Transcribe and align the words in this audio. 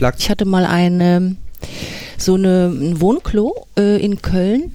Schlag 0.00 0.14
Ich 0.18 0.30
hatte 0.30 0.46
mal 0.46 0.64
eine, 0.64 1.36
so 2.16 2.32
eine, 2.34 2.68
ein 2.68 3.02
Wohnklo 3.02 3.66
äh, 3.78 4.02
in 4.02 4.22
Köln 4.22 4.74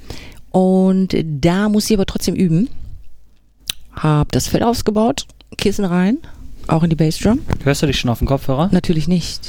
und 0.52 1.16
da 1.24 1.68
musste 1.68 1.94
ich 1.94 1.98
aber 1.98 2.06
trotzdem 2.06 2.36
üben. 2.36 2.70
Hab 3.92 4.32
das 4.34 4.48
Feld 4.48 4.62
ausgebaut, 4.62 5.26
Kissen 5.58 5.84
rein, 5.84 6.20
auch 6.68 6.84
in 6.84 6.92
die 6.92 6.96
Bassdrum. 6.96 7.40
Hörst 7.64 7.82
du 7.82 7.88
dich 7.88 7.98
schon 7.98 8.12
auf 8.12 8.20
den 8.20 8.28
Kopfhörer? 8.28 8.70
Natürlich 8.72 9.08
nicht. 9.08 9.48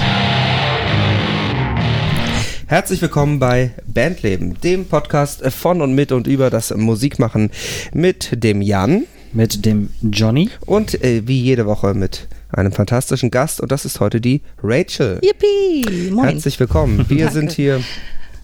Herzlich 2.68 3.02
willkommen 3.02 3.38
bei 3.38 3.72
Bandleben, 3.86 4.58
dem 4.62 4.86
Podcast 4.86 5.44
von 5.52 5.82
und 5.82 5.94
mit 5.94 6.10
und 6.10 6.26
über 6.26 6.48
das 6.48 6.74
Musikmachen 6.74 7.50
mit 7.92 8.42
dem 8.42 8.62
Jan 8.62 9.04
Mit 9.34 9.66
dem 9.66 9.90
Johnny. 10.00 10.48
und 10.64 11.04
äh, 11.04 11.28
wie 11.28 11.38
jede 11.38 11.66
Woche 11.66 11.92
mit 11.92 12.28
einem 12.56 12.72
fantastischen 12.72 13.30
Gast 13.30 13.60
und 13.60 13.70
das 13.70 13.84
ist 13.84 14.00
heute 14.00 14.20
die 14.20 14.42
Rachel. 14.62 15.20
Yippie! 15.22 16.10
Moin. 16.10 16.28
Herzlich 16.30 16.58
willkommen. 16.58 17.04
Wir 17.08 17.30
sind 17.30 17.52
hier. 17.52 17.80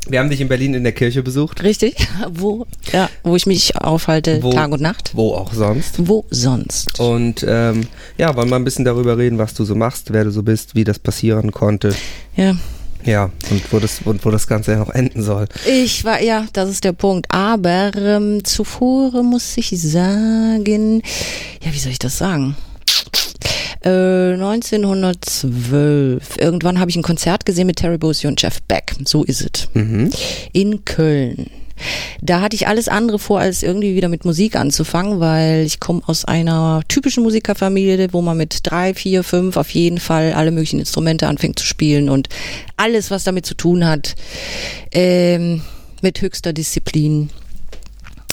Wir 0.09 0.19
haben 0.19 0.31
dich 0.31 0.41
in 0.41 0.49
Berlin 0.49 0.75
in 0.75 0.83
der 0.83 0.93
Kirche 0.93 1.23
besucht. 1.23 1.63
Richtig? 1.63 1.95
Wo, 2.29 2.67
ja, 2.93 3.09
wo 3.23 3.37
ich 3.37 3.47
mich 3.47 3.77
aufhalte, 3.77 4.43
Wo- 4.43 4.53
Tag 4.53 4.73
und 4.73 4.81
Nacht. 4.83 5.13
Wo 5.15 5.35
auch 5.35 5.53
sonst. 5.53 5.95
Wo 6.09 6.25
sonst? 6.29 6.99
Und 6.99 7.45
ähm, 7.49 7.87
ja, 8.19 8.35
wollen 8.35 8.49
wir 8.51 8.57
ein 8.57 8.65
bisschen 8.65 8.85
darüber 8.85 9.17
reden, 9.17 9.39
was 9.39 9.55
du 9.55 9.65
so 9.65 9.77
machst, 9.77 10.13
wer 10.13 10.25
du 10.25 10.31
so 10.33 10.43
bist, 10.43 10.75
wie 10.75 10.83
das 10.83 10.99
passieren 10.99 11.53
konnte. 11.53 11.95
Ja, 12.37 12.57
Ja, 13.05 13.31
und 13.51 13.73
wo 13.73 13.79
das, 13.79 14.01
und 14.05 14.25
wo 14.25 14.31
das 14.33 14.49
Ganze 14.49 14.73
ja 14.73 14.79
noch 14.79 14.91
enden 14.91 15.23
soll. 15.23 15.47
Ich 15.69 16.05
war, 16.05 16.21
ja, 16.21 16.47
das 16.53 16.69
ist 16.69 16.83
der 16.83 16.93
Punkt. 16.95 17.27
Aber 17.33 17.93
ähm, 17.97 18.45
zuvor 18.45 19.23
muss 19.23 19.57
ich 19.57 19.71
sagen, 19.81 21.01
ja, 21.65 21.73
wie 21.73 21.79
soll 21.79 21.93
ich 21.93 22.01
das 22.01 22.19
sagen? 22.19 22.57
Äh, 23.85 24.35
1912. 24.35 26.37
Irgendwann 26.39 26.79
habe 26.79 26.91
ich 26.91 26.97
ein 26.97 27.03
Konzert 27.03 27.45
gesehen 27.45 27.67
mit 27.67 27.77
Terry 27.77 27.99
Bossio 27.99 28.29
und 28.29 28.41
Jeff 28.41 28.63
Beck. 28.63 28.95
So 29.05 29.25
ist 29.25 29.41
es. 29.41 29.69
Mhm. 29.75 30.11
In 30.53 30.85
Köln. 30.85 31.51
Da 32.21 32.41
hatte 32.41 32.55
ich 32.55 32.69
alles 32.69 32.89
andere 32.89 33.19
vor, 33.19 33.41
als 33.41 33.63
irgendwie 33.63 33.95
wieder 33.95 34.09
mit 34.09 34.25
Musik 34.25 34.57
anzufangen, 34.57 35.21
weil 35.21 35.65
ich 35.65 35.81
komme 35.81 36.03
aus 36.07 36.25
einer 36.25 36.83
typischen 36.89 37.23
Musikerfamilie, 37.23 38.13
wo 38.13 38.23
man 38.23 38.37
mit 38.37 38.61
drei, 38.63 38.95
vier, 38.95 39.25
fünf 39.25 39.57
auf 39.57 39.71
jeden 39.71 39.99
Fall 39.99 40.33
alle 40.33 40.51
möglichen 40.51 40.79
Instrumente 40.79 41.27
anfängt 41.27 41.59
zu 41.59 41.67
spielen 41.67 42.09
und 42.09 42.29
alles, 42.77 43.11
was 43.11 43.25
damit 43.25 43.47
zu 43.47 43.55
tun 43.55 43.87
hat, 43.87 44.15
ähm, 44.93 45.63
mit 46.03 46.21
höchster 46.21 46.53
Disziplin 46.53 47.31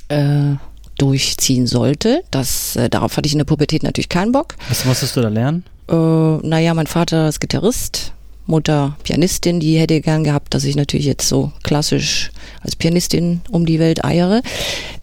äh, 0.10 0.56
durchziehen 1.00 1.66
sollte. 1.66 2.24
Das, 2.32 2.76
äh, 2.76 2.90
darauf 2.90 3.18
hatte 3.18 3.28
ich 3.28 3.34
in 3.34 3.40
der 3.40 3.46
Pubertät 3.46 3.84
natürlich 3.84 4.10
keinen 4.10 4.32
Bock. 4.32 4.56
Was 4.68 4.86
musstest 4.86 5.16
du 5.16 5.22
da 5.22 5.30
lernen? 5.30 5.64
Äh, 5.90 5.94
naja, 5.94 6.74
mein 6.74 6.88
Vater 6.88 7.28
ist 7.28 7.40
Gitarrist, 7.40 8.14
Mutter 8.46 8.98
Pianistin, 9.04 9.60
die 9.60 9.78
hätte 9.78 10.02
gern 10.02 10.24
gehabt, 10.24 10.54
dass 10.54 10.64
ich 10.64 10.76
natürlich 10.76 11.06
jetzt 11.06 11.28
so 11.28 11.52
klassisch 11.64 12.32
als 12.62 12.76
Pianistin 12.76 13.42
um 13.50 13.66
die 13.66 13.80
Welt 13.80 14.04
eiere. 14.04 14.42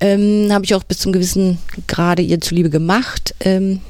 Ähm, 0.00 0.48
Habe 0.50 0.64
ich 0.64 0.74
auch 0.74 0.84
bis 0.84 0.98
zum 0.98 1.12
gewissen 1.12 1.58
Grade 1.86 2.22
ihr 2.22 2.40
zuliebe 2.40 2.70
gemacht. 2.70 3.34
Ähm, 3.40 3.80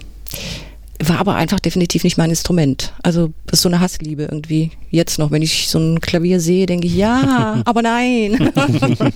war 1.04 1.18
aber 1.18 1.34
einfach 1.34 1.60
definitiv 1.60 2.04
nicht 2.04 2.16
mein 2.16 2.30
Instrument. 2.30 2.94
Also 3.02 3.32
das 3.46 3.58
ist 3.58 3.62
so 3.62 3.68
eine 3.68 3.80
Hassliebe 3.80 4.24
irgendwie. 4.24 4.70
Jetzt 4.90 5.18
noch, 5.18 5.30
wenn 5.30 5.42
ich 5.42 5.68
so 5.68 5.78
ein 5.78 6.00
Klavier 6.00 6.40
sehe, 6.40 6.66
denke 6.66 6.86
ich, 6.86 6.94
ja, 6.94 7.62
aber 7.64 7.82
nein. 7.82 8.52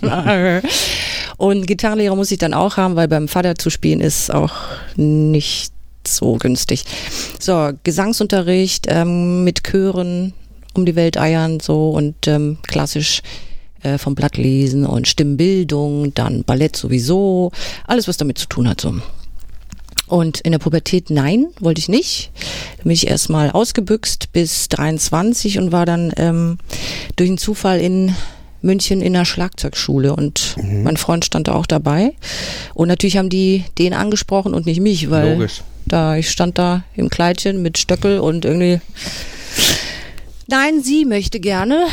Und 1.40 1.66
Gitarrenlehrer 1.66 2.16
muss 2.16 2.30
ich 2.30 2.38
dann 2.38 2.52
auch 2.52 2.76
haben, 2.76 2.96
weil 2.96 3.08
beim 3.08 3.26
Vater 3.26 3.54
zu 3.54 3.70
spielen 3.70 4.02
ist 4.02 4.30
auch 4.30 4.52
nicht 4.96 5.72
so 6.06 6.34
günstig. 6.34 6.84
So, 7.38 7.70
Gesangsunterricht 7.82 8.84
ähm, 8.90 9.42
mit 9.42 9.64
Chören 9.64 10.34
um 10.74 10.84
die 10.84 10.96
Welt 10.96 11.16
eiern 11.16 11.58
so 11.58 11.92
und 11.92 12.28
ähm, 12.28 12.58
klassisch 12.68 13.22
äh, 13.82 13.96
vom 13.96 14.14
Blatt 14.14 14.36
lesen 14.36 14.84
und 14.84 15.08
Stimmbildung, 15.08 16.12
dann 16.12 16.44
Ballett 16.44 16.76
sowieso, 16.76 17.52
alles 17.86 18.06
was 18.06 18.18
damit 18.18 18.36
zu 18.36 18.46
tun 18.46 18.68
hat 18.68 18.82
so. 18.82 18.96
Und 20.08 20.40
in 20.40 20.52
der 20.52 20.58
Pubertät, 20.58 21.08
nein, 21.08 21.46
wollte 21.58 21.78
ich 21.78 21.88
nicht. 21.88 22.32
Da 22.76 22.82
bin 22.82 22.92
ich 22.92 23.06
erstmal 23.06 23.50
ausgebüxt 23.50 24.30
bis 24.34 24.68
23 24.68 25.58
und 25.58 25.72
war 25.72 25.86
dann 25.86 26.12
ähm, 26.18 26.58
durch 27.16 27.30
einen 27.30 27.38
Zufall 27.38 27.80
in 27.80 28.14
München 28.62 29.00
in 29.00 29.12
der 29.14 29.24
Schlagzeugschule 29.24 30.14
und 30.14 30.56
mein 30.62 30.96
Freund 30.96 31.24
stand 31.24 31.48
da 31.48 31.52
auch 31.52 31.66
dabei. 31.66 32.14
Und 32.74 32.88
natürlich 32.88 33.16
haben 33.16 33.30
die 33.30 33.64
den 33.78 33.94
angesprochen 33.94 34.54
und 34.54 34.66
nicht 34.66 34.80
mich, 34.80 35.10
weil 35.10 35.32
Logisch. 35.32 35.62
da 35.86 36.16
ich 36.16 36.30
stand 36.30 36.58
da 36.58 36.84
im 36.94 37.08
Kleidchen 37.08 37.62
mit 37.62 37.78
Stöckel 37.78 38.20
und 38.20 38.44
irgendwie 38.44 38.80
Nein, 40.50 40.82
sie 40.82 41.04
möchte 41.04 41.38
gerne. 41.38 41.86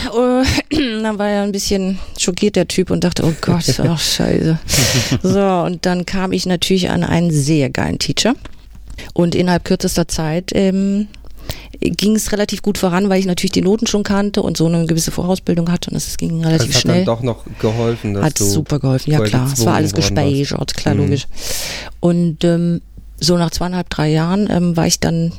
Äh, 0.72 0.76
dann 1.04 1.20
war 1.20 1.30
er 1.30 1.44
ein 1.44 1.52
bisschen 1.52 2.00
schockiert, 2.18 2.56
der 2.56 2.68
Typ, 2.68 2.90
und 2.90 3.04
dachte, 3.04 3.24
oh 3.24 3.34
Gott, 3.40 3.80
ach 3.80 4.00
scheiße. 4.00 4.58
So, 5.22 5.46
und 5.66 5.86
dann 5.86 6.08
kam 6.08 6.32
ich 6.32 6.48
natürlich 6.48 6.90
an 6.90 7.04
einen 7.04 7.30
sehr 7.30 7.70
geilen 7.70 8.00
Teacher. 8.00 8.34
Und 9.14 9.36
innerhalb 9.36 9.64
kürzester 9.64 10.08
Zeit 10.08 10.52
ähm, 10.56 11.08
ging 11.80 12.16
es 12.16 12.32
relativ 12.32 12.62
gut 12.62 12.78
voran, 12.78 13.10
weil 13.10 13.20
ich 13.20 13.26
natürlich 13.26 13.52
die 13.52 13.62
Noten 13.62 13.88
schon 13.88 14.04
kannte 14.04 14.42
und 14.42 14.58
so 14.58 14.66
eine 14.66 14.86
gewisse 14.86 15.12
Vorausbildung 15.12 15.72
hatte. 15.72 15.92
Und 15.92 15.98
es 15.98 16.18
ging 16.18 16.42
Das 16.42 16.52
relativ 16.54 16.76
hat 16.76 16.82
schnell. 16.82 16.96
dann 16.98 17.06
doch 17.06 17.22
noch 17.24 17.44
geholfen, 17.60 18.14
dass 18.14 18.24
Hat 18.26 18.38
super 18.38 18.80
geholfen, 18.80 19.12
ja 19.12 19.20
klar. 19.22 19.50
Es 19.54 19.66
war 19.66 19.76
alles 19.76 19.94
gespeichert, 19.94 20.76
klar, 20.76 20.96
Mhm. 20.96 21.02
logisch. 21.02 21.28
Und 22.00 22.44
ähm, 22.44 22.82
so 23.20 23.38
nach 23.38 23.52
zweieinhalb, 23.52 23.90
drei 23.90 24.10
Jahren 24.10 24.48
ähm, 24.50 24.76
war 24.78 24.88
ich 24.88 25.00
dann 25.00 25.34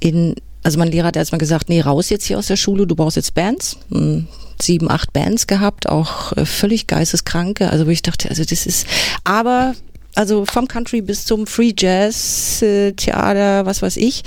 in, 0.00 0.34
also 0.62 0.78
mein 0.78 0.88
Lehrer 0.90 1.08
hat 1.08 1.16
erstmal 1.16 1.38
gesagt, 1.38 1.68
nee, 1.68 1.80
raus 1.80 2.08
jetzt 2.10 2.24
hier 2.24 2.38
aus 2.38 2.46
der 2.46 2.56
Schule, 2.56 2.86
du 2.86 2.94
brauchst 2.94 3.16
jetzt 3.16 3.34
Bands. 3.34 3.78
Hm, 3.90 4.26
Sieben, 4.60 4.88
acht 4.90 5.12
Bands 5.12 5.48
gehabt, 5.48 5.88
auch 5.88 6.32
äh, 6.36 6.44
völlig 6.46 6.86
geisteskranke. 6.86 7.70
Also 7.70 7.86
wo 7.86 7.90
ich 7.90 8.02
dachte, 8.02 8.28
also 8.30 8.44
das 8.44 8.64
ist, 8.66 8.86
aber 9.24 9.74
also 10.14 10.44
vom 10.44 10.68
Country 10.68 11.00
bis 11.00 11.24
zum 11.24 11.46
Free 11.46 11.72
Jazz, 11.76 12.62
äh, 12.62 12.92
Theater, 12.92 13.66
was 13.66 13.82
weiß 13.82 13.96
ich. 13.96 14.22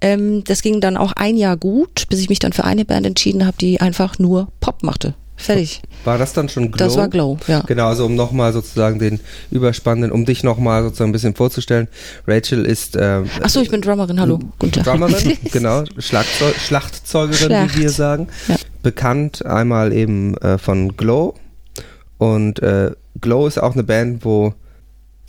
Ähm, 0.00 0.44
das 0.44 0.62
ging 0.62 0.80
dann 0.80 0.96
auch 0.96 1.12
ein 1.12 1.36
Jahr 1.36 1.56
gut, 1.56 2.06
bis 2.08 2.20
ich 2.20 2.28
mich 2.28 2.38
dann 2.38 2.52
für 2.52 2.64
eine 2.64 2.84
Band 2.84 3.06
entschieden 3.06 3.44
habe, 3.44 3.56
die 3.58 3.80
einfach 3.80 4.18
nur 4.18 4.48
Pop 4.60 4.82
machte. 4.82 5.14
Fertig. 5.38 5.82
War 6.04 6.18
das 6.18 6.32
dann 6.32 6.48
schon 6.48 6.72
Glow? 6.72 6.78
Das 6.78 6.96
war 6.96 7.08
Glow, 7.08 7.38
ja. 7.46 7.60
Genau, 7.60 7.86
also 7.86 8.04
um 8.06 8.16
nochmal 8.16 8.52
sozusagen 8.52 8.98
den 8.98 9.20
Überspannenden, 9.52 10.10
um 10.10 10.24
dich 10.24 10.42
nochmal 10.42 10.82
sozusagen 10.82 11.10
ein 11.10 11.12
bisschen 11.12 11.36
vorzustellen. 11.36 11.86
Rachel 12.26 12.64
ist 12.64 12.96
äh, 12.96 13.22
Ach 13.40 13.48
so, 13.48 13.62
ich 13.62 13.70
bin 13.70 13.80
Drummerin, 13.80 14.20
hallo. 14.20 14.40
Guten 14.58 14.72
Tag. 14.72 14.84
Drummerin, 14.84 15.38
genau, 15.52 15.84
Schlagzeug, 15.98 16.56
Schlachtzeugerin, 16.56 17.46
Schlacht. 17.46 17.76
wie 17.76 17.82
wir 17.82 17.90
sagen. 17.90 18.26
Ja. 18.48 18.56
Bekannt 18.82 19.46
einmal 19.46 19.92
eben 19.92 20.36
äh, 20.38 20.58
von 20.58 20.96
Glow. 20.96 21.34
Und 22.18 22.60
äh, 22.60 22.90
Glow 23.20 23.46
ist 23.46 23.58
auch 23.62 23.74
eine 23.74 23.84
Band, 23.84 24.24
wo 24.24 24.54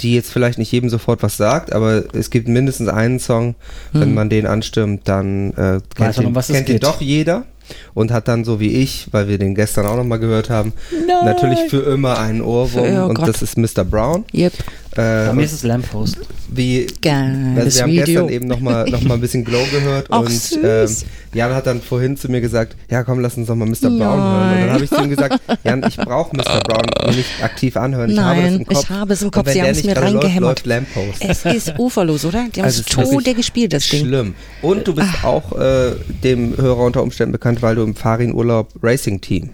die 0.01 0.15
jetzt 0.15 0.31
vielleicht 0.31 0.57
nicht 0.57 0.71
jedem 0.71 0.89
sofort 0.89 1.23
was 1.23 1.37
sagt, 1.37 1.73
aber 1.73 2.03
es 2.13 2.29
gibt 2.29 2.47
mindestens 2.47 2.87
einen 2.87 3.19
Song, 3.19 3.55
wenn 3.91 4.03
Hm. 4.03 4.13
man 4.15 4.29
den 4.29 4.45
anstimmt, 4.47 5.07
dann 5.07 5.51
äh, 5.53 5.79
kennt, 5.95 6.17
den, 6.17 6.25
um 6.27 6.33
kennt 6.33 6.65
geht. 6.67 6.83
doch 6.83 7.01
jeder 7.01 7.45
und 7.93 8.11
hat 8.11 8.27
dann 8.27 8.43
so 8.45 8.59
wie 8.59 8.73
ich, 8.81 9.07
weil 9.11 9.27
wir 9.27 9.37
den 9.37 9.53
gestern 9.55 9.85
auch 9.85 9.95
nochmal 9.95 10.19
gehört 10.19 10.49
haben, 10.49 10.73
Nein. 10.91 11.25
natürlich 11.25 11.59
für 11.69 11.81
immer 11.81 12.17
einen 12.17 12.41
Ohrwurm 12.41 12.85
Für- 12.85 13.03
oh 13.05 13.09
und 13.09 13.15
Gott. 13.15 13.27
das 13.27 13.41
ist 13.43 13.57
Mr. 13.57 13.83
Brown. 13.83 14.25
Yep. 14.33 14.53
Äh, 14.99 15.27
Bei 15.27 15.33
mir 15.33 15.43
ist 15.45 15.53
es 15.53 15.63
Lamppost. 15.63 16.17
wie 16.49 16.87
Geiles 17.01 17.57
also 17.57 17.77
wir 17.77 17.83
haben 17.83 17.91
Video. 17.91 18.05
gestern 18.05 18.29
eben 18.29 18.47
nochmal 18.47 18.89
noch 18.89 19.01
mal 19.03 19.13
ein 19.13 19.21
bisschen 19.21 19.45
Glow 19.45 19.63
gehört 19.71 20.07
Ach, 20.09 20.19
und 20.21 20.29
süß. 20.31 20.59
ähm, 20.63 21.07
Jan 21.33 21.53
hat 21.53 21.67
dann 21.67 21.81
vorhin 21.81 22.17
zu 22.17 22.29
mir 22.29 22.41
gesagt, 22.41 22.75
ja 22.89 23.03
komm, 23.03 23.19
lass 23.19 23.37
uns 23.37 23.47
doch 23.47 23.55
mal 23.55 23.65
Mr. 23.67 23.89
Brown 23.89 23.99
hören. 23.99 24.09
Und 24.09 24.19
dann 24.19 24.59
Nein. 24.59 24.71
habe 24.73 24.83
ich 24.83 24.89
zu 24.89 25.01
ihm 25.01 25.09
gesagt, 25.09 25.39
Jan, 25.63 25.83
ich 25.87 25.95
brauche 25.97 26.35
Mr. 26.35 26.59
Brown 26.67 27.15
nicht 27.15 27.43
aktiv 27.43 27.77
anhören. 27.77 28.09
Ich 28.09 28.19
habe 28.19 28.41
das 28.41 28.51
Nein, 28.51 28.59
im 28.61 28.65
Kopf. 28.65 28.83
ich 28.83 28.89
habe 28.89 29.13
es 29.13 29.21
im 29.21 29.31
Kopf. 29.31 29.49
Sie 29.51 29.61
haben 29.61 29.69
es 29.69 29.77
nicht 29.77 29.85
mir 29.85 29.93
gerade 29.93 30.07
läuft, 30.11 30.23
reingehämmert. 30.25 30.65
läuft 30.65 30.65
Lamppost. 30.65 31.21
Es 31.21 31.45
ist 31.45 31.73
uferlos, 31.79 32.25
oder? 32.25 32.45
Die 32.53 32.59
haben 32.59 32.65
Also 32.65 32.81
es 32.81 32.85
Tode 32.87 33.33
gespielt, 33.35 33.71
das 33.73 33.87
Ding. 33.87 34.05
Schlimm. 34.05 34.33
Und 34.61 34.87
du 34.87 34.95
bist 34.95 35.23
auch 35.23 35.57
äh, 35.57 35.91
dem 36.23 36.57
Hörer 36.57 36.79
unter 36.85 37.03
Umständen 37.03 37.31
bekannt, 37.31 37.61
weil 37.61 37.75
du 37.75 37.83
im 37.83 37.95
Farin-Urlaub 37.95 38.69
Racing 38.83 39.21
Team 39.21 39.51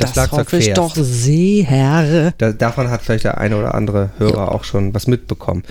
das, 0.00 0.12
Das 0.12 0.32
hoffe 0.32 0.56
ich 0.58 0.64
fährst. 0.66 0.78
doch 0.78 0.94
sehr. 0.96 2.32
Da, 2.38 2.52
davon 2.52 2.90
hat 2.90 3.02
vielleicht 3.02 3.24
der 3.24 3.38
eine 3.38 3.56
oder 3.56 3.74
andere 3.74 4.10
Hörer 4.18 4.52
auch 4.52 4.64
schon 4.64 4.94
was 4.94 5.06
mitbekommen. 5.06 5.62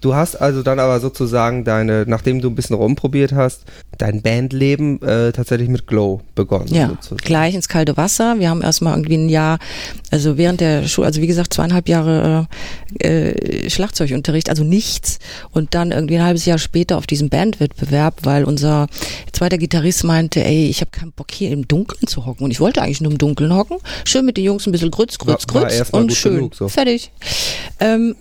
Du 0.00 0.14
hast 0.14 0.36
also 0.36 0.62
dann 0.62 0.78
aber 0.78 1.00
sozusagen 1.00 1.64
deine, 1.64 2.04
nachdem 2.06 2.40
du 2.40 2.48
ein 2.48 2.54
bisschen 2.54 2.76
rumprobiert 2.76 3.32
hast, 3.32 3.64
dein 3.96 4.20
Bandleben 4.20 5.00
äh, 5.02 5.32
tatsächlich 5.32 5.68
mit 5.68 5.86
Glow 5.86 6.20
begonnen. 6.34 6.68
Ja, 6.68 6.88
sozusagen. 6.88 7.16
gleich 7.24 7.54
ins 7.54 7.68
kalte 7.68 7.96
Wasser. 7.96 8.38
Wir 8.38 8.50
haben 8.50 8.60
erstmal 8.62 8.94
irgendwie 8.94 9.16
ein 9.16 9.28
Jahr, 9.28 9.58
also 10.10 10.36
während 10.36 10.60
der 10.60 10.86
Schule, 10.86 11.06
also 11.06 11.22
wie 11.22 11.26
gesagt, 11.26 11.54
zweieinhalb 11.54 11.88
Jahre 11.88 12.46
äh, 12.98 13.30
äh, 13.30 13.70
Schlagzeugunterricht, 13.70 14.50
also 14.50 14.64
nichts. 14.64 15.18
Und 15.50 15.74
dann 15.74 15.92
irgendwie 15.92 16.16
ein 16.16 16.24
halbes 16.24 16.44
Jahr 16.44 16.58
später 16.58 16.98
auf 16.98 17.06
diesem 17.06 17.30
Bandwettbewerb, 17.30 18.20
weil 18.24 18.44
unser 18.44 18.88
zweiter 19.32 19.56
Gitarrist 19.56 20.04
meinte, 20.04 20.44
ey, 20.44 20.68
ich 20.68 20.82
habe 20.82 20.90
keinen 20.90 21.12
Bock 21.12 21.30
hier 21.30 21.50
im 21.50 21.66
Dunkeln 21.66 22.06
zu 22.06 22.26
hocken. 22.26 22.44
Und 22.44 22.50
ich 22.50 22.60
wollte 22.60 22.82
eigentlich 22.82 23.00
nur 23.00 23.12
im 23.12 23.18
Dunkeln 23.18 23.54
hocken. 23.54 23.78
Schön 24.04 24.26
mit 24.26 24.36
den 24.36 24.44
Jungs 24.44 24.66
ein 24.66 24.72
bisschen 24.72 24.90
grütz, 24.90 25.18
grütz, 25.18 25.46
grütz 25.46 25.90
und 25.90 26.12
schön. 26.12 26.34
genug, 26.34 26.54
so. 26.54 26.68
Fertig. 26.68 27.10
Ähm, 27.80 28.14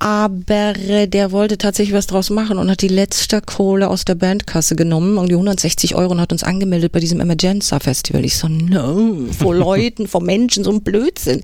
aber 0.00 0.72
der 1.06 1.30
wollte 1.30 1.58
tatsächlich 1.58 1.94
was 1.94 2.06
draus 2.06 2.30
machen 2.30 2.58
und 2.58 2.70
hat 2.70 2.80
die 2.80 2.88
letzte 2.88 3.42
Kohle 3.42 3.88
aus 3.88 4.06
der 4.06 4.14
Bandkasse 4.14 4.74
genommen, 4.74 5.16
irgendwie 5.16 5.34
160 5.34 5.94
Euro 5.94 6.12
und 6.12 6.20
hat 6.22 6.32
uns 6.32 6.42
angemeldet 6.42 6.90
bei 6.90 7.00
diesem 7.00 7.20
Emergenza 7.20 7.78
Festival. 7.80 8.24
Ich 8.24 8.38
so, 8.38 8.48
no, 8.48 9.26
vor 9.38 9.54
Leuten, 9.54 10.08
vor 10.08 10.22
Menschen, 10.22 10.64
so 10.64 10.72
ein 10.72 10.82
Blödsinn. 10.82 11.42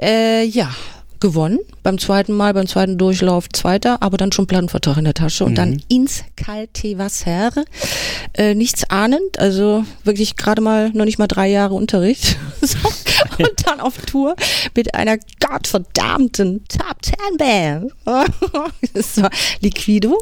Äh, 0.00 0.44
ja, 0.44 0.72
gewonnen. 1.22 1.60
Beim 1.82 1.98
zweiten 1.98 2.32
Mal, 2.34 2.52
beim 2.52 2.66
zweiten 2.66 2.98
Durchlauf 2.98 3.48
Zweiter, 3.48 4.02
aber 4.02 4.18
dann 4.18 4.32
schon 4.32 4.46
Plattenvertrag 4.46 4.98
in 4.98 5.04
der 5.04 5.14
Tasche 5.14 5.44
und 5.44 5.54
dann 5.54 5.80
ins 5.88 6.24
kalte 6.36 6.98
Wasser. 6.98 7.50
Äh, 8.34 8.54
nichts 8.54 8.90
ahnend, 8.90 9.38
also 9.38 9.84
wirklich 10.04 10.36
gerade 10.36 10.60
mal, 10.60 10.90
noch 10.90 11.06
nicht 11.06 11.18
mal 11.18 11.28
drei 11.28 11.48
Jahre 11.48 11.74
Unterricht. 11.74 12.36
so. 12.60 12.76
Und 13.38 13.66
dann 13.66 13.80
auf 13.80 13.96
Tour 13.98 14.36
mit 14.74 14.94
einer 14.94 15.16
gottverdammten 15.40 16.64
Top 16.68 17.00
Ten 17.02 17.36
Band. 17.38 17.92
das 18.94 19.22
war 19.22 19.30
Liquido. 19.60 20.18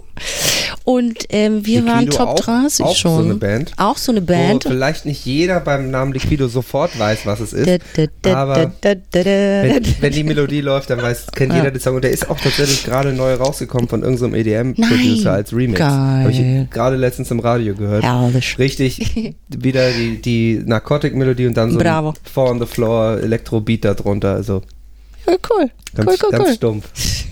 Und 0.84 1.18
ähm, 1.30 1.64
wir 1.64 1.84
waren 1.86 2.00
Liquido 2.00 2.16
Top 2.16 2.28
auch- 2.28 2.40
30 2.40 2.84
auch 2.84 2.96
schon. 2.96 3.16
so 3.16 3.24
eine 3.24 3.34
Band? 3.34 3.72
Auch 3.76 3.96
so 3.96 4.12
eine 4.12 4.20
Band. 4.20 4.64
Wo 4.64 4.70
vielleicht 4.70 5.06
nicht 5.06 5.24
jeder 5.24 5.60
beim 5.60 5.90
Namen 5.90 6.12
Liquido 6.12 6.48
sofort 6.48 6.98
weiß, 6.98 7.26
was 7.26 7.40
es 7.40 7.52
ist. 7.52 7.66
Da, 7.66 7.78
da, 7.96 8.06
da, 8.22 8.34
aber 8.36 8.72
wenn, 8.82 9.84
wenn 10.00 10.12
die 10.12 10.24
Melodie 10.24 10.60
läuft, 10.60 10.89
dann 10.90 11.02
weiß, 11.02 11.28
kennt 11.32 11.52
Ja. 11.52 11.58
jeder 11.58 11.70
den 11.70 11.80
Song. 11.80 11.94
Und 11.96 12.04
der 12.04 12.10
ist 12.10 12.28
auch 12.28 12.38
tatsächlich 12.38 12.84
gerade 12.84 13.12
neu 13.12 13.34
rausgekommen 13.34 13.88
von 13.88 14.02
irgendeinem. 14.02 14.34
EDM-Producer 14.34 15.32
als 15.32 15.52
Remix. 15.54 15.78
Geil. 15.78 15.88
Habe 15.88 16.32
ich 16.32 16.70
gerade 16.70 16.96
letztens 16.96 17.30
im 17.30 17.40
Radio 17.40 17.74
gehört. 17.74 18.02
Herrlich. 18.02 18.58
Richtig, 18.58 19.34
wieder 19.48 19.90
die, 19.92 20.20
die 20.20 20.62
Narcotic-Melodie 20.64 21.46
und 21.46 21.56
dann 21.56 21.70
so 21.72 21.78
Bravo. 21.78 22.10
ein 22.10 22.14
Four 22.32 22.50
on 22.50 22.60
the 22.60 22.66
Floor 22.66 23.18
Elektro-Beat 23.20 23.84
da 23.84 23.94
drunter. 23.94 24.34
Also 24.34 24.62
Ja, 25.26 25.34
cool. 25.50 25.70
ganz, 25.94 26.10
cool, 26.10 26.16
cool, 26.24 26.30
ganz 26.30 26.48
cool. 26.48 26.54
stumpf. 26.54 26.88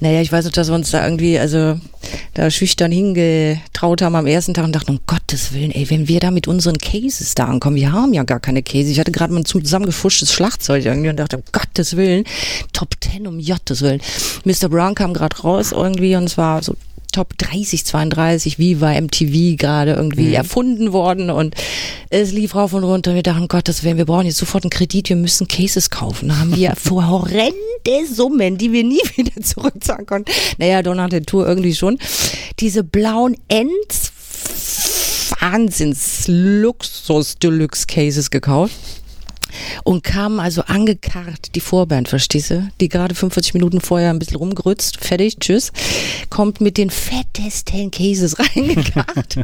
Naja, 0.00 0.20
ich 0.20 0.30
weiß 0.30 0.44
nicht, 0.44 0.56
dass 0.56 0.68
wir 0.68 0.74
uns 0.76 0.90
da 0.92 1.04
irgendwie, 1.04 1.38
also 1.40 1.76
da 2.38 2.52
schüchtern 2.52 2.92
hingetraut 2.92 4.00
haben 4.00 4.14
am 4.14 4.28
ersten 4.28 4.54
Tag 4.54 4.64
und 4.64 4.72
dachten, 4.72 4.92
um 4.92 5.00
Gottes 5.08 5.52
Willen, 5.52 5.72
ey, 5.72 5.90
wenn 5.90 6.06
wir 6.06 6.20
da 6.20 6.30
mit 6.30 6.46
unseren 6.46 6.78
Cases 6.78 7.34
da 7.34 7.46
ankommen, 7.46 7.74
wir 7.74 7.90
haben 7.90 8.12
ja 8.14 8.22
gar 8.22 8.38
keine 8.38 8.62
Cases. 8.62 8.90
Ich 8.90 9.00
hatte 9.00 9.10
gerade 9.10 9.32
mal 9.32 9.40
ein 9.40 9.44
zusammengefuschtes 9.44 10.32
Schlagzeug 10.32 10.84
irgendwie 10.84 11.08
und 11.08 11.16
dachte, 11.16 11.38
um 11.38 11.42
Gottes 11.50 11.96
Willen, 11.96 12.22
Top 12.72 12.94
10 13.00 13.26
um 13.26 13.44
Gottes 13.44 13.82
Willen. 13.82 14.00
Mr. 14.44 14.68
Brown 14.68 14.94
kam 14.94 15.14
gerade 15.14 15.36
raus 15.38 15.72
irgendwie 15.72 16.14
und 16.14 16.24
es 16.24 16.38
war 16.38 16.62
so 16.62 16.76
Top 17.18 17.36
30, 17.36 17.84
32, 17.84 18.60
wie 18.60 18.80
war 18.80 18.92
MTV 18.92 19.56
gerade 19.56 19.94
irgendwie 19.94 20.34
erfunden 20.34 20.92
worden 20.92 21.30
und 21.30 21.56
es 22.10 22.30
lief 22.30 22.54
rauf 22.54 22.74
und 22.74 22.84
runter. 22.84 23.16
Wir 23.16 23.24
dachten, 23.24 23.48
Gottes 23.48 23.82
Willen, 23.82 23.96
wir 23.96 24.04
brauchen 24.04 24.26
jetzt 24.26 24.36
sofort 24.36 24.62
einen 24.62 24.70
Kredit, 24.70 25.08
wir 25.08 25.16
müssen 25.16 25.48
Cases 25.48 25.90
kaufen. 25.90 26.28
Da 26.28 26.38
haben 26.38 26.54
wir 26.54 26.74
vor 26.80 27.08
horrende 27.08 28.06
Summen, 28.08 28.56
die 28.56 28.70
wir 28.70 28.84
nie 28.84 29.00
wieder 29.16 29.32
zurückzahlen 29.42 30.06
konnten. 30.06 30.30
Naja, 30.58 30.80
der 30.82 31.22
Tour 31.24 31.44
irgendwie 31.44 31.74
schon. 31.74 31.98
Diese 32.60 32.84
blauen 32.84 33.36
Ends 33.48 34.12
Wahnsinns 35.40 36.26
Luxus 36.28 37.36
Deluxe 37.40 37.84
Cases 37.88 38.30
gekauft 38.30 38.76
und 39.84 40.02
kamen 40.02 40.40
also 40.40 40.62
angekarrt, 40.62 41.54
die 41.54 41.60
Vorband, 41.60 42.08
verstehst 42.08 42.50
du? 42.50 42.68
Die 42.80 42.88
gerade 42.88 43.14
45 43.14 43.54
Minuten 43.54 43.80
vorher 43.80 44.10
ein 44.10 44.18
bisschen 44.18 44.36
rumgrützt, 44.36 44.98
fertig, 45.04 45.38
tschüss, 45.38 45.72
kommt 46.30 46.60
mit 46.60 46.76
den 46.78 46.90
fettesten 46.90 47.90
Cases 47.90 48.36
reingekarrt 48.56 49.40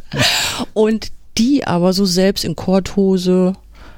und 0.72 1.08
die 1.38 1.66
aber 1.66 1.92
so 1.92 2.04
selbst 2.04 2.44
in 2.44 2.54
Korthose, 2.56 3.54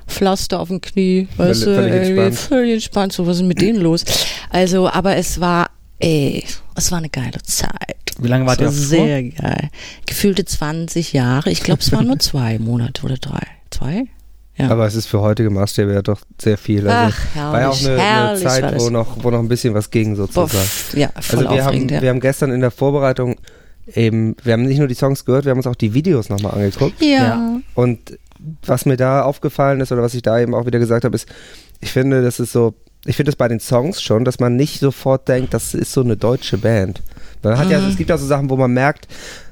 Pflaster 0.06 0.60
auf 0.60 0.68
dem 0.68 0.80
Knie, 0.80 1.28
weißt 1.36 1.62
du, 1.62 1.74
völlig 1.74 1.92
entspannt. 1.94 2.34
völlig 2.34 2.74
entspannt, 2.74 3.12
so 3.12 3.26
was 3.26 3.38
ist 3.38 3.42
mit 3.42 3.60
denen 3.60 3.80
los? 3.80 4.04
Also, 4.50 4.88
aber 4.88 5.16
es 5.16 5.40
war, 5.40 5.70
ey, 5.98 6.44
es 6.74 6.90
war 6.90 6.98
eine 6.98 7.08
geile 7.08 7.42
Zeit. 7.42 7.96
Wie 8.18 8.28
lange 8.28 8.46
wart 8.46 8.60
ihr 8.60 8.66
war 8.66 8.72
auf 8.72 8.76
Tour? 8.76 8.86
Sehr 8.86 9.22
geil. 9.24 9.70
Gefühlte 10.06 10.44
20 10.44 11.12
Jahre. 11.12 11.50
Ich 11.50 11.62
glaube, 11.62 11.82
es 11.82 11.92
waren 11.92 12.06
nur 12.06 12.18
zwei 12.20 12.58
Monate 12.58 13.02
oder 13.04 13.16
drei. 13.16 13.46
Zwei? 13.70 14.04
Ja. 14.56 14.70
Aber 14.70 14.86
es 14.86 14.94
ist 14.94 15.06
für 15.06 15.20
heutige 15.20 15.50
Maßstäbe 15.50 15.92
ja 15.92 16.02
doch 16.02 16.20
sehr 16.40 16.56
viel. 16.56 16.88
Also 16.88 17.14
Ach, 17.34 17.52
war 17.52 17.60
ja 17.60 17.68
auch 17.68 17.78
herrlich, 17.80 17.86
eine, 17.88 17.94
eine 17.94 18.02
herrlich 18.02 18.44
war 18.44 18.50
Zeit, 18.52 18.80
wo 18.80 18.90
noch, 18.90 19.22
wo 19.22 19.30
noch 19.30 19.38
ein 19.40 19.48
bisschen 19.48 19.74
was 19.74 19.90
ging 19.90 20.16
sozusagen. 20.16 20.48
pff, 20.48 20.94
ja, 20.96 21.10
voll 21.20 21.40
Also 21.46 21.54
wir 21.56 21.64
haben, 21.64 21.88
ja. 21.88 22.00
wir 22.02 22.08
haben 22.08 22.20
gestern 22.20 22.50
in 22.50 22.60
der 22.62 22.70
Vorbereitung 22.70 23.36
eben, 23.92 24.34
wir 24.42 24.54
haben 24.54 24.62
nicht 24.64 24.78
nur 24.78 24.88
die 24.88 24.94
Songs 24.94 25.24
gehört, 25.24 25.44
wir 25.44 25.50
haben 25.50 25.58
uns 25.58 25.66
auch 25.66 25.74
die 25.74 25.92
Videos 25.94 26.28
nochmal 26.28 26.52
angeguckt. 26.54 27.00
ja. 27.02 27.08
Ja. 27.08 27.60
Und 27.74 28.18
was 28.64 28.86
mir 28.86 28.96
da 28.96 29.22
aufgefallen 29.22 29.80
ist 29.80 29.92
oder 29.92 30.02
was 30.02 30.14
ich 30.14 30.22
da 30.22 30.38
eben 30.38 30.54
auch 30.54 30.66
wieder 30.66 30.78
gesagt 30.78 31.04
habe, 31.04 31.14
ist, 31.14 31.26
ich 31.80 31.90
finde, 31.92 32.22
das 32.22 32.38
ist 32.38 32.52
so, 32.52 32.74
ich 33.04 33.16
finde 33.16 33.30
es 33.30 33.36
bei 33.36 33.48
den 33.48 33.60
Songs 33.60 34.02
schon, 34.02 34.24
dass 34.24 34.40
man 34.40 34.56
nicht 34.56 34.80
sofort 34.80 35.26
denkt, 35.28 35.52
das 35.54 35.74
ist 35.74 35.92
so 35.92 36.02
eine 36.02 36.16
deutsche 36.16 36.58
Band. 36.58 37.02
Man 37.42 37.58
hat 37.58 37.70
ja, 37.70 37.80
Mhm. 37.80 37.88
es 37.88 37.96
gibt 37.96 38.10
auch 38.12 38.18
so 38.18 38.26
Sachen, 38.26 38.50
wo 38.50 38.56
man 38.56 38.72
merkt, 38.72 39.08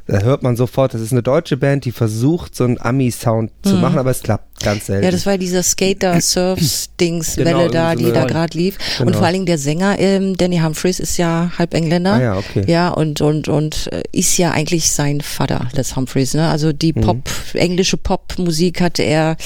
da 0.06 0.18
hört 0.20 0.42
man 0.42 0.54
sofort, 0.56 0.92
das 0.92 1.00
ist 1.00 1.12
eine 1.12 1.22
deutsche 1.22 1.56
Band, 1.56 1.86
die 1.86 1.92
versucht, 1.92 2.54
so 2.54 2.64
einen 2.64 2.78
Ami-Sound 2.78 3.50
zu 3.62 3.76
machen, 3.76 3.98
aber 3.98 4.10
es 4.10 4.22
klappt 4.22 4.53
ganz 4.64 4.86
selten. 4.86 5.00
Mhm. 5.00 5.04
Ja, 5.04 5.10
das 5.12 5.26
war 5.26 5.38
dieser 5.38 5.62
Skater-Surfs-Dings-Welle 5.62 7.50
Genau, 7.50 7.68
da, 7.68 7.94
die 7.94 8.04
so 8.04 8.12
da 8.12 8.24
gerade 8.24 8.56
lief. 8.56 8.76
Und 8.98 9.06
Genau. 9.06 9.18
vor 9.18 9.26
allen 9.26 9.34
Dingen 9.34 9.46
der 9.46 9.58
Sänger, 9.58 9.98
ähm, 9.98 10.36
Danny 10.36 10.58
Humphreys, 10.58 11.00
ist 11.00 11.16
ja 11.16 11.52
halb 11.58 11.74
Engländer. 11.74 12.14
Ah 12.14 12.22
ja, 12.22 12.36
okay. 12.36 12.64
Ja, 12.66 12.88
und, 12.90 13.20
und, 13.20 13.48
und 13.48 13.88
äh, 13.92 14.02
ist 14.12 14.36
ja 14.38 14.50
eigentlich 14.52 14.90
sein 14.90 15.20
Vater, 15.20 15.68
Les 15.74 15.96
Humphreys. 15.96 16.34
Ne? 16.34 16.48
Also 16.48 16.72
die 16.72 16.92
Mhm. 16.94 17.00
Pop, 17.00 17.18
englische 17.54 17.96
Popmusik 17.96 18.80
hatte 18.80 19.02
er 19.02 19.36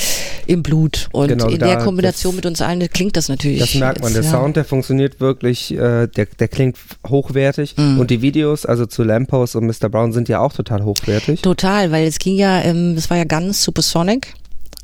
im 0.46 0.62
Blut. 0.62 1.08
Und 1.12 1.28
Genau, 1.28 1.48
in 1.48 1.58
da- 1.58 1.66
der 1.66 1.78
Kombination 1.78 2.32
das- 2.32 2.36
mit 2.36 2.46
uns 2.46 2.60
allen 2.60 2.88
klingt 2.90 3.16
das 3.16 3.28
natürlich. 3.28 3.58
Das 3.60 3.74
merkt 3.74 4.02
man. 4.02 4.12
Der 4.12 4.22
jetzt, 4.22 4.32
ja. 4.32 4.38
Sound, 4.38 4.56
der 4.56 4.64
funktioniert 4.64 5.20
wirklich, 5.20 5.72
äh, 5.72 6.06
der, 6.06 6.26
der 6.38 6.48
klingt 6.48 6.76
hochwertig. 7.06 7.74
Mhm. 7.76 7.98
Und 8.00 8.10
die 8.10 8.22
Videos, 8.22 8.66
also 8.66 8.86
zu 8.86 9.02
Lampos 9.02 9.54
und 9.54 9.66
Mr. 9.66 9.88
Brown, 9.88 10.12
sind 10.12 10.28
ja 10.28 10.40
auch 10.40 10.52
total 10.52 10.84
hochwertig. 10.84 11.42
Total, 11.42 11.90
weil 11.90 12.06
es 12.06 12.18
ging 12.18 12.36
ja, 12.36 12.60
ähm, 12.62 12.94
es 12.96 13.10
war 13.10 13.16
ja 13.16 13.24
ganz 13.24 13.62
Supersonic 13.62 14.34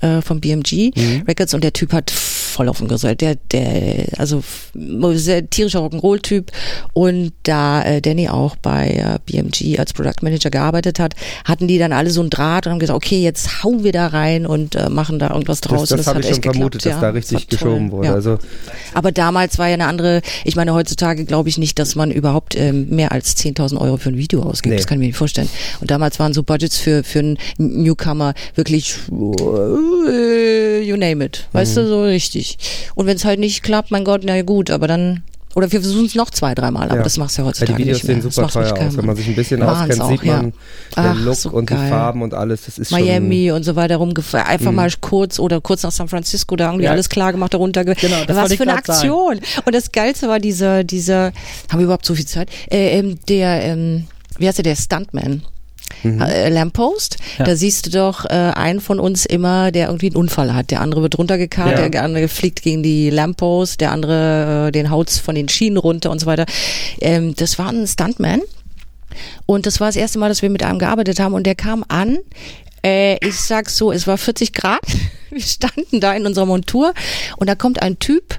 äh, 0.04 0.22
vom 0.22 0.40
BMG 0.40 0.90
Mhm. 0.94 1.22
Records 1.26 1.54
und 1.54 1.64
der 1.64 1.72
Typ 1.72 1.92
hat 1.92 2.12
voll 2.54 2.68
auf 2.68 2.78
dem 2.78 2.88
Gesell. 2.88 3.16
Der, 3.16 3.34
der, 3.52 4.06
also 4.16 4.42
sehr 5.14 5.48
tierischer 5.50 5.80
Rock'n'Roll-Typ 5.80 6.50
und 6.92 7.32
da 7.42 7.82
äh, 7.82 8.00
Danny 8.00 8.28
auch 8.28 8.56
bei 8.56 8.90
äh, 8.90 9.18
BMG 9.26 9.78
als 9.78 9.92
Product 9.92 10.22
Manager 10.22 10.50
gearbeitet 10.50 10.98
hat, 10.98 11.14
hatten 11.44 11.66
die 11.68 11.78
dann 11.78 11.92
alle 11.92 12.10
so 12.10 12.20
einen 12.20 12.30
Draht 12.30 12.66
und 12.66 12.72
haben 12.72 12.78
gesagt, 12.78 12.96
okay, 12.96 13.22
jetzt 13.22 13.62
hauen 13.64 13.82
wir 13.84 13.92
da 13.92 14.06
rein 14.06 14.46
und 14.46 14.74
äh, 14.76 14.88
machen 14.88 15.18
da 15.18 15.30
irgendwas 15.30 15.60
draus. 15.60 15.88
Das, 15.88 15.92
und 15.92 15.98
das 15.98 16.06
habe 16.06 16.18
hat 16.18 16.24
ich 16.24 16.30
schon 16.30 16.36
geklappt, 16.36 16.56
vermutet, 16.56 16.86
dass 16.86 16.92
ja. 16.92 17.00
da 17.00 17.12
Das 17.12 17.16
richtig 17.16 17.46
toll, 17.48 17.58
geschoben 17.70 17.90
wurde. 17.90 18.06
ja. 18.08 18.14
Also 18.14 18.38
Aber 18.94 19.10
damals 19.12 19.58
war 19.58 19.68
ja 19.68 19.74
eine 19.74 19.86
andere, 19.86 20.22
ich 20.44 20.54
meine, 20.56 20.72
heutzutage 20.74 21.24
glaube 21.24 21.48
ich 21.48 21.58
nicht, 21.58 21.78
dass 21.78 21.94
man 21.96 22.10
überhaupt 22.10 22.54
ähm, 22.56 22.88
mehr 22.90 23.12
als 23.12 23.36
10.000 23.36 23.80
Euro 23.80 23.96
für 23.96 24.10
ein 24.10 24.16
Video 24.16 24.42
ausgibt. 24.42 24.70
Nee. 24.72 24.76
Das 24.76 24.86
kann 24.86 24.96
ich 24.98 25.00
mir 25.00 25.06
nicht 25.08 25.16
vorstellen. 25.16 25.48
Und 25.80 25.90
damals 25.90 26.18
waren 26.20 26.32
so 26.32 26.42
Budgets 26.44 26.78
für, 26.78 27.02
für 27.02 27.18
einen 27.18 27.38
Newcomer 27.58 28.34
wirklich, 28.54 28.94
äh, 29.10 30.80
you 30.82 30.96
name 30.96 31.24
it. 31.24 31.48
Weißt 31.52 31.76
Mhm. 31.76 31.80
du, 31.80 31.88
so 31.88 32.02
richtig. 32.04 32.43
Und 32.94 33.06
wenn 33.06 33.16
es 33.16 33.24
halt 33.24 33.40
nicht 33.40 33.62
klappt, 33.62 33.90
mein 33.90 34.04
Gott, 34.04 34.22
na 34.24 34.36
ja 34.36 34.42
gut, 34.42 34.70
aber 34.70 34.86
dann, 34.88 35.22
oder 35.54 35.70
wir 35.70 35.80
versuchen 35.80 36.06
es 36.06 36.14
noch 36.16 36.30
zwei, 36.30 36.52
dreimal, 36.54 36.88
aber 36.88 36.96
Ja. 36.98 37.02
das 37.02 37.16
machst 37.16 37.36
du 37.38 37.42
ja 37.42 37.44
ja, 37.44 37.48
heutzutage 37.50 37.74
die 37.76 37.82
Videos 37.84 37.98
nicht 37.98 38.08
mehr. 38.08 38.22
sehen 38.22 38.30
super 38.30 38.48
teuer 38.48 38.72
aus. 38.86 38.96
Wenn 38.96 39.06
man 39.06 39.14
sich 39.16 39.28
ein 39.28 39.34
bisschen 39.36 39.62
auskennt, 39.62 40.00
auch, 40.00 40.10
sieht 40.10 40.22
ja. 40.24 40.36
man 40.42 40.52
Ach, 40.96 41.14
den 41.14 41.24
Look 41.24 41.34
so 41.36 41.50
und 41.50 41.70
die 41.70 41.74
geil. 41.74 41.88
Farben 41.90 42.22
und 42.22 42.34
alles. 42.34 42.64
Das 42.66 42.78
ist 42.78 42.90
Miami 42.90 43.52
und 43.52 43.62
so 43.62 43.76
weiter 43.76 43.96
rumgefahren. 43.98 44.46
Einfach 44.48 44.70
Mhm. 44.72 44.76
mal 44.76 44.90
kurz 45.00 45.38
oder 45.38 45.60
kurz 45.60 45.84
nach 45.84 45.92
San 45.92 46.08
Francisco 46.08 46.56
da 46.56 46.66
irgendwie 46.66 46.86
Ja. 46.86 46.90
alles 46.90 47.08
klar 47.08 47.30
gemacht, 47.32 47.54
darunter. 47.54 47.84
Ge 47.84 47.94
Genau, 48.00 48.24
das 48.26 48.36
Was 48.36 48.52
für 48.52 48.64
eine 48.64 48.72
grad 48.72 48.86
sagen. 48.86 48.98
Aktion. 49.10 49.40
Und 49.64 49.74
das 49.74 49.92
Geilste 49.92 50.28
war 50.28 50.40
dieser, 50.40 50.82
dieser, 50.82 51.26
haben 51.70 51.78
wir 51.78 51.84
überhaupt 51.84 52.04
so 52.06 52.14
viel 52.16 52.26
Zeit? 52.26 52.48
Äh, 52.70 52.98
ähm, 52.98 53.18
der, 53.28 53.62
ähm, 53.62 54.08
wie 54.38 54.48
heißt 54.48 54.58
der, 54.58 54.64
der 54.64 54.74
Stuntman? 54.76 55.42
Äh, 56.04 56.48
Lamppost, 56.50 57.16
Ja. 57.38 57.44
da 57.44 57.56
siehst 57.56 57.86
du 57.86 57.90
doch 57.90 58.24
äh, 58.26 58.28
einen 58.54 58.80
von 58.80 59.00
uns 59.00 59.24
immer, 59.26 59.72
der 59.72 59.86
irgendwie 59.86 60.06
einen 60.08 60.16
Unfall 60.16 60.54
hat. 60.54 60.70
Der 60.70 60.80
andere 60.80 61.02
wird 61.02 61.18
runtergekarrt, 61.18 61.78
Ja. 61.78 61.88
der 61.88 62.02
andere 62.02 62.28
fliegt 62.28 62.62
gegen 62.62 62.82
die 62.82 63.10
Lamppost, 63.10 63.80
der 63.80 63.92
andere 63.92 64.68
äh, 64.68 64.72
den 64.72 64.90
haut's 64.90 65.18
von 65.18 65.34
den 65.34 65.48
Schienen 65.48 65.76
runter 65.78 66.10
und 66.10 66.20
so 66.20 66.26
weiter. 66.26 66.46
Ähm, 67.00 67.34
das 67.36 67.58
war 67.58 67.68
ein 67.70 67.86
Stuntman. 67.86 68.40
Und 69.46 69.66
das 69.66 69.80
war 69.80 69.88
das 69.88 69.96
erste 69.96 70.18
Mal, 70.18 70.28
dass 70.28 70.42
wir 70.42 70.50
mit 70.50 70.62
einem 70.62 70.78
gearbeitet 70.78 71.20
haben 71.20 71.34
und 71.34 71.44
der 71.46 71.54
kam 71.54 71.84
an. 71.88 72.18
Äh, 72.84 73.14
ich 73.26 73.36
sag 73.40 73.70
so, 73.70 73.92
es 73.92 74.06
war 74.06 74.18
40 74.18 74.52
Grad. 74.52 74.80
Wir 75.30 75.40
standen 75.40 76.00
da 76.00 76.12
in 76.14 76.26
unserer 76.26 76.46
Montur 76.46 76.92
und 77.38 77.48
da 77.48 77.54
kommt 77.56 77.82
ein 77.82 77.98
Typ 77.98 78.38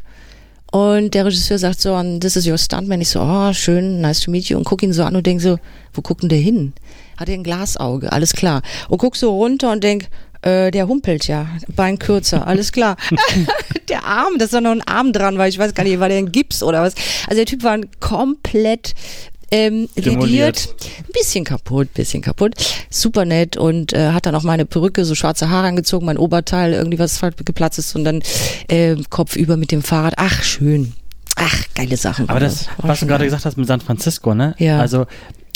und 0.71 1.13
der 1.13 1.25
Regisseur 1.25 1.57
sagt 1.59 1.81
so, 1.81 1.93
"And 1.93 2.21
this 2.21 2.35
is 2.37 2.47
your 2.47 2.57
stuntman. 2.57 3.01
Ich 3.01 3.09
so, 3.09 3.21
oh, 3.21 3.51
schön, 3.53 4.01
nice 4.01 4.21
to 4.21 4.31
meet 4.31 4.45
you. 4.45 4.57
Und 4.57 4.63
guck 4.65 4.81
ihn 4.83 4.93
so 4.93 5.03
an 5.03 5.15
und 5.15 5.25
denk 5.25 5.41
so, 5.41 5.57
wo 5.93 6.01
guckt 6.01 6.21
denn 6.23 6.29
der 6.29 6.39
hin? 6.39 6.73
Hat 7.17 7.29
er 7.29 7.35
ein 7.35 7.43
Glasauge, 7.43 8.11
alles 8.11 8.33
klar. 8.33 8.61
Und 8.89 8.97
guck 8.97 9.15
so 9.15 9.35
runter 9.35 9.71
und 9.71 9.83
denk, 9.83 10.09
äh, 10.41 10.71
der 10.71 10.87
humpelt 10.87 11.27
ja, 11.27 11.47
Bein 11.75 11.99
kürzer, 11.99 12.47
alles 12.47 12.71
klar. 12.71 12.97
der 13.89 14.05
Arm, 14.05 14.37
dass 14.37 14.51
da 14.51 14.61
noch 14.61 14.71
ein 14.71 14.87
Arm 14.87 15.11
dran 15.13 15.37
war, 15.37 15.47
ich 15.47 15.57
weiß 15.57 15.73
gar 15.73 15.83
nicht, 15.83 15.99
war 15.99 16.09
der 16.09 16.19
ein 16.19 16.31
Gips 16.31 16.63
oder 16.63 16.81
was. 16.81 16.95
Also 17.27 17.37
der 17.37 17.45
Typ 17.45 17.63
war 17.63 17.79
komplett 17.99 18.93
ähm, 19.51 19.87
lediert, 19.95 20.75
ein 20.99 21.11
bisschen 21.13 21.45
kaputt, 21.45 21.93
bisschen 21.93 22.21
kaputt, 22.21 22.55
super 22.89 23.25
nett 23.25 23.57
und 23.57 23.93
äh, 23.93 24.11
hat 24.11 24.25
dann 24.25 24.35
auch 24.35 24.43
meine 24.43 24.65
Perücke, 24.65 25.05
so 25.05 25.15
schwarze 25.15 25.49
Haare 25.49 25.67
angezogen, 25.67 26.05
mein 26.05 26.17
Oberteil, 26.17 26.73
irgendwie 26.73 26.99
was 26.99 27.21
geplatzt 27.45 27.79
ist 27.79 27.95
und 27.95 28.03
dann 28.03 28.21
äh, 28.67 28.95
Kopf 29.09 29.35
über 29.35 29.55
mit 29.57 29.71
dem 29.71 29.83
Fahrrad. 29.83 30.15
Ach, 30.17 30.43
schön. 30.43 30.93
Ach, 31.35 31.63
geile 31.75 31.97
Sachen. 31.97 32.29
Aber 32.29 32.39
das, 32.39 32.67
War 32.77 32.89
was 32.89 33.01
du 33.01 33.07
gerade 33.07 33.25
gesagt 33.25 33.45
hast 33.45 33.57
mit 33.57 33.67
San 33.67 33.81
Francisco, 33.81 34.33
ne? 34.33 34.55
Ja. 34.57 34.79
Also 34.79 35.05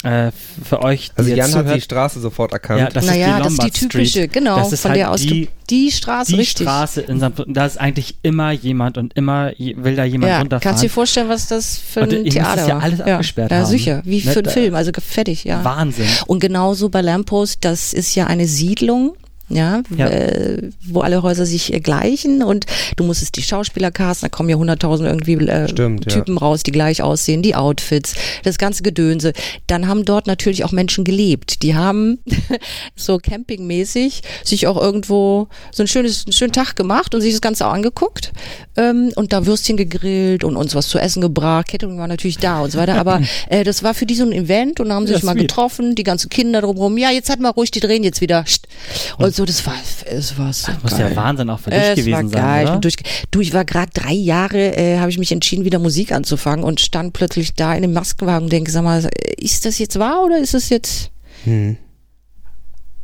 äh, 0.02 0.30
für 0.64 0.82
euch, 0.82 1.10
die 1.10 1.18
Also 1.18 1.30
Jan 1.34 1.44
hat 1.46 1.50
zuhört, 1.64 1.76
die 1.76 1.80
Straße 1.82 2.20
sofort 2.20 2.52
erkannt. 2.52 2.80
ja, 2.80 2.88
das 2.88 3.04
naja, 3.04 3.26
ist 3.26 3.36
die 3.36 3.42
das 3.42 3.52
ist 3.52 3.58
die 3.58 3.62
Lombard 3.62 3.74
typische, 3.74 4.10
Street. 4.10 4.32
genau, 4.32 4.56
das 4.56 4.72
ist 4.72 4.80
von 4.80 4.90
halt 4.92 4.98
der 5.00 5.10
aus 5.10 5.20
die, 5.20 5.48
die 5.68 5.90
Straße, 5.90 6.32
die 6.32 6.38
richtig. 6.38 6.64
Straße 6.66 7.00
in 7.02 7.20
San 7.20 7.34
Francisco. 7.34 7.52
Da 7.52 7.66
ist 7.66 7.78
eigentlich 7.78 8.16
immer 8.22 8.50
jemand 8.52 8.96
und 8.98 9.12
immer 9.16 9.52
je- 9.58 9.76
will 9.78 9.96
da 9.96 10.04
jemand 10.04 10.30
ja, 10.30 10.38
runterfahren. 10.38 10.62
kannst 10.62 10.82
du 10.82 10.86
dir 10.86 10.92
vorstellen, 10.92 11.28
was 11.28 11.48
das 11.48 11.76
für 11.78 12.00
Und 12.00 12.12
ein 12.14 12.22
müsst 12.22 12.32
Theater 12.36 12.62
es 12.62 12.68
ja 12.68 12.74
war? 12.76 12.82
alles 12.82 13.00
abgesperrt 13.02 13.50
ja, 13.50 13.58
haben. 13.58 13.66
sicher, 13.66 14.02
wie 14.04 14.24
Ne, 14.24 14.32
für 14.32 14.38
einen 14.40 14.50
Film, 14.50 14.74
also 14.74 14.90
fertig, 14.98 15.44
ja. 15.44 15.62
Wahnsinn. 15.64 16.06
Und 16.26 16.40
genauso 16.40 16.88
bei 16.88 17.02
Lamppost, 17.02 17.58
das 17.64 17.92
ist 17.92 18.14
ja 18.14 18.26
eine 18.26 18.46
Siedlung. 18.46 19.14
Ja, 19.50 19.82
Ja. 19.96 20.08
Äh, 20.08 20.70
wo 20.86 21.00
alle 21.00 21.22
Häuser 21.22 21.44
sich 21.46 21.72
äh, 21.72 21.80
gleichen 21.80 22.42
und 22.42 22.66
du 22.96 23.04
musstest 23.04 23.36
die 23.36 23.42
Schauspieler 23.42 23.90
casten, 23.90 24.28
da 24.30 24.34
kommen 24.36 24.48
ja 24.48 24.56
hunderttausend 24.56 25.08
irgendwie 25.08 25.34
äh, 25.34 25.68
Stimmt, 25.68 26.06
ja. 26.06 26.12
Typen 26.18 26.38
raus, 26.38 26.62
die 26.62 26.70
gleich 26.72 27.02
aussehen, 27.02 27.42
die 27.42 27.54
Outfits, 27.56 28.14
das 28.44 28.58
ganze 28.58 28.82
Gedönse. 28.82 29.32
Dann 29.66 29.88
haben 29.88 30.04
dort 30.04 30.26
natürlich 30.26 30.64
auch 30.64 30.72
Menschen 30.72 31.04
gelebt. 31.04 31.62
Die 31.62 31.74
haben 31.74 32.18
so 32.96 33.18
campingmäßig 33.18 34.22
sich 34.44 34.66
auch 34.66 34.80
irgendwo 34.80 35.48
so 35.72 35.82
ein 35.82 35.86
schönes, 35.86 36.24
einen 36.26 36.32
schönen 36.32 36.52
Tag 36.52 36.76
gemacht 36.76 37.14
und 37.14 37.20
sich 37.20 37.32
das 37.32 37.40
Ganze 37.40 37.66
auch 37.66 37.72
angeguckt 37.72 38.32
ähm, 38.76 39.10
und 39.16 39.32
da 39.32 39.46
Würstchen 39.46 39.76
gegrillt 39.76 40.44
und 40.44 40.56
uns 40.56 40.74
was 40.74 40.88
zu 40.88 40.98
essen 40.98 41.20
gebracht. 41.20 41.68
Catering 41.68 41.98
war 41.98 42.08
natürlich 42.08 42.38
da 42.38 42.60
und 42.60 42.70
so 42.70 42.78
weiter, 42.78 42.94
aber 42.96 43.20
äh, 43.48 43.64
das 43.64 43.82
war 43.82 43.94
für 43.94 44.06
die 44.06 44.14
so 44.14 44.24
ein 44.24 44.32
Event 44.32 44.80
und 44.80 44.92
haben 44.92 45.06
sich 45.06 45.18
Ja, 45.18 45.24
mal 45.24 45.32
sweet. 45.32 45.48
getroffen, 45.48 45.94
die 45.94 46.02
ganzen 46.04 46.28
Kinder 46.30 46.60
drumherum. 46.60 46.96
Ja, 46.98 47.10
jetzt 47.10 47.28
halt 47.28 47.40
mal 47.40 47.50
ruhig, 47.50 47.70
die 47.70 47.80
drehen 47.80 48.04
jetzt 48.04 48.20
wieder. 48.20 48.42
Psst. 48.44 48.68
Und 49.18 49.34
so, 49.34 49.39
das 49.44 49.66
war, 49.66 49.74
es 50.06 50.38
war 50.38 50.52
so 50.52 50.72
Muss 50.82 50.92
geil. 50.92 51.10
ja 51.10 51.16
Wahnsinn 51.16 51.50
auch 51.50 51.60
für 51.60 51.70
dich 51.70 51.78
Es 51.80 51.96
gewesen 51.96 52.12
war 52.12 52.20
sein, 52.22 52.30
geil. 52.30 52.62
Ich 52.62 52.68
oder? 52.68 52.72
bin 52.72 52.80
durch, 52.82 52.96
du, 53.30 53.40
ich 53.40 53.52
war 53.52 53.64
gerade 53.64 53.90
drei 53.92 54.12
Jahre, 54.12 54.76
äh, 54.76 54.98
habe 54.98 55.10
ich 55.10 55.18
mich 55.18 55.32
entschieden, 55.32 55.64
wieder 55.64 55.78
Musik 55.78 56.12
anzufangen 56.12 56.64
und 56.64 56.80
stand 56.80 57.12
plötzlich 57.12 57.54
da 57.54 57.74
in 57.74 57.82
dem 57.82 57.92
Maskenwagen 57.92 58.44
und 58.44 58.52
denke, 58.52 58.70
sag 58.70 58.82
mal, 58.84 59.08
ist 59.36 59.64
das 59.64 59.78
jetzt 59.78 59.98
wahr 59.98 60.24
oder 60.24 60.38
ist 60.38 60.54
das 60.54 60.68
jetzt 60.68 61.10
Hm. 61.44 61.76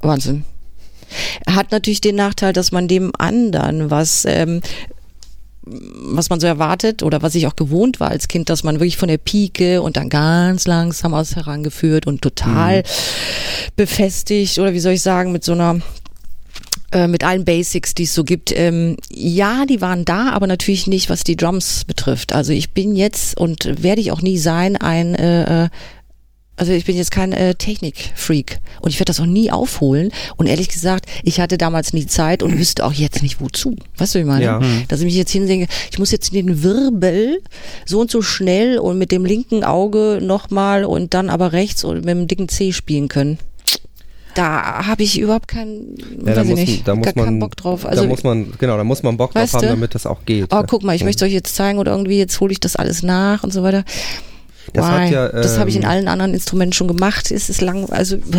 Wahnsinn? 0.00 0.44
Hat 1.48 1.70
natürlich 1.72 2.00
den 2.00 2.16
Nachteil, 2.16 2.52
dass 2.52 2.72
man 2.72 2.88
dem 2.88 3.12
anderen, 3.16 3.90
was 3.90 4.24
ähm, 4.26 4.60
was 5.68 6.30
man 6.30 6.38
so 6.38 6.46
erwartet 6.46 7.02
oder 7.02 7.22
was 7.22 7.34
ich 7.34 7.46
auch 7.48 7.56
gewohnt 7.56 7.98
war 7.98 8.08
als 8.10 8.28
Kind, 8.28 8.50
dass 8.50 8.62
man 8.62 8.76
wirklich 8.76 8.96
von 8.96 9.08
der 9.08 9.18
Pike 9.18 9.82
und 9.82 9.96
dann 9.96 10.08
ganz 10.08 10.66
langsam 10.68 11.12
aus 11.12 11.34
herangeführt 11.34 12.06
und 12.06 12.22
total 12.22 12.84
befestigt 13.74 14.58
oder 14.60 14.72
wie 14.72 14.78
soll 14.80 14.92
ich 14.92 15.02
sagen, 15.02 15.32
mit 15.32 15.42
so 15.42 15.52
einer 15.52 15.80
äh, 16.96 17.08
mit 17.08 17.24
allen 17.24 17.44
Basics, 17.44 17.94
die 17.94 18.04
es 18.04 18.14
so 18.14 18.24
gibt. 18.24 18.56
Ähm, 18.56 18.96
ja, 19.10 19.66
die 19.66 19.82
waren 19.82 20.06
da, 20.06 20.30
aber 20.30 20.46
natürlich 20.46 20.86
nicht, 20.86 21.10
was 21.10 21.24
die 21.24 21.36
Drums 21.36 21.84
betrifft. 21.84 22.32
Also 22.32 22.52
ich 22.52 22.70
bin 22.70 22.96
jetzt 22.96 23.36
und 23.38 23.82
werde 23.82 24.00
ich 24.00 24.12
auch 24.12 24.22
nie 24.22 24.38
sein, 24.38 24.76
ein 24.76 25.14
äh, 25.14 25.64
äh, 25.64 25.68
also 26.56 26.72
ich 26.72 26.86
bin 26.86 26.96
jetzt 26.96 27.10
kein 27.10 27.32
äh, 27.32 27.54
Technik-Freak 27.54 28.60
und 28.80 28.88
ich 28.88 28.98
werde 28.98 29.10
das 29.10 29.20
auch 29.20 29.26
nie 29.26 29.50
aufholen. 29.50 30.10
Und 30.38 30.46
ehrlich 30.46 30.70
gesagt, 30.70 31.04
ich 31.22 31.38
hatte 31.38 31.58
damals 31.58 31.92
nie 31.92 32.06
Zeit 32.06 32.42
und 32.42 32.58
wüsste 32.58 32.86
auch 32.86 32.94
jetzt 32.94 33.22
nicht 33.22 33.42
wozu. 33.42 33.76
Weißt 33.98 34.14
du, 34.14 34.18
wie 34.18 34.22
ich 34.22 34.26
meine? 34.26 34.44
Ja. 34.44 34.62
Dass 34.88 35.00
ich 35.00 35.04
mich 35.04 35.16
jetzt 35.16 35.32
hindenke, 35.32 35.66
ich 35.90 35.98
muss 35.98 36.12
jetzt 36.12 36.32
den 36.32 36.62
Wirbel 36.62 37.42
so 37.84 38.00
und 38.00 38.10
so 38.10 38.22
schnell 38.22 38.78
und 38.78 38.96
mit 38.96 39.12
dem 39.12 39.26
linken 39.26 39.64
Auge 39.64 40.20
nochmal 40.22 40.86
und 40.86 41.12
dann 41.12 41.28
aber 41.28 41.52
rechts 41.52 41.84
und 41.84 42.06
mit 42.06 42.08
dem 42.08 42.26
dicken 42.26 42.48
C 42.48 42.72
spielen 42.72 43.08
können. 43.08 43.38
Da 44.36 44.86
habe 44.86 45.02
ich 45.02 45.18
überhaupt 45.18 45.48
keinen, 45.48 45.96
Ja, 46.24 46.34
da 46.34 46.44
muss, 46.44 46.58
nicht, 46.58 46.86
da 46.86 46.94
muss 46.94 47.06
gar 47.06 47.14
man, 47.16 47.24
keinen 47.24 47.38
Bock 47.40 47.56
drauf. 47.56 47.86
Also 47.86 48.02
da 48.02 48.08
muss 48.08 48.22
man, 48.22 48.52
genau, 48.58 48.76
da 48.76 48.84
muss 48.84 49.02
man 49.02 49.16
Bock 49.16 49.32
drauf 49.32 49.52
haben, 49.54 49.62
du? 49.62 49.68
damit 49.68 49.94
das 49.94 50.04
auch 50.04 50.26
geht. 50.26 50.52
Oh, 50.52 50.56
ja. 50.56 50.62
guck 50.62 50.82
mal, 50.82 50.94
ich 50.94 51.04
möchte 51.04 51.24
euch 51.24 51.32
jetzt 51.32 51.56
zeigen 51.56 51.78
oder 51.78 51.92
irgendwie 51.92 52.18
jetzt 52.18 52.38
hole 52.38 52.52
ich 52.52 52.60
das 52.60 52.76
alles 52.76 53.02
nach 53.02 53.42
und 53.44 53.52
so 53.52 53.62
weiter. 53.62 53.82
Das 54.74 54.84
hat 54.84 55.08
Why? 55.08 55.12
ja, 55.14 55.28
das 55.28 55.58
habe 55.58 55.70
ich 55.70 55.76
in 55.76 55.82
ähm, 55.82 55.88
allen 55.88 56.08
anderen 56.08 56.34
Instrumenten 56.34 56.74
schon 56.74 56.88
gemacht. 56.88 57.30
Es 57.30 57.48
ist 57.48 57.62
lang, 57.62 57.88
also 57.90 58.18
bäh, 58.18 58.38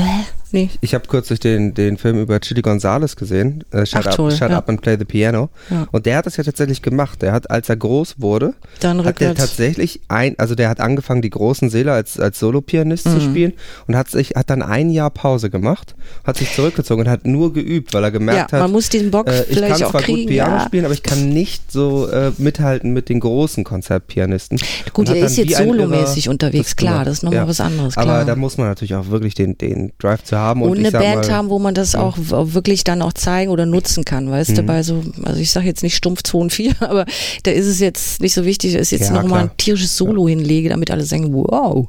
nee. 0.51 0.69
Ich 0.81 0.93
habe 0.93 1.07
kürzlich 1.07 1.39
den, 1.39 1.73
den 1.73 1.97
Film 1.97 2.19
über 2.19 2.39
Chili 2.39 2.61
Gonzalez 2.61 3.15
gesehen, 3.15 3.63
äh, 3.71 3.85
Shut, 3.85 4.01
Ach, 4.01 4.07
up, 4.07 4.15
toll, 4.15 4.31
Shut 4.31 4.49
ja. 4.51 4.57
Up 4.57 4.69
and 4.69 4.81
Play 4.81 4.97
the 4.97 5.05
Piano. 5.05 5.49
Ja. 5.69 5.87
Und 5.91 6.05
der 6.05 6.17
hat 6.17 6.25
das 6.25 6.37
ja 6.37 6.43
tatsächlich 6.43 6.81
gemacht. 6.81 7.21
Der 7.21 7.31
hat, 7.33 7.49
als 7.51 7.69
er 7.69 7.75
groß 7.77 8.15
wurde, 8.19 8.53
Dann 8.79 8.99
hat 8.99 9.05
rückwärts. 9.07 9.39
tatsächlich 9.39 10.01
ein, 10.07 10.35
also 10.37 10.55
der 10.55 10.69
hat 10.69 10.79
angefangen, 10.79 11.21
die 11.21 11.29
großen 11.29 11.69
Seele 11.69 11.91
als, 11.93 12.19
als 12.19 12.39
Solopianist 12.39 13.03
zu 13.03 13.09
Mhm. 13.17 13.21
spielen 13.21 13.53
und 13.87 13.95
hat 13.95 14.09
sich, 14.09 14.31
hat 14.35 14.49
dann 14.49 14.61
ein 14.61 14.89
Jahr 14.89 15.09
Pause 15.09 15.49
gemacht, 15.49 15.95
hat 16.23 16.37
sich 16.37 16.53
zurückgezogen 16.53 17.01
und 17.03 17.09
hat 17.09 17.25
nur 17.25 17.53
geübt, 17.53 17.93
weil 17.93 18.03
er 18.03 18.07
Ja, 18.07 18.11
gemerkt 18.11 18.51
man 18.51 18.61
hat, 18.63 18.71
muss 18.71 18.89
den 18.89 19.11
Bock 19.11 19.27
äh, 19.27 19.43
ich 19.49 19.59
kann 19.59 19.71
auch 19.83 19.91
zwar 19.91 20.01
kriegen. 20.01 20.19
gut 20.21 20.27
Piano 20.29 20.55
ja. 20.57 20.65
spielen, 20.65 20.85
aber 20.85 20.93
ich 20.93 21.03
kann 21.03 21.29
nicht 21.29 21.71
so 21.71 22.07
äh, 22.09 22.31
mithalten 22.37 22.91
mit 22.93 23.09
den 23.09 23.19
großen 23.19 23.63
Konzertpianisten. 23.63 24.59
Gut, 24.93 25.09
er 25.09 25.15
ist 25.25 25.37
jetzt 25.37 25.57
solomäßig 25.57 26.29
unterwegs, 26.29 26.75
klar, 26.75 26.93
gemacht. 26.93 27.07
das 27.07 27.13
ist 27.17 27.23
nochmal 27.23 27.47
was 27.47 27.59
anderes, 27.61 27.97
Aber 27.97 28.05
klar. 28.05 28.25
da 28.25 28.35
muss 28.35 28.57
man 28.57 28.67
natürlich 28.67 28.95
auch 28.95 29.09
wirklich 29.09 29.33
den, 29.33 29.57
den 29.57 29.91
Drive 29.99 30.23
zu 30.23 30.36
haben 30.37 30.61
und, 30.61 30.71
und 30.71 30.77
eine 30.79 30.91
Band 30.91 31.27
mal, 31.27 31.31
haben, 31.31 31.49
wo 31.49 31.59
man 31.59 31.73
das 31.73 31.93
ja. 31.93 32.01
auch 32.01 32.15
wirklich 32.17 32.83
dann 32.83 33.01
auch 33.01 33.13
zeigen 33.13 33.51
oder 33.51 33.65
nutzen 33.65 34.05
kann, 34.05 34.29
weißt 34.29 34.57
du, 34.57 34.61
Mhm. 34.61 34.65
bei 34.65 34.83
so, 34.83 35.03
also 35.23 35.39
ich 35.39 35.51
sage 35.51 35.65
jetzt 35.67 35.83
nicht 35.83 35.95
stumpf 35.95 36.23
2 36.23 36.37
und 36.37 36.53
4, 36.53 36.75
aber 36.81 37.05
da 37.43 37.51
ist 37.51 37.65
es 37.65 37.79
jetzt 37.79 38.21
nicht 38.21 38.33
so 38.33 38.45
wichtig, 38.45 38.73
dass 38.73 38.91
ich 38.91 38.99
jetzt 38.99 39.09
Ja, 39.09 39.15
noch 39.15 39.23
mal 39.23 39.37
klar. 39.37 39.41
ein 39.51 39.57
tierisches 39.57 39.95
Solo 39.97 40.27
hinlege, 40.27 40.69
damit 40.69 40.91
alle 40.91 41.03
sagen, 41.03 41.33
wow. 41.33 41.87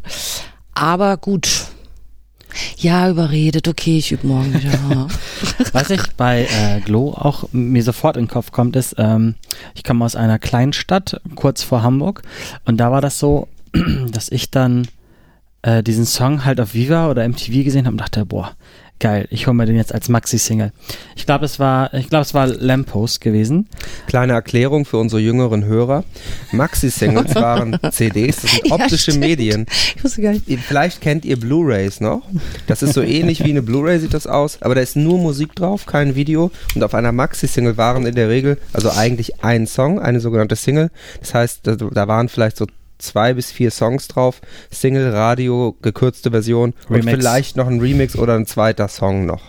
Aber 0.74 1.16
gut. 1.16 1.48
Ja, 2.78 3.10
überredet, 3.10 3.68
okay, 3.68 3.98
ich 3.98 4.10
übe 4.10 4.26
morgen 4.26 4.54
wieder. 4.54 5.06
Was 5.72 5.90
ich 5.90 6.00
bei 6.16 6.44
äh, 6.44 6.80
Glow 6.80 7.10
auch 7.12 7.44
mir 7.52 7.82
sofort 7.82 8.16
in 8.16 8.24
den 8.24 8.30
Kopf 8.30 8.52
kommt, 8.52 8.74
ist, 8.74 8.94
ähm, 8.96 9.34
ich 9.74 9.84
komme 9.84 10.04
aus 10.04 10.16
einer 10.16 10.38
kleinen 10.38 10.72
Stadt, 10.72 11.20
kurz 11.34 11.62
vor 11.62 11.82
Hamburg, 11.82 12.22
und 12.64 12.78
da 12.78 12.90
war 12.90 13.02
das 13.02 13.18
so, 13.18 13.48
dass 14.10 14.30
ich 14.30 14.50
dann 14.50 14.88
äh, 15.62 15.82
diesen 15.82 16.06
Song 16.06 16.44
halt 16.44 16.60
auf 16.60 16.74
Viva 16.74 17.10
oder 17.10 17.26
MTV 17.28 17.64
gesehen 17.64 17.86
habe 17.86 17.94
und 17.94 18.00
dachte, 18.00 18.24
boah, 18.24 18.52
geil, 19.00 19.28
ich 19.30 19.46
hole 19.46 19.54
mir 19.54 19.66
den 19.66 19.76
jetzt 19.76 19.94
als 19.94 20.08
Maxi-Single. 20.08 20.72
Ich 21.14 21.24
glaube, 21.24 21.44
es 21.44 21.58
war, 21.60 21.94
ich 21.94 22.08
glaube, 22.08 22.22
es 22.22 22.34
war 22.34 22.46
Lamppost 22.48 23.20
gewesen. 23.20 23.68
Kleine 24.08 24.32
Erklärung 24.32 24.84
für 24.84 24.96
unsere 24.98 25.20
jüngeren 25.20 25.64
Hörer. 25.64 26.04
Maxi-Singles 26.52 27.34
waren 27.36 27.78
CDs, 27.92 28.40
das 28.42 28.50
sind 28.52 28.66
Ja, 28.66 28.74
optische 28.74 29.12
stimmt. 29.12 29.20
Medien. 29.20 29.66
Ich 29.96 30.02
wusste 30.02 30.22
gar 30.22 30.32
nicht. 30.32 30.44
Vielleicht 30.66 31.00
kennt 31.00 31.24
ihr 31.24 31.38
Blu-Rays 31.38 32.00
noch. 32.00 32.22
Das 32.66 32.82
ist 32.82 32.94
so 32.94 33.02
ähnlich 33.02 33.44
wie 33.44 33.50
eine 33.50 33.62
Blu-Ray 33.62 34.00
sieht 34.00 34.14
das 34.14 34.26
aus, 34.26 34.60
aber 34.62 34.74
da 34.74 34.80
ist 34.80 34.96
nur 34.96 35.18
Musik 35.18 35.54
drauf, 35.54 35.86
kein 35.86 36.14
Video. 36.14 36.50
Und 36.74 36.82
auf 36.82 36.94
einer 36.94 37.12
Maxi-Single 37.12 37.76
waren 37.76 38.04
in 38.06 38.14
der 38.14 38.28
Regel, 38.28 38.58
also 38.72 38.90
eigentlich 38.90 39.44
ein 39.44 39.66
Song, 39.66 40.00
eine 40.00 40.20
sogenannte 40.20 40.56
Single. 40.56 40.90
Das 41.20 41.34
heißt, 41.34 41.60
da, 41.66 41.76
da 41.76 42.08
waren 42.08 42.28
vielleicht 42.28 42.56
so 42.56 42.66
zwei 42.98 43.34
bis 43.34 43.50
vier 43.50 43.70
Songs 43.70 44.08
drauf. 44.08 44.40
Single, 44.70 45.10
Radio, 45.10 45.76
gekürzte 45.82 46.30
Version 46.30 46.74
und 46.88 46.96
Remix. 46.96 47.10
vielleicht 47.10 47.56
noch 47.56 47.66
ein 47.66 47.80
Remix 47.80 48.16
oder 48.16 48.34
ein 48.34 48.46
zweiter 48.46 48.88
Song 48.88 49.26
noch. 49.26 49.42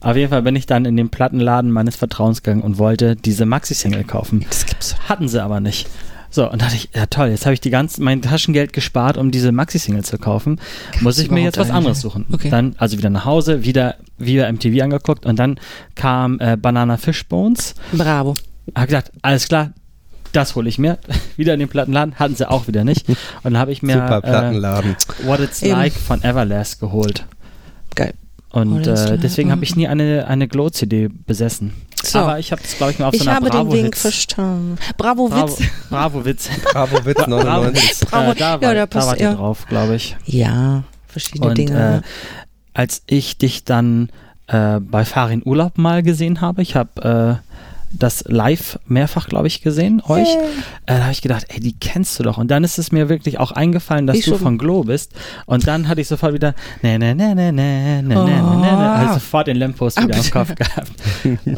Auf 0.00 0.16
jeden 0.16 0.30
Fall 0.30 0.42
bin 0.42 0.56
ich 0.56 0.66
dann 0.66 0.84
in 0.84 0.96
den 0.96 1.08
Plattenladen 1.08 1.70
meines 1.70 1.96
Vertrauens 1.96 2.42
gegangen 2.42 2.62
und 2.62 2.78
wollte 2.78 3.16
diese 3.16 3.46
Maxi-Single 3.46 4.04
kaufen. 4.04 4.44
Das 4.48 4.66
gibt's. 4.66 4.96
Hatten 5.08 5.28
sie 5.28 5.42
aber 5.42 5.60
nicht. 5.60 5.88
So, 6.30 6.50
und 6.50 6.60
dachte 6.60 6.76
ich, 6.76 6.90
ja 6.94 7.06
toll, 7.06 7.28
jetzt 7.28 7.46
habe 7.46 7.54
ich 7.54 7.60
die 7.60 7.70
ganze, 7.70 8.02
mein 8.02 8.20
Taschengeld 8.20 8.72
gespart, 8.72 9.16
um 9.16 9.30
diese 9.30 9.50
Maxi-Single 9.50 10.04
zu 10.04 10.18
kaufen. 10.18 10.60
Muss 11.00 11.18
ich 11.18 11.30
mir 11.30 11.42
jetzt 11.42 11.58
was 11.58 11.70
anderes 11.70 12.00
suchen. 12.00 12.26
Okay. 12.30 12.50
Dann, 12.50 12.74
also 12.78 12.98
wieder 12.98 13.10
nach 13.10 13.24
Hause, 13.24 13.64
wieder, 13.64 13.96
wieder 14.18 14.52
MTV 14.52 14.82
angeguckt 14.82 15.24
und 15.24 15.38
dann 15.38 15.58
kam 15.94 16.38
äh, 16.40 16.56
Banana 16.56 16.98
Fishbones. 16.98 17.74
Bravo. 17.92 18.34
Hab 18.74 18.86
gedacht, 18.86 19.10
alles 19.22 19.48
klar, 19.48 19.72
das 20.32 20.54
hole 20.54 20.68
ich 20.68 20.78
mir. 20.78 20.98
wieder 21.36 21.54
in 21.54 21.60
den 21.60 21.68
Plattenladen, 21.68 22.14
hatten 22.16 22.34
sie 22.36 22.48
auch 22.48 22.66
wieder 22.68 22.84
nicht. 22.84 23.08
Und 23.08 23.16
dann 23.44 23.58
habe 23.58 23.72
ich 23.72 23.82
mir 23.82 23.94
Super 23.94 24.18
äh, 24.18 24.22
Plattenladen. 24.22 24.96
What 25.24 25.40
It's 25.40 25.62
Eben. 25.62 25.72
Like 25.76 25.92
von 25.92 26.22
Everlast 26.22 26.80
geholt. 26.80 27.24
Geil. 27.94 28.14
Und 28.50 28.86
äh, 28.86 28.94
Like, 28.94 29.20
deswegen 29.20 29.50
habe 29.50 29.62
ich 29.64 29.72
mhm. 29.76 29.82
nie 29.82 29.88
eine, 29.88 30.26
eine 30.26 30.48
Glow-CD 30.48 31.08
besessen. 31.26 31.74
So. 32.02 32.20
Aber 32.20 32.38
ich 32.38 32.50
habe 32.52 32.62
es, 32.64 32.76
glaube 32.76 32.92
ich, 32.92 32.98
mal 32.98 33.06
auf 33.08 33.14
Ich 33.14 33.22
so 33.22 33.28
einer 33.28 33.36
habe 33.36 33.50
den 33.50 33.66
Bravo-Hits. 33.68 34.00
verstanden. 34.00 34.78
Bravo, 34.96 35.28
Bravo, 35.28 35.58
Witz. 35.58 35.68
Bravo 35.90 36.24
Witz. 36.24 36.48
Bravo 36.72 37.04
Witz 37.04 37.26
99. 37.26 38.08
Bravo. 38.10 38.30
Äh, 38.30 38.34
da 38.36 38.44
Ja, 38.46 38.52
war, 38.52 38.58
da 38.60 38.74
da 38.74 38.86
passt- 38.86 39.08
war 39.08 39.16
die 39.16 39.22
ja. 39.22 39.34
drauf, 39.34 39.66
glaube 39.68 39.96
ich. 39.96 40.16
Ja, 40.24 40.84
verschiedene 41.08 41.50
Und 41.50 41.58
Dinge. 41.58 42.02
äh, 42.04 42.08
als 42.72 43.02
ich 43.06 43.36
dich 43.36 43.64
dann 43.64 44.08
äh, 44.46 44.78
bei 44.80 45.04
Farin 45.04 45.42
Urlaub 45.44 45.76
mal 45.76 46.02
gesehen 46.02 46.40
habe, 46.40 46.62
ich 46.62 46.74
habe 46.76 47.40
äh, 47.42 47.47
das 47.90 48.24
live 48.26 48.78
mehrfach, 48.86 49.28
glaube 49.28 49.46
ich, 49.46 49.62
gesehen, 49.62 50.02
euch. 50.06 50.28
Hey. 50.28 50.36
Äh, 50.86 50.98
da 50.98 51.02
habe 51.02 51.12
ich 51.12 51.22
gedacht, 51.22 51.46
ey, 51.48 51.60
die 51.60 51.78
kennst 51.78 52.18
du 52.18 52.22
doch. 52.22 52.38
Und 52.38 52.50
dann 52.50 52.64
ist 52.64 52.78
es 52.78 52.92
mir 52.92 53.08
wirklich 53.08 53.38
auch 53.38 53.52
eingefallen, 53.52 54.06
dass 54.06 54.16
ich 54.16 54.24
du 54.24 54.32
schon. 54.32 54.40
von 54.40 54.58
Glo 54.58 54.84
bist. 54.84 55.12
Und 55.46 55.66
dann 55.66 55.88
hatte 55.88 56.00
ich 56.00 56.08
sofort 56.08 56.34
wieder, 56.34 56.54
ne, 56.82 56.98
ne, 56.98 57.14
ne, 57.14 57.34
ne, 57.34 57.52
ne, 57.52 58.02
ne, 58.02 58.20
oh. 58.20 58.24
ne, 58.24 58.42
ne, 58.60 58.90
also 58.90 59.10
oh. 59.10 59.14
sofort 59.14 59.46
den 59.46 59.56
Lempos 59.56 59.96
wieder 59.96 60.16
Ab 60.16 60.24
im 60.24 60.30
Kopf 60.30 60.54
gehabt. 60.54 60.92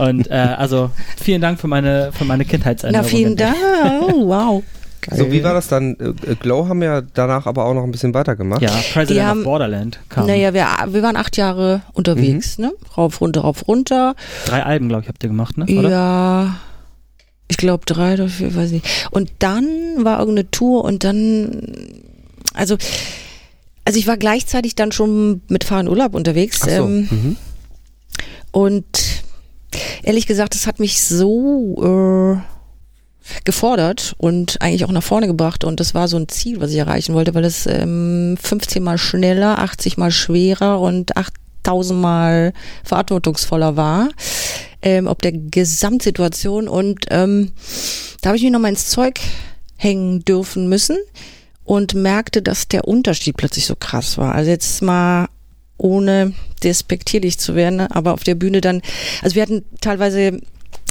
Und 0.01 0.31
äh, 0.31 0.35
also 0.35 0.91
vielen 1.21 1.41
Dank 1.41 1.61
für 1.61 1.69
meine, 1.69 2.11
für 2.13 2.25
meine 2.25 2.45
Kindheitserinnerungen. 2.45 3.11
Na, 3.11 3.17
vielen 3.17 3.37
Dank. 3.37 3.57
Oh, 4.03 4.29
wow. 4.29 4.63
Geil. 5.03 5.19
So, 5.19 5.33
wie 5.33 5.43
war 5.43 5.55
das 5.55 5.69
dann? 5.69 5.97
Äh, 5.99 6.35
Glow 6.37 6.69
haben 6.69 6.83
ja 6.83 7.01
danach 7.01 7.47
aber 7.47 7.65
auch 7.65 7.73
noch 7.75 7.85
ein 7.85 7.91
bisschen 7.91 8.13
weitergemacht. 8.13 8.61
Ja, 8.63 8.71
President 8.93 9.11
Die 9.11 9.23
haben- 9.23 9.39
of 9.41 9.45
Borderland 9.45 9.99
kam. 10.11 10.27
Naja, 10.27 10.53
wir, 10.53 10.67
wir 10.93 11.03
waren 11.03 11.17
acht 11.17 11.37
Jahre 11.39 11.83
unterwegs, 11.95 12.59
Mhm. 12.59 12.65
ne? 12.67 12.73
Rauf, 12.97 13.21
runter, 13.21 13.41
rauf, 13.43 13.67
runter. 13.67 14.15
Drei 14.45 14.63
Alben, 14.63 14.89
glaube 14.89 15.03
ich, 15.03 15.09
habt 15.09 15.23
ihr 15.23 15.29
gemacht, 15.31 15.57
ne? 15.57 15.65
Oder? 15.79 15.89
Ja. 15.91 16.57
Ich 17.49 17.57
glaube 17.57 17.85
drei 17.87 18.15
oder 18.15 18.29
vier, 18.29 18.55
weiß 18.55 18.71
nicht. 18.73 18.87
Und 19.11 19.31
dann 19.41 19.67
war 19.99 20.21
irgendeine 20.21 20.51
Tour 20.51 20.85
und 20.85 21.03
dann, 21.03 21.63
also, 22.55 22.77
also 23.85 23.99
ich 23.99 24.07
war 24.07 24.17
gleichzeitig 24.19 24.75
dann 24.77 24.93
schon 24.93 25.41
mit 25.49 25.65
Fahren 25.65 25.89
Urlaub 25.89 26.15
unterwegs. 26.15 26.61
Ach 26.63 26.69
so. 26.69 26.85
Ähm, 26.85 27.09
Mhm. 27.11 27.37
und 28.53 28.85
ehrlich 30.03 30.27
gesagt, 30.27 30.55
das 30.55 30.67
hat 30.67 30.79
mich 30.79 31.03
so 31.03 32.37
äh, 32.39 32.60
gefordert 33.45 34.15
und 34.19 34.61
eigentlich 34.61 34.85
auch 34.85 34.93
nach 34.93 35.03
vorne 35.03 35.27
gebracht. 35.27 35.65
Und 35.65 35.81
das 35.81 35.95
war 35.95 36.09
so 36.09 36.17
ein 36.17 36.29
Ziel, 36.29 36.61
was 36.61 36.71
ich 36.71 36.79
erreichen 36.79 37.15
wollte, 37.15 37.35
weil 37.35 37.45
es 37.45 37.67
ähm, 37.67 38.37
15 38.41 38.83
mal 38.83 38.99
schneller, 38.99 39.59
80 39.59 39.97
mal 39.97 40.11
schwerer 40.11 40.81
und 40.81 41.17
8000 41.17 42.01
mal 42.01 42.53
verantwortungsvoller 42.85 43.77
war. 43.77 44.09
Ähm, 44.83 45.07
ob 45.07 45.21
der 45.23 45.33
Gesamtsituation. 45.33 46.69
Und 46.69 47.07
ähm, 47.11 47.53
da 48.23 48.31
habe 48.31 48.37
ich 48.37 48.43
mich 48.43 48.53
nochmal 48.53 48.71
ins 48.71 48.89
Zeug 48.89 49.21
hängen 49.77 50.25
dürfen 50.25 50.69
müssen 50.69 50.97
und 51.65 51.95
merkte, 51.95 52.43
dass 52.43 52.69
der 52.69 52.89
Unterschied 52.89 53.37
plötzlich 53.37 53.67
so 53.67 53.77
krass 53.77 54.19
war. 54.19 54.35
Also 54.35 54.51
jetzt 54.51 54.83
mal 54.83 55.29
ohne 55.77 56.35
despektierlich 56.63 57.39
zu 57.39 57.55
werden, 57.55 57.81
aber 57.81 58.13
auf 58.13 58.25
der 58.25 58.35
Bühne 58.35 58.61
dann, 58.61 58.83
also 59.23 59.35
wir 59.35 59.43
hatten 59.43 59.65
teilweise 59.81 60.41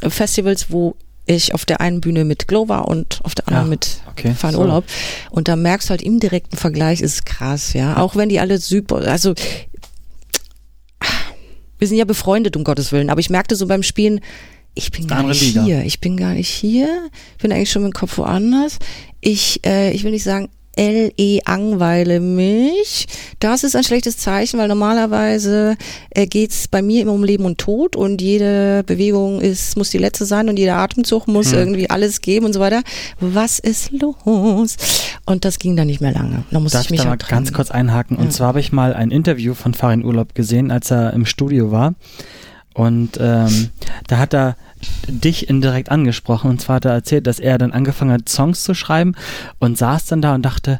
Festivals, 0.08 0.72
wo 0.72 0.96
ich 1.30 1.54
auf 1.54 1.66
der 1.66 1.80
einen 1.80 2.02
Bühne 2.02 2.26
mit 2.26 2.48
Glow 2.48 2.68
war 2.70 2.88
und 2.88 3.20
auf 3.24 3.36
der 3.36 3.48
anderen 3.48 3.66
Ja, 3.68 3.70
mit 3.70 4.02
okay, 4.10 4.34
Fahren 4.34 4.54
so. 4.56 4.62
Urlaub. 4.62 4.84
Und 5.30 5.48
da 5.48 5.56
merkst 5.56 5.88
du 5.88 5.92
halt 5.92 6.02
im 6.02 6.20
direkten 6.20 6.58
Vergleich 6.58 7.02
ist 7.02 7.26
krass, 7.26 7.74
ja. 7.74 7.98
Auch 7.98 8.16
wenn 8.16 8.30
die 8.30 8.40
alle 8.40 8.58
super, 8.58 8.98
also 9.08 9.36
wir 11.78 11.88
sind 11.88 11.98
ja 11.98 12.06
befreundet, 12.06 12.58
um 12.58 12.64
Gottes 12.64 12.92
Willen, 12.92 13.10
aber 13.10 13.20
ich 13.20 13.30
merkte 13.30 13.56
so 13.56 13.68
beim 13.68 13.84
Spielen, 13.84 14.20
ich 14.76 14.92
bin 14.92 15.08
gar 15.08 15.24
nicht 15.24 15.42
Liga. 15.42 15.64
hier. 15.64 15.84
Ich 15.84 16.00
bin 16.00 16.16
gar 16.18 16.34
nicht 16.34 16.50
hier. 16.50 17.10
Ich 17.38 17.42
bin 17.42 17.52
eigentlich 17.52 17.72
schon 17.72 17.84
mit 17.84 17.92
dem 17.94 18.00
Kopf 18.00 18.18
woanders. 18.18 18.80
Ich, 19.20 19.66
äh, 19.66 19.92
ich 19.92 20.04
will 20.04 20.12
nicht 20.12 20.24
sagen, 20.24 20.50
L.E. 20.80 21.42
angweile 21.44 22.22
mich. 22.22 23.06
Das 23.40 23.66
ist 23.66 23.76
ein 23.76 23.84
schlechtes 23.84 24.18
Zeichen, 24.18 24.58
weil 24.60 24.70
normalerweise 24.70 25.76
äh, 26.12 26.26
geht's 26.26 26.70
bei 26.70 26.82
mir 26.82 27.02
immer 27.02 27.12
um 27.12 27.24
Leben 27.26 27.44
und 27.44 27.58
Tod 27.58 27.98
und 27.98 28.22
jede 28.22 28.84
Bewegung 28.86 29.42
ist, 29.42 29.76
muss 29.76 29.90
die 29.90 29.98
letzte 29.98 30.24
sein 30.26 30.48
und 30.48 30.58
jeder 30.58 30.78
Atemzug 30.78 31.28
muss 31.28 31.52
Hm. 31.52 31.58
irgendwie 31.60 31.90
alles 31.90 32.22
geben 32.22 32.46
und 32.46 32.54
so 32.54 32.62
weiter. 32.62 32.82
Was 33.20 33.60
ist 33.60 33.92
los? 33.92 34.78
Und 35.26 35.44
das 35.44 35.60
ging 35.60 35.76
dann 35.76 35.88
nicht 35.88 36.00
mehr 36.00 36.14
lange. 36.14 36.44
Da 36.50 36.60
musste 36.62 36.78
Darf 36.78 36.86
ich 36.86 36.92
ich 36.92 36.92
mich 36.92 37.02
da 37.02 37.10
mal 37.10 37.18
ganz 37.18 37.52
kurz 37.52 37.72
einhaken? 37.72 38.16
Und 38.16 38.26
Ja. 38.26 38.30
zwar 38.32 38.48
habe 38.48 38.62
ich 38.62 38.72
mal 38.72 38.94
ein 38.94 39.12
Interview 39.12 39.54
von 39.56 39.74
Farin 39.74 40.06
Urlaub 40.06 40.34
gesehen, 40.34 40.72
als 40.72 40.92
er 40.92 41.12
im 41.14 41.26
Studio 41.26 41.72
war. 41.72 41.94
Und 42.74 43.18
ähm, 43.20 43.70
da 44.08 44.18
hat 44.18 44.34
er 44.34 44.56
dich 45.08 45.50
indirekt 45.50 45.90
angesprochen. 45.90 46.50
Und 46.50 46.62
zwar 46.62 46.78
hat 46.78 46.86
er 46.86 46.92
erzählt, 46.94 47.28
dass 47.28 47.40
er 47.40 47.58
dann 47.58 47.72
angefangen 47.74 48.12
hat, 48.12 48.30
Songs 48.30 48.64
zu 48.64 48.74
schreiben 48.74 49.16
und 49.60 49.78
saß 49.78 50.06
dann 50.06 50.22
da 50.22 50.36
und 50.36 50.44
dachte, 50.44 50.80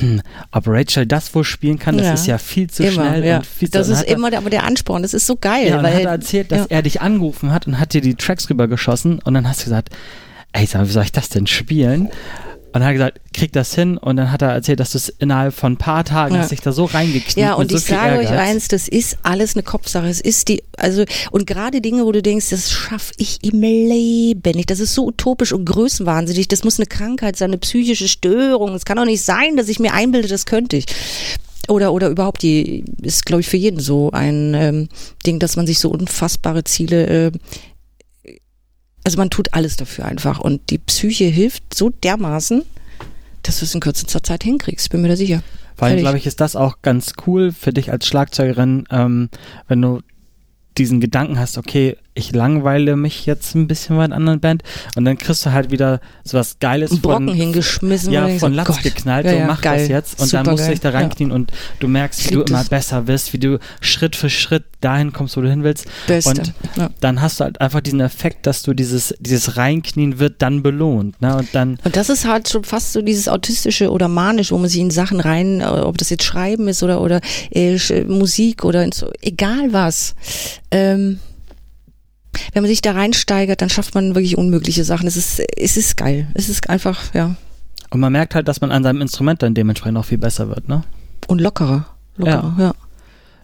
hm, 0.00 0.20
ob 0.52 0.64
Rachel 0.66 1.06
das 1.06 1.34
wohl 1.34 1.42
spielen 1.44 1.78
kann, 1.78 1.96
das 1.96 2.06
Ja. 2.06 2.12
ist 2.14 2.26
ja 2.26 2.38
viel 2.38 2.68
zu 2.70 2.82
immer, 2.84 2.92
schnell 2.92 3.24
ja. 3.24 3.36
und 3.38 3.46
viel 3.46 3.68
Das 3.68 3.86
zu 3.86 3.92
und 3.92 3.98
ist 4.00 4.04
er- 4.08 4.14
immer 4.16 4.30
der, 4.30 4.38
aber 4.40 4.50
der 4.50 4.64
Ansporn, 4.64 5.02
das 5.02 5.14
ist 5.14 5.26
so 5.26 5.36
geil. 5.36 5.68
ja, 5.68 5.82
weil, 5.82 5.94
hat 5.94 6.02
er 6.02 6.10
erzählt, 6.10 6.52
dass 6.52 6.60
ja. 6.60 6.66
er 6.68 6.82
dich 6.82 7.00
angerufen 7.00 7.50
hat 7.52 7.66
und 7.66 7.78
hat 7.80 7.92
dir 7.94 8.00
die 8.00 8.14
Tracks 8.14 8.48
rübergeschossen 8.50 9.18
und 9.20 9.34
dann 9.34 9.48
hast 9.48 9.60
du 9.60 9.64
gesagt, 9.64 9.88
ey, 10.52 10.66
sag 10.66 10.80
mal, 10.82 10.88
wie 10.88 10.92
soll 10.92 11.04
ich 11.04 11.12
das 11.12 11.28
denn 11.28 11.46
spielen? 11.46 12.08
Und 12.72 12.80
dann 12.80 12.84
hat 12.84 12.90
er 12.90 12.92
gesagt, 12.94 13.20
krieg 13.34 13.52
das 13.52 13.74
hin 13.74 13.96
und 13.98 14.16
dann 14.16 14.30
hat 14.30 14.42
er 14.42 14.50
erzählt, 14.50 14.78
dass 14.78 14.92
du 14.92 14.98
es 14.98 15.08
innerhalb 15.08 15.52
von 15.52 15.72
ein 15.72 15.76
paar 15.76 16.04
Tagen 16.04 16.34
Ja. 16.36 16.42
hast 16.42 16.52
dich 16.52 16.60
da 16.60 16.70
so 16.70 16.84
reingekniet 16.84 17.36
Ja, 17.36 17.54
und 17.54 17.70
so 17.70 17.76
ich 17.76 17.84
sage 17.84 18.18
euch 18.18 18.30
eins, 18.30 18.68
das 18.68 18.86
ist 18.86 19.18
alles 19.24 19.56
eine 19.56 19.64
Kopfsache. 19.64 20.06
Es 20.06 20.20
ist 20.20 20.48
die, 20.48 20.62
also, 20.76 21.04
und 21.32 21.46
gerade 21.48 21.80
Dinge, 21.80 22.04
wo 22.04 22.12
du 22.12 22.22
denkst, 22.22 22.50
das 22.50 22.70
schaffe 22.70 23.12
ich 23.16 23.38
im 23.42 23.60
Leben 23.60 24.56
nicht. 24.56 24.70
Das 24.70 24.78
ist 24.78 24.94
so 24.94 25.06
utopisch 25.06 25.52
und 25.52 25.64
größenwahnsinnig. 25.64 26.46
Das 26.46 26.62
muss 26.62 26.78
eine 26.78 26.86
Krankheit 26.86 27.36
sein, 27.36 27.50
eine 27.50 27.58
psychische 27.58 28.06
Störung. 28.06 28.74
Es 28.74 28.84
kann 28.84 28.96
doch 28.98 29.04
nicht 29.04 29.22
sein, 29.24 29.56
dass 29.56 29.68
ich 29.68 29.80
mir 29.80 29.92
einbilde, 29.92 30.28
das 30.28 30.46
könnte 30.46 30.76
ich. 30.76 30.86
Oder, 31.68 31.92
oder 31.92 32.08
überhaupt, 32.08 32.42
die 32.42 32.84
ist, 33.02 33.26
glaube 33.26 33.42
ich, 33.42 33.48
für 33.48 33.56
jeden 33.56 33.80
so 33.80 34.10
ein 34.12 34.54
ähm, 34.54 34.88
Ding, 35.26 35.38
dass 35.38 35.56
man 35.56 35.66
sich 35.66 35.78
so 35.78 35.90
unfassbare 35.90 36.64
Ziele, 36.64 37.06
äh, 37.06 37.30
also 39.04 39.18
man 39.18 39.30
tut 39.30 39.54
alles 39.54 39.76
dafür 39.76 40.04
einfach. 40.04 40.38
Und 40.38 40.70
die 40.70 40.78
Psyche 40.78 41.24
hilft 41.24 41.74
so 41.74 41.90
dermaßen, 41.90 42.62
dass 43.42 43.58
du 43.58 43.64
es 43.64 43.74
in 43.74 43.80
kürzester 43.80 44.22
Zeit 44.22 44.44
hinkriegst. 44.44 44.90
Bin 44.90 45.02
mir 45.02 45.08
da 45.08 45.16
sicher. 45.16 45.42
Vor 45.76 45.88
allem, 45.88 45.98
glaube 45.98 46.18
ich, 46.18 46.26
ist 46.26 46.40
das 46.40 46.56
auch 46.56 46.82
ganz 46.82 47.14
cool 47.26 47.52
für 47.52 47.72
dich 47.72 47.90
als 47.90 48.06
Schlagzeugerin, 48.06 48.84
ähm, 48.90 49.30
wenn 49.66 49.80
du 49.80 50.00
diesen 50.76 51.00
Gedanken 51.00 51.38
hast, 51.38 51.56
okay, 51.56 51.96
ich 52.14 52.32
langweile 52.32 52.96
mich 52.96 53.26
jetzt 53.26 53.54
ein 53.54 53.68
bisschen 53.68 53.96
bei 53.96 54.04
einer 54.04 54.16
anderen 54.16 54.40
Band 54.40 54.62
und 54.96 55.04
dann 55.04 55.16
kriegst 55.16 55.46
du 55.46 55.52
halt 55.52 55.70
wieder 55.70 56.00
so 56.24 56.38
was 56.38 56.58
Geiles 56.58 57.00
Brocken 57.00 57.28
von, 57.28 57.36
hingeschmissen. 57.36 58.10
wo 58.10 58.14
ja, 58.14 58.28
von 58.38 58.52
oh 58.52 58.56
Latz 58.56 58.66
Gott. 58.66 58.82
geknallt, 58.82 59.26
Ja, 59.26 59.32
ja, 59.32 59.46
mach 59.46 59.60
geil. 59.60 59.78
das 59.80 59.88
jetzt 59.88 60.20
und 60.20 60.32
dann 60.32 60.46
musst 60.46 60.66
du 60.66 60.70
dich 60.70 60.80
da 60.80 60.90
reinknien 60.90 61.30
und 61.30 61.52
du 61.78 61.88
merkst, 61.88 62.28
wie 62.28 62.34
du 62.34 62.42
immer 62.42 62.58
das. 62.58 62.68
besser 62.68 63.06
wirst, 63.06 63.32
wie 63.32 63.38
du 63.38 63.58
Schritt 63.80 64.16
für 64.16 64.28
Schritt 64.28 64.64
dahin 64.80 65.12
kommst, 65.12 65.36
wo 65.36 65.40
du 65.40 65.50
hin 65.50 65.62
willst. 65.62 65.86
Beste. 66.06 66.30
Und 66.30 66.52
ja. 66.76 66.90
dann 67.00 67.20
hast 67.20 67.40
du 67.40 67.44
halt 67.44 67.60
einfach 67.60 67.80
diesen 67.80 68.00
Effekt, 68.00 68.46
dass 68.46 68.62
du 68.62 68.72
dieses, 68.72 69.14
dieses 69.20 69.56
Reinknien 69.56 70.18
wird 70.18 70.42
dann 70.42 70.62
belohnt. 70.62 71.20
Ne? 71.20 71.36
Und 71.36 71.48
dann 71.54 71.78
Und 71.84 71.96
das 71.96 72.08
ist 72.08 72.26
halt 72.26 72.48
schon 72.48 72.64
fast 72.64 72.92
so 72.92 73.02
dieses 73.02 73.28
autistische 73.28 73.90
oder 73.90 74.08
manisch, 74.08 74.52
wo 74.52 74.58
man 74.58 74.68
sich 74.68 74.80
in 74.80 74.90
Sachen 74.90 75.20
rein, 75.20 75.60
äh, 75.60 75.64
ob 75.64 75.98
das 75.98 76.10
jetzt 76.10 76.24
Schreiben 76.24 76.66
ist 76.68 76.82
oder 76.82 77.00
oder 77.00 77.20
äh, 77.50 77.78
Musik 78.08 78.64
oder 78.64 78.86
so, 78.92 79.10
egal 79.20 79.72
was. 79.72 80.14
Ähm, 80.70 81.20
wenn 82.52 82.62
man 82.62 82.68
sich 82.70 82.82
da 82.82 82.92
reinsteigert, 82.92 83.60
dann 83.62 83.70
schafft 83.70 83.94
man 83.94 84.14
wirklich 84.14 84.36
unmögliche 84.38 84.84
Sachen. 84.84 85.06
Es 85.06 85.16
ist, 85.16 85.40
es 85.56 85.76
ist 85.76 85.96
geil. 85.96 86.28
Es 86.34 86.48
ist 86.48 86.68
einfach, 86.70 87.14
ja, 87.14 87.34
Und 87.90 88.00
man 88.00 88.12
merkt 88.12 88.34
halt, 88.34 88.48
dass 88.48 88.60
man 88.60 88.70
an 88.72 88.82
seinem 88.82 89.00
Instrument 89.02 89.42
dann 89.42 89.54
dementsprechend 89.54 89.98
auch 89.98 90.04
viel 90.04 90.18
besser 90.18 90.48
wird, 90.48 90.68
ne? 90.68 90.82
und 91.26 91.40
lockerer. 91.40 91.86
Lockerer, 92.16 92.54
ja. 92.58 92.74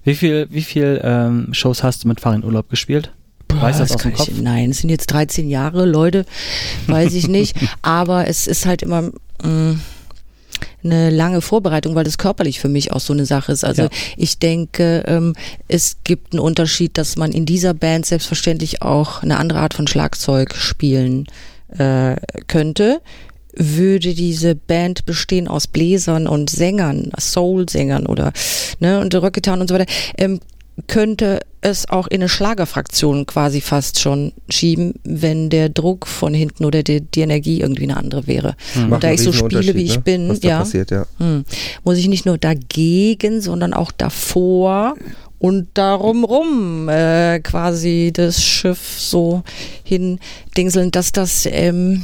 Wie 0.05 0.15
viel, 0.15 0.47
wie 0.51 0.63
viel 0.63 1.01
ähm, 1.05 1.49
Shows 1.53 1.83
hast 1.83 2.05
du 2.05 2.09
mit 2.09 2.21
Farin 2.21 2.45
Urlaub 2.45 2.69
gespielt? 2.69 3.13
weißt 3.49 3.79
du 3.79 3.85
das 3.85 3.93
aus 3.93 3.97
dem 3.97 4.03
kann 4.03 4.13
ich- 4.13 4.19
Kopf? 4.19 4.41
Nein, 4.41 4.71
es 4.71 4.79
sind 4.79 4.91
jetzt 4.91 5.07
13 5.07 5.49
Jahre, 5.49 5.85
Leute, 5.87 6.27
weiß 6.89 7.15
ich 7.15 7.27
nicht. 7.29 7.57
Aber 7.83 8.27
es 8.29 8.47
ist 8.47 8.67
halt 8.67 8.83
immer 8.83 9.03
mh, 9.43 9.77
eine 10.87 11.11
lange 11.11 11.41
Vorbereitung, 11.41 11.95
weil 11.95 12.05
das 12.05 12.19
körperlich 12.19 12.61
für 12.61 12.69
mich 12.69 12.93
auch 12.93 13.01
so 13.01 13.13
eine 13.13 13.27
Sache 13.27 13.53
ist. 13.53 13.65
Also 13.65 13.83
Ja. 13.83 13.89
ich 14.17 14.39
denke, 14.39 15.05
ähm, 15.07 15.35
es 15.69 15.99
gibt 16.05 16.33
einen 16.33 16.41
Unterschied, 16.41 16.97
dass 16.99 17.17
man 17.17 17.33
in 17.33 17.47
dieser 17.47 17.75
Band 17.75 18.07
selbstverständlich 18.07 18.83
auch 18.83 19.23
eine 19.23 19.39
andere 19.39 19.61
Art 19.61 19.75
von 19.75 19.87
Schlagzeug 19.87 20.55
spielen 20.55 21.27
äh, 21.77 22.17
könnte. 22.47 23.01
Würde 23.59 24.15
diese 24.15 24.55
Band 24.55 25.07
bestehen 25.07 25.49
aus 25.49 25.67
Bläsern 25.67 26.27
und 26.27 26.51
Sängern, 26.51 27.11
Soul-Sängern 27.19 28.05
oder 28.07 28.33
ne, 28.81 29.01
und 29.01 29.15
Rocketan 29.15 29.61
und 29.63 29.69
so 29.69 29.75
weiter, 29.75 29.91
ähm, 30.19 30.41
könnte 30.87 31.41
es 31.63 31.89
auch 31.89 32.07
in 32.07 32.21
eine 32.21 32.29
Schlagerfraktion 32.29 33.27
quasi 33.27 33.61
fast 33.61 33.99
schon 33.99 34.33
schieben, 34.49 34.95
wenn 35.05 35.51
der 35.51 35.69
Druck 35.69 36.07
von 36.07 36.35
hinten 36.35 36.65
oder 36.65 36.83
die, 36.83 37.01
die 37.01 37.23
Energie 37.23 37.61
irgendwie 37.61 37.85
eine 37.85 37.97
andere 37.97 38.27
wäre. 38.27 38.57
Hm. 38.75 38.93
Und 38.93 39.03
da 39.03 39.11
ich 39.11 39.23
so 39.23 39.33
spiele, 39.33 39.75
wie 39.75 39.85
ich 39.85 39.97
ne? 39.97 40.03
bin, 40.03 40.39
ja, 40.43 40.59
passiert, 40.59 40.91
ja. 40.91 41.07
hm, 41.19 41.45
muss 41.83 41.97
ich 41.97 42.09
nicht 42.09 42.27
nur 42.27 42.39
dagegen, 42.39 43.41
sondern 43.41 43.73
auch 43.73 43.91
davor 43.91 44.95
und 45.39 45.69
darum 45.75 46.25
rum 46.25 46.89
äh, 46.89 47.41
quasi 47.41 48.11
das 48.15 48.43
Schiff 48.43 48.97
so 48.99 49.43
hindingseln, 49.83 50.91
dass 50.91 51.13
das 51.13 51.47
ähm, 51.51 52.03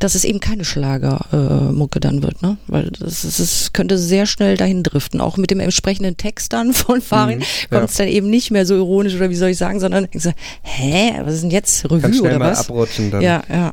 dass 0.00 0.14
es 0.14 0.24
eben 0.24 0.40
keine 0.40 0.64
Schlagermucke 0.64 1.98
äh, 1.98 2.00
dann 2.00 2.22
wird, 2.22 2.42
ne? 2.42 2.56
Weil 2.66 2.90
das, 2.98 3.24
ist, 3.24 3.38
es 3.38 3.72
könnte 3.72 3.96
sehr 3.96 4.26
schnell 4.26 4.56
dahin 4.56 4.82
driften. 4.82 5.20
Auch 5.20 5.36
mit 5.36 5.50
dem 5.50 5.60
entsprechenden 5.60 6.16
Text 6.16 6.52
dann 6.52 6.72
von 6.74 7.00
Farin 7.00 7.38
Mhm, 7.38 7.44
kommt 7.70 7.90
es 7.90 7.96
dann 7.96 8.08
eben 8.08 8.28
nicht 8.28 8.50
mehr 8.50 8.66
so 8.66 8.74
ironisch 8.74 9.14
oder 9.14 9.30
wie 9.30 9.36
soll 9.36 9.50
ich 9.50 9.58
sagen, 9.58 9.80
sondern 9.80 10.04
denkst 10.10 10.24
du, 10.24 10.32
hä, 10.62 11.14
was 11.22 11.34
ist 11.34 11.42
denn 11.44 11.50
jetzt 11.50 11.84
Revue 11.86 12.00
Kann 12.00 12.20
oder 12.20 12.38
mal 12.38 12.50
was? 12.50 12.68
abrutschen 12.68 13.10
dann. 13.10 13.22
Ja, 13.22 13.42
ja. 13.48 13.70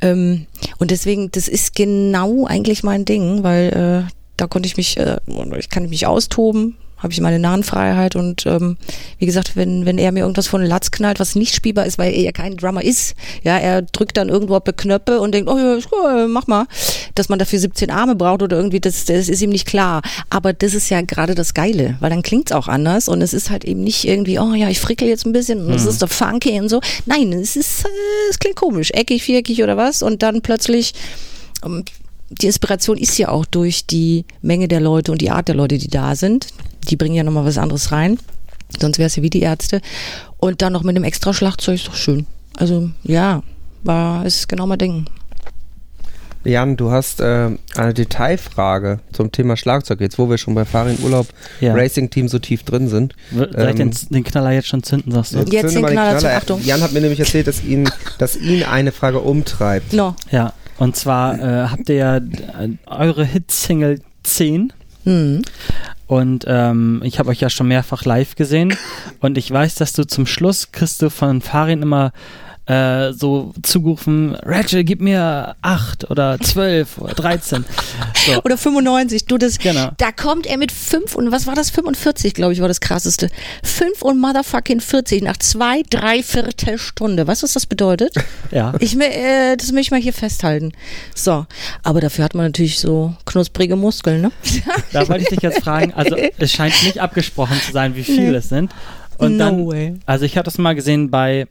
Ähm, 0.00 0.46
und 0.78 0.90
deswegen, 0.90 1.30
das 1.32 1.48
ist 1.48 1.74
genau 1.74 2.46
eigentlich 2.46 2.82
mein 2.82 3.04
Ding, 3.04 3.42
weil 3.42 4.04
äh, 4.06 4.12
da 4.36 4.46
konnte 4.46 4.66
ich 4.66 4.76
mich, 4.76 4.96
äh, 4.98 5.16
ich 5.58 5.68
kann 5.70 5.88
mich 5.88 6.06
austoben, 6.06 6.76
habe 6.98 7.12
ich 7.12 7.20
meine 7.20 7.38
Nahenfreiheit 7.38 8.16
und 8.16 8.46
ähm, 8.46 8.76
wie 9.18 9.26
gesagt, 9.26 9.56
wenn, 9.56 9.86
wenn 9.86 9.98
er 9.98 10.12
mir 10.12 10.20
irgendwas 10.20 10.48
von 10.48 10.62
Latz 10.62 10.90
knallt, 10.90 11.20
was 11.20 11.34
nicht 11.34 11.54
spielbar 11.54 11.86
ist, 11.86 11.98
weil 11.98 12.12
er 12.12 12.22
ja 12.22 12.32
kein 12.32 12.56
Drummer 12.56 12.82
ist, 12.82 13.14
ja, 13.42 13.56
er 13.56 13.82
drückt 13.82 14.16
dann 14.16 14.28
irgendwo 14.28 14.56
auf 14.56 14.64
Knöpfe 14.64 15.20
und 15.20 15.32
denkt, 15.32 15.48
oh 15.48 15.56
ja, 15.56 15.78
cool, 15.92 16.28
mach 16.28 16.46
mal, 16.46 16.66
dass 17.14 17.28
man 17.28 17.38
dafür 17.38 17.58
17 17.58 17.90
Arme 17.90 18.16
braucht 18.16 18.42
oder 18.42 18.56
irgendwie, 18.56 18.80
das, 18.80 19.04
das 19.04 19.28
ist 19.28 19.40
ihm 19.40 19.50
nicht 19.50 19.66
klar. 19.66 20.02
Aber 20.30 20.52
das 20.52 20.74
ist 20.74 20.90
ja 20.90 21.00
gerade 21.00 21.34
das 21.34 21.54
Geile, 21.54 21.96
weil 22.00 22.10
dann 22.10 22.22
klingt's 22.22 22.52
auch 22.52 22.68
anders 22.68 23.08
und 23.08 23.22
es 23.22 23.32
ist 23.32 23.50
halt 23.50 23.64
eben 23.64 23.82
nicht 23.82 24.04
irgendwie, 24.04 24.38
oh 24.38 24.54
ja, 24.54 24.68
ich 24.68 24.80
frickel 24.80 25.08
jetzt 25.08 25.26
ein 25.26 25.32
bisschen 25.32 25.66
und 25.66 25.74
es 25.74 25.86
ist 25.86 26.02
doch 26.02 26.10
funky 26.10 26.60
und 26.60 26.68
so. 26.68 26.80
Nein, 27.06 27.32
es 27.32 27.56
ist, 27.56 27.84
äh, 27.84 27.88
es 28.30 28.38
klingt 28.38 28.56
komisch, 28.56 28.90
eckig, 28.92 29.22
viereckig 29.22 29.62
oder 29.62 29.76
was 29.76 30.02
und 30.02 30.22
dann 30.22 30.42
plötzlich 30.42 30.94
ähm, 31.64 31.84
die 32.30 32.46
Inspiration 32.46 32.98
ist 32.98 33.16
ja 33.18 33.28
auch 33.28 33.44
durch 33.46 33.86
die 33.86 34.24
Menge 34.42 34.68
der 34.68 34.80
Leute 34.80 35.12
und 35.12 35.20
die 35.20 35.30
Art 35.30 35.48
der 35.48 35.54
Leute, 35.54 35.78
die 35.78 35.88
da 35.88 36.14
sind. 36.14 36.46
Die 36.88 36.96
bringen 36.96 37.14
ja 37.14 37.22
nochmal 37.22 37.44
was 37.44 37.58
anderes 37.58 37.90
rein. 37.92 38.18
Sonst 38.78 38.98
wäre 38.98 39.06
es 39.06 39.16
ja 39.16 39.22
wie 39.22 39.30
die 39.30 39.40
Ärzte. 39.42 39.80
Und 40.36 40.60
dann 40.62 40.72
noch 40.72 40.82
mit 40.82 40.94
einem 40.94 41.04
extra 41.04 41.32
Schlagzeug 41.32 41.76
ist 41.76 41.88
doch 41.88 41.94
schön. 41.96 42.26
Also 42.56 42.90
ja, 43.02 43.42
war, 43.82 44.26
ist 44.26 44.48
genau 44.48 44.66
mein 44.66 44.78
Ding. 44.78 45.06
Jan, 46.44 46.76
du 46.76 46.90
hast 46.90 47.20
äh, 47.20 47.50
eine 47.76 47.94
Detailfrage 47.94 49.00
zum 49.12 49.32
Thema 49.32 49.56
Schlagzeug, 49.56 50.00
jetzt 50.00 50.18
wo 50.18 50.30
wir 50.30 50.38
schon 50.38 50.54
bei 50.54 50.64
Farin 50.64 50.96
Urlaub 51.02 51.26
Ja. 51.60 51.74
Racing 51.74 52.10
Team 52.10 52.28
so 52.28 52.38
tief 52.38 52.62
drin 52.62 52.88
sind. 52.88 53.14
Soll 53.34 53.48
ich 53.50 53.56
Ähm, 53.58 53.76
den, 53.76 53.92
den 54.10 54.24
Knaller 54.24 54.52
jetzt 54.52 54.68
schon 54.68 54.82
zünden, 54.82 55.12
sagst 55.12 55.34
du? 55.34 55.38
Jetzt 55.40 55.72
zünden 55.72 55.82
den 55.82 55.92
Knaller 55.92 56.18
zur 56.18 56.30
Äh, 56.30 56.34
Achtung. 56.34 56.64
Jan 56.64 56.80
hat 56.80 56.92
mir 56.92 57.00
nämlich 57.00 57.20
erzählt, 57.20 57.48
dass 57.48 57.62
ihn, 57.64 57.90
dass 58.18 58.36
ihn 58.36 58.62
eine 58.62 58.92
Frage 58.92 59.18
umtreibt. 59.20 59.92
No. 59.92 60.14
Ja, 60.30 60.52
und 60.78 60.96
zwar 60.96 61.38
äh, 61.38 61.68
habt 61.68 61.88
ihr 61.88 61.96
ja 61.96 62.16
äh, 62.16 62.76
eure 62.86 63.24
Hit-Single 63.24 64.00
10 64.22 64.72
Hm. 65.04 65.42
und 66.06 66.44
ähm, 66.48 67.00
ich 67.04 67.18
habe 67.18 67.30
euch 67.30 67.40
ja 67.40 67.48
schon 67.48 67.68
mehrfach 67.68 68.04
live 68.04 68.34
gesehen 68.34 68.76
und 69.20 69.38
ich 69.38 69.50
weiß, 69.50 69.76
dass 69.76 69.92
du 69.92 70.06
zum 70.06 70.26
Schluss 70.26 70.72
kriegst 70.72 71.00
du 71.00 71.08
von 71.08 71.40
Farin 71.40 71.82
immer 71.82 72.12
äh, 72.68 73.12
so 73.14 73.54
zugerufen, 73.62 74.34
Rachel, 74.42 74.84
gib 74.84 75.00
mir 75.00 75.56
8 75.62 76.10
oder 76.10 76.38
12 76.38 76.98
oder 76.98 77.14
13. 77.14 77.64
So, 78.26 78.42
Oder 78.42 78.58
95, 78.58 79.24
du 79.24 79.38
das. 79.38 79.58
Genau. 79.58 79.90
Da 79.96 80.12
kommt 80.12 80.46
er 80.46 80.58
mit 80.58 80.70
5 80.70 81.14
und 81.14 81.32
was 81.32 81.46
war 81.46 81.54
das? 81.54 81.70
45, 81.70 82.34
glaube 82.34 82.52
ich, 82.52 82.60
war 82.60 82.68
das 82.68 82.80
krasseste. 82.80 83.30
5 83.62 84.02
und 84.02 84.20
motherfucking 84.20 84.80
40 84.80 85.22
nach 85.22 85.38
zwei, 85.38 85.82
drei 85.88 86.22
Viertelstunde. 86.22 87.26
Weißt 87.26 87.42
du, 87.42 87.44
was 87.44 87.54
das 87.54 87.64
bedeutet? 87.64 88.12
ja. 88.50 88.74
Ich, 88.80 88.98
äh, 89.00 89.56
das 89.56 89.72
möchte 89.72 89.80
ich 89.80 89.90
mal 89.92 90.00
hier 90.00 90.12
festhalten. 90.12 90.72
So, 91.14 91.46
aber 91.82 92.00
dafür 92.02 92.24
hat 92.24 92.34
man 92.34 92.46
natürlich 92.46 92.78
so 92.80 93.14
knusprige 93.24 93.76
Muskeln, 93.76 94.20
ne? 94.20 94.32
Da 94.92 95.08
wollte 95.08 95.22
ich 95.22 95.28
dich 95.30 95.40
jetzt 95.42 95.62
fragen, 95.62 95.94
also 95.94 96.16
es 96.16 96.52
scheint 96.52 96.74
nicht 96.84 96.98
abgesprochen 97.00 97.58
zu 97.64 97.72
sein, 97.72 97.94
wie 97.94 98.04
viele 98.04 98.32
Nee. 98.32 98.36
es 98.36 98.48
sind. 98.50 98.72
Und 99.16 99.36
No 99.36 99.44
dann, 99.44 99.66
way. 99.66 99.94
also 100.06 100.24
ich 100.26 100.36
habe 100.36 100.44
das 100.44 100.58
mal 100.58 100.74
gesehen 100.74 101.10
bei, 101.10 101.46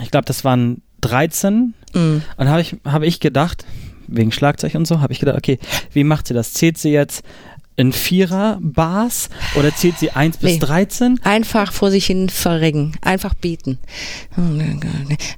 ich 0.00 0.10
glaube, 0.10 0.24
das 0.24 0.44
waren 0.44 0.82
13 1.02 1.74
Mm. 1.94 2.22
Und 2.36 2.48
habe 2.48 2.60
ich, 2.60 2.76
habe 2.84 3.06
ich 3.06 3.20
gedacht, 3.20 3.64
wegen 4.06 4.32
Schlagzeug 4.32 4.74
und 4.74 4.86
so, 4.86 5.00
habe 5.00 5.12
ich 5.12 5.20
gedacht, 5.20 5.36
okay, 5.36 5.58
wie 5.92 6.04
macht 6.04 6.26
sie 6.26 6.34
das? 6.34 6.52
Zählt 6.52 6.78
sie 6.78 6.90
jetzt 6.90 7.22
in 7.76 7.92
Vierer-Bars 7.92 9.30
oder 9.54 9.74
zählt 9.74 9.98
sie 9.98 10.10
1 10.10 10.38
bis 10.38 10.52
Nee. 10.52 10.58
13? 10.58 11.20
Einfach 11.22 11.72
vor 11.72 11.90
sich 11.90 12.06
hin 12.06 12.28
verrecken. 12.28 12.92
Einfach 13.00 13.34
beten. 13.34 13.78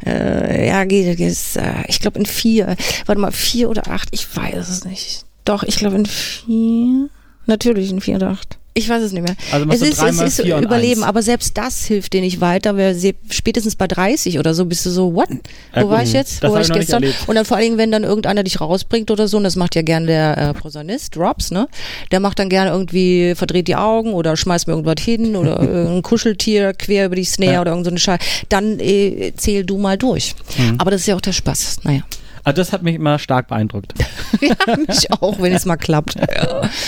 Äh, 0.04 0.68
ja, 0.68 0.82
äh, 0.82 1.84
ich 1.86 2.00
glaube 2.00 2.18
in 2.18 2.26
vier. 2.26 2.76
Warte 3.06 3.20
mal, 3.20 3.30
vier 3.30 3.70
oder 3.70 3.88
acht? 3.88 4.08
Ich 4.10 4.36
weiß 4.36 4.68
es 4.68 4.84
nicht. 4.84 5.24
Doch, 5.44 5.62
ich 5.62 5.76
glaube 5.76 5.96
in 5.96 6.06
vier. 6.06 7.08
Natürlich 7.46 7.90
in 7.90 8.00
vier 8.00 8.16
oder 8.16 8.28
acht. 8.30 8.58
Ich 8.76 8.88
weiß 8.88 9.04
es 9.04 9.12
nicht 9.12 9.22
mehr. 9.22 9.36
Also 9.52 9.70
es 9.70 9.82
ist, 9.82 10.02
es 10.02 10.20
ist 10.20 10.38
Überleben, 10.40 11.04
aber 11.04 11.22
selbst 11.22 11.56
das 11.56 11.84
hilft 11.84 12.12
dir 12.12 12.20
nicht 12.20 12.40
weiter, 12.40 12.76
weil 12.76 12.96
spätestens 13.30 13.76
bei 13.76 13.86
30 13.86 14.40
oder 14.40 14.52
so 14.52 14.64
bist 14.64 14.84
du 14.84 14.90
so, 14.90 15.14
what? 15.14 15.28
Ja, 15.76 15.84
Wo 15.84 15.90
war 15.90 15.98
gut. 15.98 16.08
ich 16.08 16.12
jetzt? 16.12 16.42
Wo 16.42 16.50
war 16.50 16.60
ich 16.60 16.72
gestern? 16.72 17.04
Und 17.28 17.36
dann 17.36 17.44
vor 17.44 17.56
allen 17.56 17.66
Dingen, 17.66 17.78
wenn 17.78 17.92
dann 17.92 18.02
irgendeiner 18.02 18.42
dich 18.42 18.60
rausbringt 18.60 19.12
oder 19.12 19.28
so, 19.28 19.36
und 19.36 19.44
das 19.44 19.54
macht 19.54 19.76
ja 19.76 19.82
gern 19.82 20.08
der 20.08 20.36
äh, 20.36 20.54
Posaunist, 20.54 21.14
Drops, 21.14 21.52
ne? 21.52 21.68
Der 22.10 22.18
macht 22.18 22.40
dann 22.40 22.48
gerne 22.48 22.72
irgendwie, 22.72 23.36
verdreht 23.36 23.68
die 23.68 23.76
Augen 23.76 24.12
oder 24.12 24.36
schmeißt 24.36 24.66
mir 24.66 24.72
irgendwas 24.72 25.04
hin 25.04 25.36
oder 25.36 25.60
äh, 25.62 25.86
ein 25.96 26.02
Kuscheltier 26.02 26.72
quer 26.72 27.06
über 27.06 27.14
die 27.14 27.24
Snare 27.24 27.52
Ja. 27.52 27.60
oder 27.60 27.70
irgend 27.70 27.84
so 27.84 27.90
eine 27.90 28.00
Scheiße. 28.00 28.18
Dann 28.48 28.80
äh, 28.80 29.32
zähl 29.36 29.64
du 29.64 29.78
mal 29.78 29.96
durch. 29.96 30.34
Mhm. 30.58 30.78
Aber 30.78 30.90
das 30.90 31.02
ist 31.02 31.06
ja 31.06 31.14
auch 31.14 31.20
der 31.20 31.32
Spaß. 31.32 31.84
Naja. 31.84 32.02
Also 32.42 32.56
das 32.60 32.72
hat 32.72 32.82
mich 32.82 32.96
immer 32.96 33.20
stark 33.20 33.46
beeindruckt. 33.46 33.94
ja, 34.40 34.76
mich 34.88 35.12
auch, 35.12 35.40
wenn 35.40 35.52
es 35.52 35.64
mal 35.64 35.76
klappt. 35.76 36.16
Ja. 36.16 36.62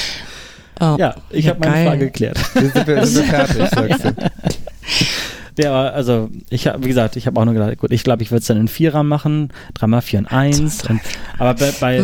Oh. 0.81 0.97
Ja, 0.99 1.15
ich 1.31 1.47
Ja, 1.47 1.53
habe 1.55 1.69
meine. 1.69 1.89
Frage 1.89 2.05
geklärt. 2.07 2.39
Sind 2.55 2.87
wir, 2.87 3.07
sind 3.07 3.27
wir 3.33 3.47
fertig, 3.47 3.69
sagst 3.71 4.05
du. 4.05 4.15
Ja, 5.59 5.71
aber 5.71 5.95
also 5.95 6.29
ich 6.51 6.67
habe, 6.67 6.85
wie 6.85 6.89
gesagt, 6.89 7.17
ich 7.17 7.27
habe 7.27 7.41
auch 7.41 7.47
nur 7.47 7.55
gedacht, 7.55 7.79
gut, 7.79 7.91
ich 7.91 8.05
glaube, 8.05 8.23
ich 8.23 8.31
würde 8.31 8.41
es 8.43 8.47
dann 8.47 8.59
in 8.59 8.69
Vierer 8.69 9.03
machen, 9.03 9.49
dreimal 9.73 10.03
vier 10.03 10.19
und 10.19 10.27
eins. 10.27 10.85
Und, 10.87 11.01
aber 11.39 11.55
bei, 11.55 11.73
bei, 11.81 12.03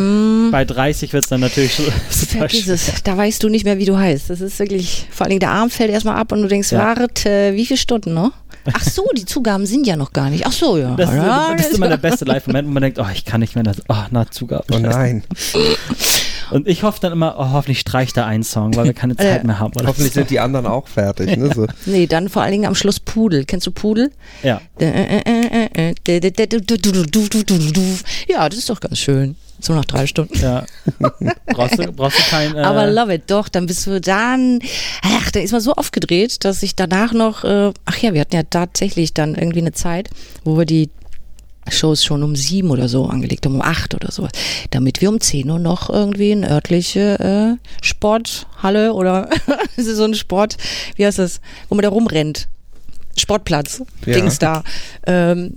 bei 0.50 0.64
30 0.64 1.12
wird 1.12 1.24
es 1.24 1.28
dann 1.28 1.40
natürlich 1.40 1.74
so- 1.74 1.82
super 2.10 2.46
Mm. 2.46 2.78
Da 3.04 3.14
weißt 3.18 3.42
du 3.42 3.50
nicht 3.50 3.66
mehr, 3.66 3.76
wie 3.76 3.84
du 3.84 3.98
heißt. 3.98 4.30
Das 4.30 4.40
ist 4.40 4.58
wirklich, 4.58 5.06
vor 5.10 5.24
allen 5.26 5.30
Dingen 5.32 5.40
der 5.40 5.50
Arm 5.50 5.68
fällt 5.68 5.90
erstmal 5.90 6.16
ab 6.16 6.32
und 6.32 6.40
du 6.40 6.48
denkst, 6.48 6.72
Ja. 6.72 6.78
warte, 6.96 7.52
wie 7.54 7.66
viele 7.66 7.76
Stunden 7.78 8.14
noch? 8.14 8.32
Ach 8.72 8.82
so, 8.82 9.04
die 9.14 9.26
Zugaben 9.26 9.66
sind 9.66 9.86
ja 9.86 9.96
noch 9.96 10.14
gar 10.14 10.30
nicht. 10.30 10.46
Ach 10.46 10.52
so, 10.52 10.78
ja. 10.78 10.94
Das, 10.96 11.10
ist- 11.10 11.18
das 11.18 11.66
ist 11.68 11.76
immer 11.76 11.88
der 11.88 11.96
beste 11.98 12.24
Live-Moment, 12.24 12.66
wo 12.68 12.72
man 12.72 12.82
denkt, 12.82 12.98
oh, 12.98 13.06
ich 13.12 13.26
kann 13.26 13.40
nicht 13.40 13.54
mehr, 13.54 13.64
das, 13.64 13.82
oh, 13.88 13.96
na, 14.10 14.30
Zugabe. 14.30 14.64
Oh 14.72 14.78
nein. 14.78 15.24
Und 16.52 16.68
ich 16.68 16.82
hoffe 16.82 16.98
dann 17.00 17.12
immer, 17.12 17.36
oh, 17.38 17.50
hoffentlich 17.52 17.80
streicht 17.80 18.16
er 18.16 18.26
einen 18.26 18.42
Song, 18.42 18.76
weil 18.76 18.84
wir 18.84 18.94
keine 18.94 19.16
Zeit 19.22 19.44
mehr 19.44 19.58
haben. 19.58 19.72
Oder 19.74 19.86
Hoffentlich 19.86 20.12
so. 20.12 20.20
sind 20.20 20.30
die 20.30 20.40
anderen 20.40 20.66
auch 20.66 20.86
fertig. 20.88 21.36
Ne? 21.36 21.50
So. 21.54 21.66
Nee, 21.86 22.06
dann 22.06 22.28
vor 22.28 22.42
allen 22.42 22.52
Dingen 22.52 22.66
am 22.66 22.74
Schluss 22.74 23.00
Pudel. 23.00 23.44
Kennst 23.44 23.66
du 23.66 23.70
Pudel? 23.70 24.10
Ja. 24.42 24.60
Ja, 28.28 28.48
das 28.48 28.58
ist 28.58 28.70
doch 28.70 28.80
ganz 28.80 28.98
schön. 28.98 29.36
So 29.60 29.74
nach 29.74 29.84
drei 29.84 30.06
Stunden. 30.08 30.38
Ja. 30.40 30.64
brauchst, 31.46 31.78
du, 31.78 31.92
brauchst 31.92 32.18
du 32.18 32.22
kein. 32.30 32.56
Äh, 32.56 32.60
Aber 32.60 32.88
love 32.88 33.14
it, 33.14 33.22
doch, 33.28 33.48
dann 33.48 33.66
bist 33.66 33.86
du 33.86 34.00
dann, 34.00 34.58
ach, 35.02 35.30
da 35.30 35.38
ist 35.38 35.52
man 35.52 35.60
so 35.60 35.72
aufgedreht, 35.74 36.44
dass 36.44 36.64
ich 36.64 36.74
danach 36.74 37.12
noch, 37.12 37.44
äh, 37.44 37.72
ach 37.84 37.96
ja, 37.98 38.12
wir 38.12 38.20
hatten 38.22 38.34
ja 38.34 38.42
tatsächlich 38.42 39.14
dann 39.14 39.36
irgendwie 39.36 39.60
eine 39.60 39.72
Zeit, 39.72 40.10
wo 40.42 40.58
wir 40.58 40.64
die 40.64 40.90
Shows 41.68 42.04
schon 42.04 42.22
um 42.22 42.34
sieben 42.36 42.70
oder 42.70 42.88
so 42.88 43.06
angelegt 43.06 43.46
um 43.46 43.62
acht 43.62 43.94
oder 43.94 44.10
sowas, 44.10 44.32
damit 44.70 45.00
wir 45.00 45.08
um 45.08 45.20
zehn 45.20 45.48
Uhr 45.48 45.58
noch 45.58 45.90
irgendwie 45.90 46.32
eine 46.32 46.50
örtliche 46.50 47.58
äh, 47.60 47.84
Sporthalle 47.84 48.92
oder 48.94 49.28
es 49.76 49.86
ist 49.86 49.96
so 49.96 50.04
ein 50.04 50.14
Sport, 50.14 50.56
wie 50.96 51.06
heißt 51.06 51.18
das, 51.18 51.40
wo 51.68 51.74
man 51.74 51.82
da 51.82 51.88
rumrennt, 51.88 52.48
Sportplatz, 53.16 53.82
Ja. 54.06 54.14
Dings 54.14 54.38
da, 54.38 54.64
ähm, 55.06 55.54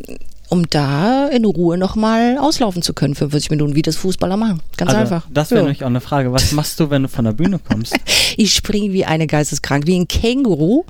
um 0.49 0.69
da 0.69 1.27
in 1.27 1.43
Ruhe 1.45 1.77
nochmal 1.77 2.38
auslaufen 2.38 2.81
zu 2.81 2.93
können, 2.93 3.15
45 3.15 3.49
Minuten, 3.51 3.75
wie 3.75 3.81
das 3.81 3.95
Fußballer 3.95 4.38
machen. 4.38 4.62
Ganz 4.77 4.91
also, 4.93 5.01
einfach. 5.01 5.27
Das 5.34 5.49
wäre 5.51 5.62
Ja. 5.62 5.63
nämlich 5.65 5.84
auch 5.84 5.88
eine 5.88 6.01
Frage. 6.01 6.31
Was 6.31 6.51
machst 6.51 6.79
du, 6.79 6.89
wenn 6.89 7.03
du 7.03 7.10
von 7.10 7.25
der 7.25 7.31
Bühne 7.34 7.60
kommst? 7.60 7.95
Ich 8.38 8.53
springe 8.53 8.91
wie 8.91 9.05
eine 9.05 9.27
Geisteskrank, 9.27 9.88
wie 9.88 9.97
ein 9.97 10.10
Känguru 10.10 10.84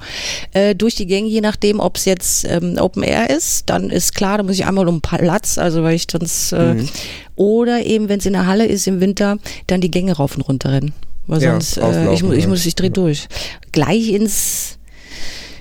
äh, 0.53 0.73
durch 0.73 0.95
die 0.95 1.05
Gänge, 1.05 1.27
je 1.29 1.41
nachdem, 1.41 1.79
ob 1.79 1.97
es 1.97 2.05
jetzt 2.05 2.43
ähm, 2.49 2.77
Open 2.79 3.03
Air 3.03 3.29
ist, 3.29 3.69
dann 3.69 3.91
ist 3.91 4.15
klar, 4.15 4.37
da 4.39 4.43
muss 4.43 4.55
ich 4.55 4.65
einmal 4.65 4.87
um 4.87 4.99
Platz, 4.99 5.59
also 5.59 5.83
weil 5.83 5.93
ich 5.95 6.07
sonst 6.11 6.53
äh, 6.53 6.73
Mhm. 6.73 6.89
oder 7.35 7.85
eben, 7.85 8.09
wenn 8.09 8.17
es 8.19 8.25
in 8.25 8.33
der 8.33 8.47
Halle 8.47 8.65
ist 8.65 8.87
im 8.87 8.99
Winter, 8.99 9.37
dann 9.67 9.79
die 9.79 9.91
Gänge 9.91 10.13
rauf 10.13 10.35
und 10.35 10.41
runter 10.41 10.71
rennen. 10.71 10.93
Weil 11.27 11.41
Ja, 11.43 11.51
sonst, 11.51 11.77
äh, 11.77 12.13
ich, 12.13 12.23
mu- 12.23 12.31
ich 12.33 12.47
muss, 12.47 12.65
ich 12.65 12.73
dreh 12.73 12.89
durch. 12.89 13.27
Gleich 13.71 14.09
ins 14.09 14.79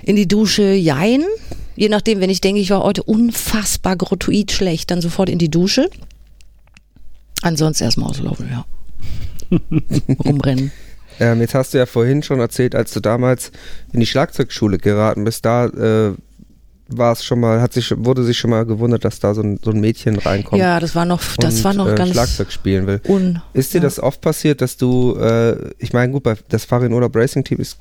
in 0.03 0.15
die 0.15 0.27
Dusche, 0.27 0.73
jein. 0.73 1.23
Je 1.75 1.89
nachdem, 1.89 2.21
wenn 2.21 2.29
ich 2.29 2.41
denke, 2.41 2.61
ich 2.61 2.69
war 2.69 2.83
heute 2.83 3.03
unfassbar 3.03 3.95
grottoid 3.95 4.51
schlecht, 4.51 4.91
dann 4.91 5.01
sofort 5.01 5.29
in 5.29 5.39
die 5.39 5.49
Dusche. 5.49 5.89
Ansonsten 7.41 7.83
erstmal 7.83 8.09
auslaufen, 8.09 8.49
ja. 8.49 8.65
Rumrennen. 10.25 10.71
Ähm, 11.19 11.39
jetzt 11.41 11.53
hast 11.53 11.73
du 11.73 11.77
ja 11.77 11.85
vorhin 11.85 12.23
schon 12.23 12.39
erzählt, 12.39 12.75
als 12.75 12.91
du 12.93 12.99
damals 12.99 13.51
in 13.93 13.99
die 13.99 14.05
Schlagzeugschule 14.05 14.77
geraten 14.77 15.23
bist, 15.23 15.45
da 15.45 15.67
äh, 15.67 16.13
war 16.87 17.13
es 17.13 17.23
schon 17.23 17.39
mal, 17.39 17.61
hat 17.61 17.73
sich, 17.73 17.93
wurde 17.97 18.23
sich 18.23 18.37
schon 18.37 18.51
mal 18.51 18.65
gewundert, 18.65 19.05
dass 19.05 19.19
da 19.19 19.33
so 19.33 19.41
ein, 19.41 19.59
so 19.63 19.71
ein 19.71 19.79
Mädchen 19.79 20.17
reinkommt 20.17 20.59
Ja, 20.59 20.79
das 20.79 20.93
war 20.95 21.05
noch, 21.05 21.21
das 21.37 21.57
und 21.57 21.63
war 21.63 21.73
noch 21.73 21.87
äh, 21.87 21.95
ganz 21.95 22.11
Schlagzeug 22.11 22.51
spielen 22.51 22.85
will. 22.87 23.01
un. 23.07 23.41
Ist 23.53 23.73
dir 23.73 23.79
ja. 23.79 23.83
das 23.83 23.99
oft 23.99 24.21
passiert, 24.21 24.61
dass 24.61 24.77
du, 24.77 25.15
äh, 25.15 25.71
ich 25.79 25.93
meine, 25.93 26.11
gut, 26.11 26.23
bei, 26.23 26.35
das 26.49 26.65
Farin 26.65 26.93
Urlaub 26.93 27.15
Racing 27.15 27.43
Team 27.43 27.59
ist 27.59 27.77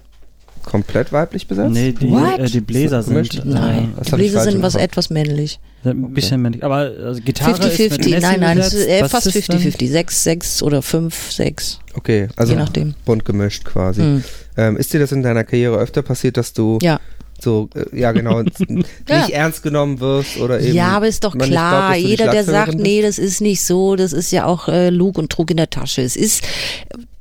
komplett 0.64 1.12
weiblich 1.12 1.46
besetzt? 1.46 1.70
Nee, 1.72 1.92
die, 1.92 2.09
äh, 2.09 2.46
die 2.48 2.61
Bläser 2.61 3.00
Ist 3.00 3.09
gemischt? 3.09 3.33
sind. 3.35 3.46
Nein, 3.46 3.92
das 3.96 4.09
die 4.09 4.16
Bläser 4.16 4.40
sind 4.44 4.62
was 4.62 4.74
etwas 4.74 5.11
männlich. 5.11 5.61
Äh, 5.85 5.90
ein 5.90 6.12
bisschen 6.14 6.40
männlich. 6.42 6.64
Aber 6.64 6.77
also 7.05 7.20
Gitarre 7.20 7.53
ist 7.53 7.79
mit 7.81 7.92
50-50, 7.92 7.98
Nessie 7.98 8.20
nein, 8.20 8.40
nein, 8.40 8.59
es 8.59 8.70
besetzt, 8.70 8.83
ist, 8.83 8.88
äh, 8.88 9.09
fast 9.09 9.24
Bassistin. 9.27 9.59
50-50. 9.61 9.90
6, 9.90 10.24
6 10.24 10.62
oder 10.62 10.83
5, 10.83 11.33
6. 11.33 11.81
Okay, 11.94 12.29
also 12.37 12.53
Je 12.53 12.59
nachdem. 12.59 12.94
bunt 13.05 13.24
gemischt 13.24 13.64
quasi. 13.64 14.00
Hm. 14.00 14.24
Ähm, 14.57 14.77
ist 14.77 14.92
dir 14.92 15.00
das 15.00 15.12
in 15.12 15.22
deiner 15.22 15.44
Karriere 15.44 15.77
öfter 15.79 16.03
passiert, 16.03 16.37
dass 16.37 16.53
du 16.53 16.79
Ja. 16.83 17.00
so, 17.40 17.68
äh, 17.74 17.98
ja 17.98 18.12
genau, 18.12 18.42
nicht 18.68 18.88
Ja. 19.09 19.27
ernst 19.31 19.62
genommen 19.62 20.00
wirst 20.00 20.38
oder 20.38 20.61
eben 20.61 20.74
ja, 20.74 20.88
aber 20.88 21.09
ist 21.09 21.22
doch 21.24 21.37
klar, 21.37 21.92
glaubt, 21.92 22.07
jeder, 22.09 22.29
der 22.31 22.44
sagt, 22.44 22.72
bist? 22.72 22.83
nee, 22.83 23.03
das 23.03 23.18
ist 23.18 23.40
nicht 23.40 23.62
so, 23.64 23.96
das 23.96 24.12
ist 24.12 24.31
ja 24.33 24.46
auch 24.46 24.68
äh, 24.68 24.90
Lug 24.90 25.18
und 25.18 25.31
Trug 25.31 25.50
in 25.50 25.57
der 25.59 25.70
Tasche. 25.70 26.03
Es 26.03 26.16
ist, 26.16 26.42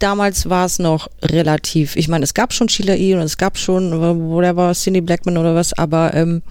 damals 0.03 0.49
war 0.49 0.65
es 0.65 0.79
noch 0.79 1.07
relativ, 1.21 1.95
ich 1.95 2.09
meine, 2.09 2.23
es 2.23 2.33
gab 2.33 2.53
schon 2.53 2.67
Sheila 2.67 2.95
E. 2.95 3.15
und 3.15 3.21
es 3.21 3.37
gab 3.37 3.57
schon, 3.57 3.99
whatever, 3.99 4.73
Cindy 4.73 5.01
Blackman 5.01 5.37
oder 5.37 5.55
was, 5.55 5.71
aber 5.73 6.13
ähm, 6.13 6.41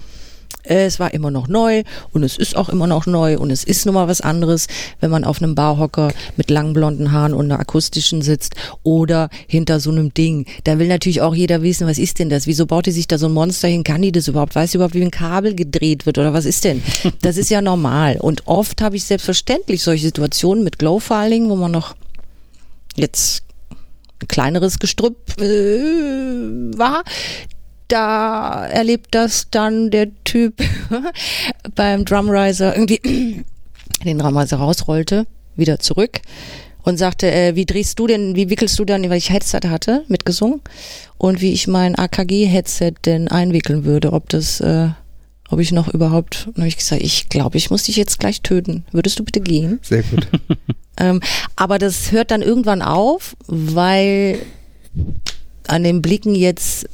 äh, 0.64 0.86
es 0.86 0.98
war 0.98 1.12
immer 1.12 1.30
noch 1.30 1.48
neu 1.48 1.82
und 2.12 2.22
es 2.22 2.38
ist 2.38 2.56
auch 2.56 2.70
immer 2.70 2.86
noch 2.86 3.04
neu 3.06 3.38
und 3.38 3.50
es 3.50 3.64
ist 3.64 3.84
nun 3.84 3.94
mal 3.94 4.08
was 4.08 4.22
anderes, 4.22 4.68
wenn 5.00 5.10
man 5.10 5.24
auf 5.24 5.42
einem 5.42 5.54
Barhocker 5.54 6.12
mit 6.36 6.50
langen 6.50 6.72
blonden 6.72 7.12
Haaren 7.12 7.34
und 7.34 7.46
einer 7.46 7.60
akustischen 7.60 8.22
sitzt 8.22 8.54
oder 8.82 9.28
hinter 9.46 9.80
so 9.80 9.90
einem 9.90 10.14
Ding. 10.14 10.46
Da 10.64 10.78
will 10.78 10.88
natürlich 10.88 11.20
auch 11.20 11.34
jeder 11.34 11.62
wissen, 11.62 11.86
was 11.86 11.98
ist 11.98 12.20
denn 12.20 12.30
das? 12.30 12.46
Wieso 12.46 12.64
baut 12.64 12.86
die 12.86 12.92
sich 12.92 13.08
da 13.08 13.18
so 13.18 13.26
ein 13.26 13.32
Monster 13.32 13.68
hin? 13.68 13.84
Kann 13.84 14.00
die 14.00 14.12
das 14.12 14.28
überhaupt? 14.28 14.54
Weiß 14.54 14.70
die 14.70 14.78
überhaupt, 14.78 14.94
wie 14.94 15.02
ein 15.02 15.10
Kabel 15.10 15.54
gedreht 15.54 16.06
wird 16.06 16.16
oder 16.16 16.32
was 16.32 16.44
ist 16.44 16.64
denn? 16.64 16.82
Das 17.20 17.36
ist 17.36 17.50
ja 17.50 17.60
normal. 17.60 18.16
Und 18.18 18.46
oft 18.46 18.80
habe 18.80 18.96
ich 18.96 19.04
selbstverständlich 19.04 19.82
solche 19.82 20.06
Situationen 20.06 20.64
mit 20.64 20.78
Glow 20.78 20.98
vor 20.98 21.16
allen 21.16 21.30
Dingen, 21.30 21.50
wo 21.50 21.56
man 21.56 21.70
noch 21.70 21.94
jetzt 22.96 23.41
ein 24.22 24.28
kleineres 24.28 24.78
Gestrüpp 24.78 25.40
äh, 25.40 26.76
war. 26.76 27.02
Da 27.88 28.66
erlebt 28.66 29.08
das 29.14 29.48
dann 29.50 29.90
der 29.90 30.08
Typ 30.24 30.62
beim 31.74 32.04
Drumriser 32.04 32.74
irgendwie 32.74 33.44
den 34.04 34.20
Ramase 34.20 34.56
rausrollte, 34.56 35.26
wieder 35.56 35.78
zurück 35.78 36.20
und 36.82 36.96
sagte, 36.96 37.30
äh, 37.30 37.54
wie 37.54 37.66
drehst 37.66 37.98
du 37.98 38.06
denn, 38.06 38.34
wie 38.34 38.50
wickelst 38.50 38.78
du 38.78 38.84
dann, 38.84 39.08
weil 39.08 39.18
ich 39.18 39.30
Headset 39.30 39.60
hatte, 39.68 40.04
mitgesungen 40.08 40.60
und 41.18 41.40
wie 41.40 41.52
ich 41.52 41.68
mein 41.68 41.96
AKG-Headset 41.96 42.94
denn 43.04 43.28
einwickeln 43.28 43.84
würde, 43.84 44.12
ob 44.12 44.28
das, 44.28 44.60
äh, 44.60 44.88
ob 45.52 45.60
ich 45.60 45.70
noch 45.70 45.88
überhaupt, 45.88 46.48
habe 46.56 46.66
ich 46.66 46.78
gesagt, 46.78 47.02
ich 47.02 47.28
glaube, 47.28 47.58
ich 47.58 47.70
muss 47.70 47.84
dich 47.84 47.96
jetzt 47.96 48.18
gleich 48.18 48.40
töten. 48.40 48.84
Würdest 48.90 49.18
du 49.18 49.24
bitte 49.24 49.40
gehen? 49.40 49.78
Sehr 49.82 50.02
gut. 50.02 50.26
Ähm, 50.98 51.22
aber 51.56 51.78
das 51.78 52.12
hört 52.12 52.30
dann 52.30 52.42
irgendwann 52.42 52.82
auf, 52.82 53.34
weil 53.46 54.38
an 55.66 55.84
den 55.84 56.02
Blicken 56.02 56.34
jetzt 56.34 56.86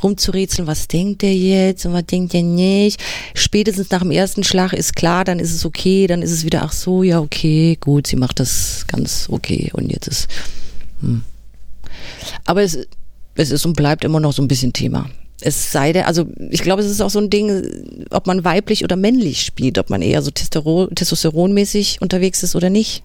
rumzurätseln, 0.00 0.68
was 0.68 0.86
denkt 0.86 1.22
der 1.22 1.34
jetzt 1.34 1.84
und 1.84 1.92
was 1.92 2.06
denkt 2.06 2.34
der 2.34 2.44
nicht. 2.44 3.02
Spätestens 3.34 3.90
nach 3.90 4.02
dem 4.02 4.12
ersten 4.12 4.44
Schlag 4.44 4.72
ist 4.72 4.94
klar, 4.94 5.24
dann 5.24 5.40
ist 5.40 5.52
es 5.52 5.66
okay, 5.66 6.06
dann 6.06 6.22
ist 6.22 6.30
es 6.30 6.44
wieder, 6.44 6.62
ach 6.62 6.72
so, 6.72 7.02
ja, 7.02 7.18
okay, 7.18 7.76
gut, 7.80 8.06
sie 8.06 8.14
macht 8.14 8.38
das 8.38 8.86
ganz 8.86 9.26
okay 9.28 9.70
und 9.72 9.90
jetzt 9.90 10.06
ist. 10.06 10.28
Hm. 11.00 11.22
Aber 12.44 12.62
es, 12.62 12.78
es 13.34 13.50
ist 13.50 13.66
und 13.66 13.76
bleibt 13.76 14.04
immer 14.04 14.20
noch 14.20 14.32
so 14.32 14.40
ein 14.40 14.48
bisschen 14.48 14.72
Thema. 14.72 15.10
Es 15.42 15.72
sei 15.72 15.92
denn, 15.92 16.04
also 16.04 16.26
ich 16.50 16.62
glaube, 16.62 16.82
es 16.82 16.90
ist 16.90 17.00
auch 17.00 17.10
so 17.10 17.18
ein 17.18 17.30
Ding, 17.30 18.06
ob 18.10 18.26
man 18.26 18.44
weiblich 18.44 18.84
oder 18.84 18.96
männlich 18.96 19.42
spielt, 19.42 19.78
ob 19.78 19.90
man 19.90 20.02
eher 20.02 20.22
so 20.22 20.30
Testosteron, 20.30 20.94
testosteronmäßig 20.94 22.00
unterwegs 22.00 22.42
ist 22.42 22.54
oder 22.56 22.70
nicht. 22.70 23.02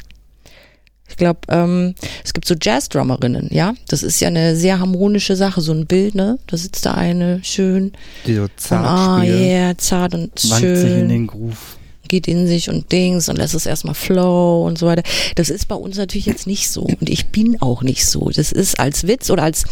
Ich 1.10 1.16
glaube, 1.16 1.40
ähm, 1.48 1.96
es 2.24 2.34
gibt 2.34 2.46
so 2.48 2.54
Jazz-Drummerinnen, 2.62 3.48
ja. 3.52 3.74
Das 3.88 4.04
ist 4.04 4.20
ja 4.20 4.28
eine 4.28 4.56
sehr 4.56 4.80
harmonische 4.80 5.36
Sache, 5.36 5.62
so 5.62 5.72
ein 5.72 5.86
Bild, 5.86 6.16
ne? 6.16 6.38
Da 6.48 6.58
sitzt 6.58 6.86
da 6.86 6.94
eine 6.96 7.40
schön. 7.44 7.94
Die 8.26 8.36
so 8.36 8.42
Und, 8.44 8.52
zart 8.58 8.86
ah, 8.86 9.20
spielen. 9.22 9.42
yeah, 9.42 9.78
zart 9.78 10.14
und 10.14 10.32
Wankt 10.50 10.60
sich 10.60 10.62
in 10.62 10.76
schön. 10.76 11.10
den 11.10 11.28
Groove. 11.28 11.78
Geht 12.10 12.28
in 12.28 12.48
sich 12.48 12.70
und 12.70 12.92
Dings 12.92 13.28
und 13.30 13.38
lässt 13.38 13.54
es 13.54 13.66
erstmal 13.66 13.96
flow 13.96 14.66
und 14.66 14.78
so 14.78 14.86
weiter. 14.86 15.04
Das 15.36 15.50
ist 15.50 15.68
bei 15.68 15.76
uns 15.76 15.98
natürlich 15.98 16.26
jetzt 16.26 16.48
nicht 16.48 16.70
so. 16.70 16.82
Und 16.84 17.10
ich 17.10 17.28
bin 17.28 17.62
auch 17.62 17.84
nicht 17.84 18.06
so. 18.06 18.30
Das 18.30 18.52
ist 18.52 18.80
als 18.80 19.08
Witz 19.08 19.30
oder 19.30 19.44
als, 19.44 19.64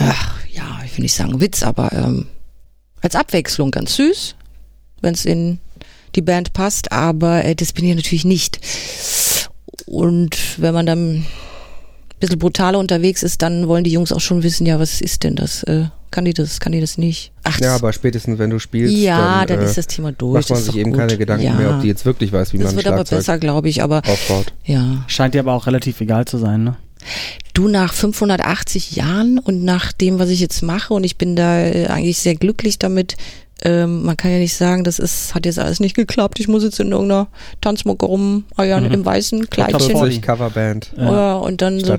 ach, 0.00 0.38
ja, 0.52 0.80
ich 0.84 0.96
will 0.96 1.02
nicht 1.02 1.14
sagen 1.14 1.40
Witz, 1.40 1.62
aber 1.62 1.92
ähm, 1.92 2.26
als 3.02 3.14
Abwechslung 3.14 3.70
ganz 3.70 3.96
süß, 3.96 4.34
wenn 5.00 5.14
es 5.14 5.24
in 5.24 5.58
die 6.14 6.22
Band 6.22 6.52
passt, 6.52 6.92
aber 6.92 7.44
äh, 7.44 7.54
das 7.54 7.72
bin 7.72 7.84
ich 7.84 7.94
natürlich 7.94 8.24
nicht. 8.24 8.60
Und 9.86 10.36
wenn 10.60 10.74
man 10.74 10.86
dann 10.86 11.14
ein 11.16 11.26
bisschen 12.20 12.38
brutaler 12.38 12.78
unterwegs 12.78 13.22
ist, 13.22 13.42
dann 13.42 13.68
wollen 13.68 13.84
die 13.84 13.92
Jungs 13.92 14.12
auch 14.12 14.20
schon 14.20 14.42
wissen, 14.42 14.66
ja, 14.66 14.78
was 14.78 15.00
ist 15.00 15.24
denn 15.24 15.36
das? 15.36 15.62
Äh, 15.64 15.86
kann 16.10 16.24
die 16.24 16.34
das, 16.34 16.58
kann 16.58 16.72
die 16.72 16.80
das 16.80 16.98
nicht? 16.98 17.32
Ach, 17.44 17.58
Ja, 17.60 17.68
das- 17.72 17.78
aber 17.80 17.92
spätestens 17.92 18.38
wenn 18.38 18.50
du 18.50 18.58
spielst, 18.58 18.94
ja, 18.96 19.44
dann, 19.46 19.58
dann, 19.58 19.66
äh, 19.66 19.68
ist 19.70 19.78
das 19.78 19.86
Thema 19.86 20.10
durch. 20.12 20.34
macht 20.34 20.50
man 20.50 20.58
das 20.58 20.66
ist 20.66 20.72
sich 20.72 20.80
eben 20.80 20.90
gut. 20.90 21.00
keine 21.00 21.16
Gedanken 21.16 21.44
ja. 21.44 21.54
mehr, 21.54 21.70
ob 21.70 21.80
die 21.80 21.86
jetzt 21.88 22.04
wirklich 22.04 22.32
weiß, 22.32 22.52
wie 22.52 22.56
man 22.58 22.64
Das 22.64 22.72
ein 22.72 22.76
wird 22.76 22.86
aber 22.88 22.96
Schlagzeug 22.96 23.18
besser, 23.20 23.38
glaube 23.38 23.68
ich, 23.68 23.82
aber 23.82 23.98
aufbaut. 24.06 24.52
ja. 24.64 25.04
Scheint 25.06 25.34
dir 25.34 25.40
aber 25.40 25.52
auch 25.54 25.66
relativ 25.66 26.00
egal 26.00 26.24
zu 26.24 26.38
sein, 26.38 26.64
ne? 26.64 26.76
Du 27.54 27.68
nach 27.68 27.92
580 27.92 28.92
Jahren 28.96 29.38
und 29.38 29.64
nach 29.64 29.92
dem, 29.92 30.18
was 30.18 30.28
ich 30.30 30.40
jetzt 30.40 30.62
mache, 30.62 30.94
und 30.94 31.04
ich 31.04 31.16
bin 31.16 31.36
da 31.36 31.60
äh, 31.60 31.86
eigentlich 31.86 32.18
sehr 32.18 32.34
glücklich 32.34 32.78
damit. 32.78 33.16
Ähm, 33.62 34.04
man 34.04 34.16
kann 34.16 34.30
ja 34.30 34.38
nicht 34.38 34.54
sagen, 34.56 34.84
das 34.84 34.98
ist, 34.98 35.34
hat 35.34 35.44
jetzt 35.44 35.58
alles 35.58 35.80
nicht 35.80 35.94
geklappt. 35.94 36.40
Ich 36.40 36.48
muss 36.48 36.62
jetzt 36.62 36.80
in 36.80 36.92
irgendeiner 36.92 37.28
Tanzmucke 37.60 38.06
rumeiern 38.06 38.84
Mhm. 38.86 38.92
im 38.92 39.04
weißen 39.04 39.50
Kleidchen. 39.50 39.80
40 39.98 40.22
Coverband. 40.22 40.92
Ja. 40.96 41.12
Ja. 41.12 41.34
Und 41.36 41.60
dann 41.60 41.78
so, 41.84 41.92
ah, 41.92 41.98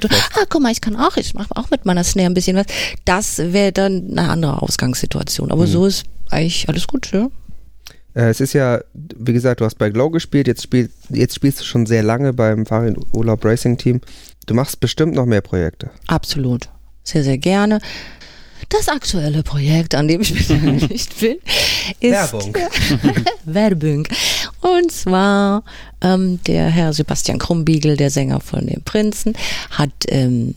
guck 0.50 0.60
mal, 0.62 0.72
ich 0.72 0.82
kann 0.82 0.96
auch, 0.96 1.18
ich 1.18 1.36
mache 1.36 1.56
auch 1.56 1.70
mit 1.70 1.86
meiner 1.86 2.04
Snare 2.04 2.26
ein 2.28 2.34
bisschen 2.34 2.58
was. 2.58 2.66
Das 3.06 3.38
wäre 3.38 3.72
dann 3.72 4.08
eine 4.18 4.30
andere 4.30 4.62
Ausgangssituation. 4.64 5.52
Aber 5.52 5.68
Mhm. 5.68 5.72
so 5.72 5.86
ist 5.86 6.04
eigentlich 6.32 6.68
alles 6.68 6.88
gut, 6.88 7.12
ja. 7.14 7.28
Äh, 8.16 8.30
es 8.30 8.42
ist 8.42 8.54
ja, 8.54 8.80
wie 8.94 9.32
gesagt, 9.34 9.62
du 9.62 9.66
hast 9.66 9.78
bei 9.78 9.90
Glow 9.92 10.10
gespielt, 10.10 10.48
jetzt, 10.48 10.64
spiel, 10.64 10.90
jetzt 11.10 11.36
spielst 11.36 11.60
du 11.62 11.64
schon 11.64 11.86
sehr 11.86 12.02
lange 12.02 12.34
beim 12.34 12.66
Farin 12.66 12.98
Urlaub 13.14 13.46
Racing 13.46 13.78
Team. 13.78 14.02
Du 14.46 14.54
machst 14.54 14.80
bestimmt 14.80 15.14
noch 15.16 15.26
mehr 15.26 15.42
Projekte. 15.42 15.92
Absolut. 16.08 16.70
Sehr, 17.04 17.24
sehr 17.24 17.38
gerne. 17.38 17.80
Das 18.70 18.88
aktuelle 18.88 19.44
Projekt, 19.44 19.96
an 19.96 20.08
dem 20.08 20.22
ich 20.22 20.34
beteiligt 20.34 21.20
bin, 21.20 21.38
ist 22.00 22.32
Werbung. 22.32 22.58
Werbung. 23.46 24.08
Und 24.62 24.92
zwar 24.92 25.64
ähm, 26.02 26.40
der 26.48 26.68
Herr 26.70 26.94
Sebastian 26.94 27.40
Krumbiegel, 27.40 27.98
der 27.98 28.10
Sänger 28.10 28.40
von 28.40 28.68
den 28.68 28.82
Prinzen, 28.84 29.34
hat 29.72 29.92
ähm, 30.08 30.56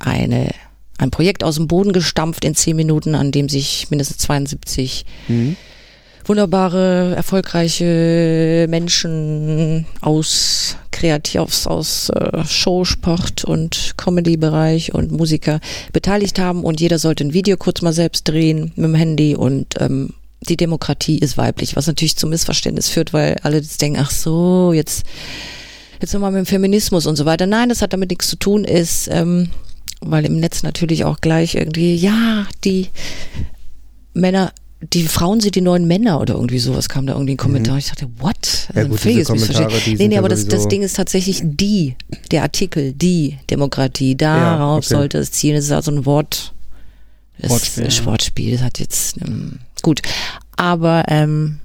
eine, 0.00 0.52
ein 0.98 1.10
Projekt 1.10 1.44
aus 1.44 1.56
dem 1.56 1.68
Boden 1.68 1.92
gestampft 1.92 2.44
in 2.44 2.54
zehn 2.54 2.76
Minuten, 2.76 3.14
an 3.14 3.30
dem 3.32 3.48
sich 3.48 3.90
mindestens 3.90 4.18
72 4.18 5.04
Mhm. 5.28 5.56
Wunderbare, 6.24 7.14
erfolgreiche 7.16 8.66
Menschen 8.68 9.86
aus 10.00 10.76
Kreativs, 10.90 11.66
aus 11.66 12.08
äh, 12.10 12.44
Show, 12.44 12.84
und 13.46 13.94
Comedy-Bereich 13.96 14.94
und 14.94 15.12
Musiker 15.12 15.60
beteiligt 15.92 16.38
haben 16.38 16.64
und 16.64 16.80
jeder 16.80 16.98
sollte 16.98 17.24
ein 17.24 17.34
Video 17.34 17.56
kurz 17.56 17.82
mal 17.82 17.92
selbst 17.92 18.28
drehen 18.28 18.72
mit 18.76 18.84
dem 18.84 18.94
Handy 18.94 19.36
und 19.36 19.74
ähm, 19.80 20.14
die 20.48 20.56
Demokratie 20.56 21.18
ist 21.18 21.36
weiblich, 21.36 21.76
was 21.76 21.86
natürlich 21.86 22.16
zum 22.16 22.30
Missverständnis 22.30 22.88
führt, 22.88 23.12
weil 23.12 23.36
alle 23.42 23.56
jetzt 23.56 23.80
denken, 23.80 24.00
ach 24.00 24.10
so, 24.10 24.72
jetzt 24.72 25.04
jetzt 26.00 26.12
nochmal 26.12 26.32
mit 26.32 26.40
dem 26.40 26.46
Feminismus 26.46 27.06
und 27.06 27.16
so 27.16 27.24
weiter. 27.24 27.46
Nein, 27.46 27.68
das 27.68 27.82
hat 27.82 27.92
damit 27.92 28.10
nichts 28.10 28.28
zu 28.28 28.36
tun, 28.36 28.64
ist, 28.64 29.08
ähm, 29.10 29.48
weil 30.00 30.24
im 30.26 30.38
Netz 30.38 30.62
natürlich 30.62 31.04
auch 31.04 31.20
gleich 31.20 31.54
irgendwie, 31.54 31.94
ja, 31.94 32.46
die 32.64 32.88
Männer, 34.12 34.52
die 34.92 35.04
Frauen 35.04 35.40
sind 35.40 35.54
die 35.54 35.60
neuen 35.60 35.86
Männer 35.86 36.20
oder 36.20 36.34
irgendwie 36.34 36.58
sowas 36.58 36.88
kam 36.88 37.06
da 37.06 37.14
irgendwie 37.14 37.34
ein 37.34 37.38
Kommentar. 37.38 37.78
Ich 37.78 37.88
dachte, 37.88 38.08
what? 38.18 38.68
Mhm. 38.68 38.76
Ja, 38.76 38.82
Also 38.82 38.88
gut, 38.90 39.04
diese 39.04 39.24
Kommentare, 39.24 39.72
die 39.84 39.94
Nee, 39.94 40.08
nee, 40.08 40.14
ja 40.14 40.20
aber 40.20 40.28
das, 40.28 40.46
das 40.46 40.68
Ding 40.68 40.82
ist 40.82 40.96
tatsächlich 40.96 41.40
die, 41.42 41.96
der 42.30 42.42
Artikel, 42.42 42.92
die 42.92 43.38
Demokratie. 43.50 44.16
Darauf 44.16 44.78
okay. 44.78 44.94
sollte 44.94 45.18
es 45.18 45.32
zielen. 45.32 45.56
Das 45.56 45.64
ist 45.66 45.72
also 45.72 45.90
ein 45.90 46.04
Wort. 46.06 46.52
Das 47.38 47.50
Wortspiel, 47.50 47.86
ist 47.86 47.98
ja. 47.98 48.04
Wortspiel. 48.06 48.52
Das 48.52 48.62
hat 48.62 48.78
jetzt, 48.78 49.16
ähm, 49.20 49.58
gut. 49.82 50.02
Aber, 50.56 51.04
ähm, 51.08 51.58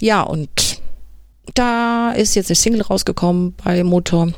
ja, 0.00 0.22
und 0.22 0.80
da 1.54 2.12
ist 2.12 2.34
jetzt 2.34 2.50
eine 2.50 2.56
Single 2.56 2.82
rausgekommen 2.82 3.54
bei 3.64 3.82
Motor. 3.82 4.32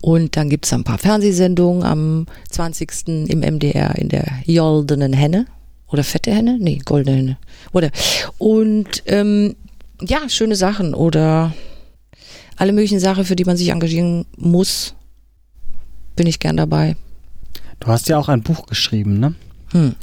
Und 0.00 0.36
dann 0.36 0.48
gibt's 0.48 0.72
ein 0.72 0.84
paar 0.84 0.98
Fernsehsendungen 0.98 1.82
am 1.82 2.26
20. 2.50 3.28
im 3.28 3.40
MDR 3.40 3.96
in 3.96 4.08
der 4.08 4.26
Goldenen 4.46 5.12
Henne. 5.12 5.46
Oder 5.88 6.02
fette 6.04 6.32
Henne? 6.32 6.56
Nee, 6.60 6.80
goldene 6.84 7.16
Henne. 7.16 7.38
Oder. 7.72 7.90
Und 8.38 9.02
ähm, 9.06 9.54
ja, 10.00 10.28
schöne 10.28 10.56
Sachen 10.56 10.94
oder 10.94 11.54
alle 12.56 12.72
möglichen 12.72 13.00
Sachen, 13.00 13.24
für 13.24 13.36
die 13.36 13.44
man 13.44 13.56
sich 13.56 13.68
engagieren 13.68 14.26
muss, 14.36 14.94
bin 16.16 16.26
ich 16.26 16.38
gern 16.38 16.56
dabei. 16.56 16.96
Du 17.80 17.88
hast 17.88 18.08
ja 18.08 18.18
auch 18.18 18.28
ein 18.28 18.42
Buch 18.42 18.66
geschrieben, 18.66 19.20
ne? 19.20 19.34
Hm. 19.72 19.94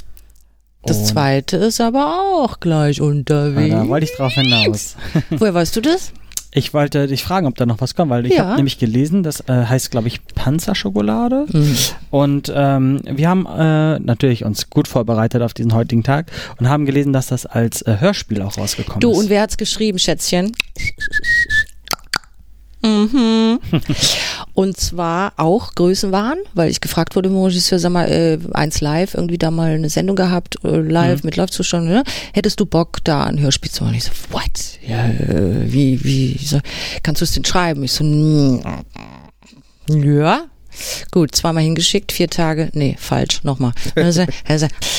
Das 0.84 0.98
Und- 0.98 1.06
zweite 1.06 1.56
ist 1.56 1.80
aber 1.80 2.20
auch 2.20 2.60
gleich 2.60 2.98
Ja, 2.98 3.04
unterwegs. 3.04 3.74
da 3.74 3.88
wollte 3.88 4.06
ich 4.06 4.16
drauf 4.16 4.32
hinaus. 4.34 4.96
Woher 5.30 5.54
weißt 5.54 5.74
du 5.76 5.80
das? 5.80 6.12
Ich 6.56 6.72
wollte 6.72 7.08
dich 7.08 7.24
fragen, 7.24 7.48
ob 7.48 7.56
da 7.56 7.66
noch 7.66 7.80
was 7.80 7.96
kommt, 7.96 8.10
weil 8.12 8.26
ich 8.26 8.34
Ja. 8.34 8.44
habe 8.46 8.56
nämlich 8.56 8.78
gelesen, 8.78 9.24
das 9.24 9.40
äh, 9.48 9.64
heißt, 9.66 9.90
glaube 9.90 10.06
ich, 10.06 10.24
Panzerschokolade. 10.36 11.46
Hm. 11.50 11.76
Und 12.10 12.52
ähm, 12.54 13.00
wir 13.04 13.28
haben 13.28 13.44
äh, 13.46 13.98
natürlich 13.98 14.44
uns 14.44 14.70
gut 14.70 14.86
vorbereitet 14.86 15.42
auf 15.42 15.52
diesen 15.52 15.74
heutigen 15.74 16.04
Tag 16.04 16.30
und 16.60 16.68
haben 16.68 16.86
gelesen, 16.86 17.12
dass 17.12 17.26
das 17.26 17.44
als 17.44 17.82
äh, 17.82 17.96
Hörspiel 17.98 18.40
auch 18.40 18.56
rausgekommen 18.56 19.00
Du, 19.00 19.10
ist. 19.10 19.18
und 19.18 19.30
wer 19.30 19.42
hat's 19.42 19.56
geschrieben, 19.56 19.98
Schätzchen? 19.98 20.52
Mhm. 22.84 23.58
Und 24.52 24.76
zwar 24.76 25.32
auch 25.36 25.74
Größenwahn, 25.74 26.36
weil 26.52 26.70
ich 26.70 26.80
gefragt 26.80 27.16
wurde 27.16 27.30
vom 27.30 27.42
Regisseur, 27.42 27.78
sag 27.78 27.90
mal, 27.92 28.08
äh, 28.10 28.38
eins 28.52 28.80
live, 28.80 29.14
irgendwie 29.14 29.38
da 29.38 29.50
mal 29.50 29.70
eine 29.72 29.88
Sendung 29.88 30.16
gehabt, 30.16 30.56
äh, 30.64 30.76
live 30.76 31.22
Mhm. 31.22 31.26
mit 31.26 31.36
Live-Zuschauern, 31.36 31.86
ne? 31.86 32.04
Hättest 32.32 32.60
du 32.60 32.66
Bock, 32.66 32.98
da 33.04 33.24
ein 33.24 33.40
Hörspiel 33.40 33.70
zu 33.70 33.84
machen? 33.84 33.94
Ich 33.96 34.04
so, 34.04 34.10
what? 34.30 34.42
Ja, 34.86 35.06
äh, 35.06 35.72
wie, 35.72 36.04
wie, 36.04 36.32
ich 36.32 36.50
so, 36.50 36.60
kannst 37.02 37.20
du 37.20 37.24
es 37.24 37.32
denn 37.32 37.44
schreiben? 37.44 37.82
Ich 37.84 37.92
so, 37.92 38.04
ja. 39.88 40.44
Gut, 41.12 41.34
zweimal 41.36 41.62
hingeschickt, 41.62 42.10
vier 42.12 42.28
Tage, 42.28 42.68
nee, 42.74 42.96
falsch, 42.98 43.44
nochmal. 43.44 43.72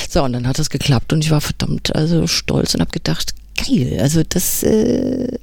So, 0.09 0.23
und 0.23 0.31
dann 0.33 0.47
hat 0.47 0.57
das 0.57 0.69
geklappt 0.69 1.11
und 1.11 1.23
ich 1.25 1.31
war 1.31 1.41
verdammt 1.41 1.93
also 1.93 2.25
stolz 2.27 2.73
und 2.73 2.79
habe 2.81 2.91
gedacht, 2.91 3.33
geil, 3.57 3.97
also 4.01 4.21
das, 4.27 4.63
äh, 4.63 5.37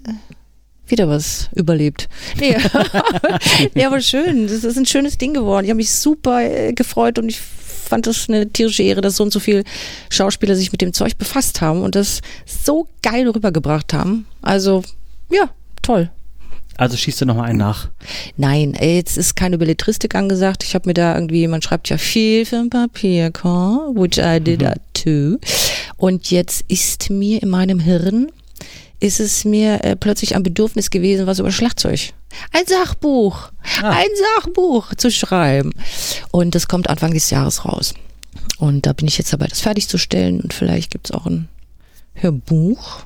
wieder 0.92 1.08
was 1.08 1.48
überlebt. 1.54 2.08
Nee, 2.38 2.56
nee, 3.74 3.84
aber 3.84 4.00
schön, 4.00 4.46
das 4.46 4.62
ist 4.62 4.76
ein 4.76 4.86
schönes 4.86 5.18
Ding 5.18 5.34
geworden. 5.34 5.64
Ich 5.64 5.70
habe 5.70 5.78
mich 5.78 5.92
super 5.92 6.42
äh, 6.42 6.72
gefreut 6.72 7.18
und 7.18 7.28
ich 7.28 7.40
fand 7.40 8.06
das 8.06 8.28
eine 8.28 8.48
tierische 8.48 8.82
Ehre, 8.82 9.00
dass 9.00 9.16
so 9.16 9.24
und 9.24 9.32
so 9.32 9.40
viele 9.40 9.64
Schauspieler 10.08 10.54
sich 10.54 10.72
mit 10.72 10.80
dem 10.80 10.92
Zeug 10.92 11.18
befasst 11.18 11.60
haben 11.60 11.82
und 11.82 11.94
das 11.94 12.20
so 12.46 12.86
geil 13.02 13.28
rübergebracht 13.28 13.92
haben. 13.92 14.26
Also, 14.40 14.82
ja, 15.30 15.50
toll. 15.82 16.10
also 16.78 16.96
schießt 16.96 17.20
du 17.20 17.26
nochmal 17.26 17.50
einen 17.50 17.58
nach. 17.58 17.90
Nein, 18.36 18.74
ey, 18.74 18.96
jetzt 18.96 19.18
ist 19.18 19.36
keine 19.36 19.58
Belletristik 19.58 20.14
angesagt. 20.14 20.64
Ich 20.64 20.74
habe 20.74 20.88
mir 20.88 20.94
da 20.94 21.14
irgendwie, 21.14 21.46
man 21.48 21.60
schreibt 21.60 21.88
ja 21.90 21.98
viel 21.98 22.46
für 22.46 22.56
ein 22.56 22.70
Papierkorb, 22.70 23.94
which 23.94 24.18
I 24.18 24.40
did 24.40 24.60
that 24.60 24.80
too. 24.94 25.38
Und 25.96 26.30
jetzt 26.30 26.64
ist 26.68 27.10
mir 27.10 27.42
in 27.42 27.50
meinem 27.50 27.78
Hirn 27.78 28.28
ist 29.02 29.18
es 29.20 29.44
mir 29.44 29.82
äh, 29.84 29.96
plötzlich 29.96 30.36
ein 30.36 30.42
Bedürfnis 30.44 30.90
gewesen, 30.90 31.26
was 31.26 31.40
über 31.40 31.50
Schlagzeug. 31.50 32.12
Ein 32.52 32.64
Sachbuch, 32.66 33.50
Ah. 33.82 33.90
ein 33.90 34.08
Sachbuch 34.36 34.94
zu 34.94 35.10
schreiben. 35.10 35.72
Und 36.30 36.54
das 36.54 36.68
kommt 36.68 36.88
Anfang 36.88 37.12
des 37.12 37.28
Jahres 37.30 37.64
raus. 37.64 37.94
Und 38.58 38.86
da 38.86 38.92
bin 38.92 39.08
ich 39.08 39.18
jetzt 39.18 39.32
dabei, 39.32 39.48
das 39.48 39.60
fertigzustellen. 39.60 40.40
Und 40.40 40.54
vielleicht 40.54 40.92
gibt's 40.92 41.10
auch 41.10 41.26
ein 41.26 41.48
Hörbuch, 42.14 43.00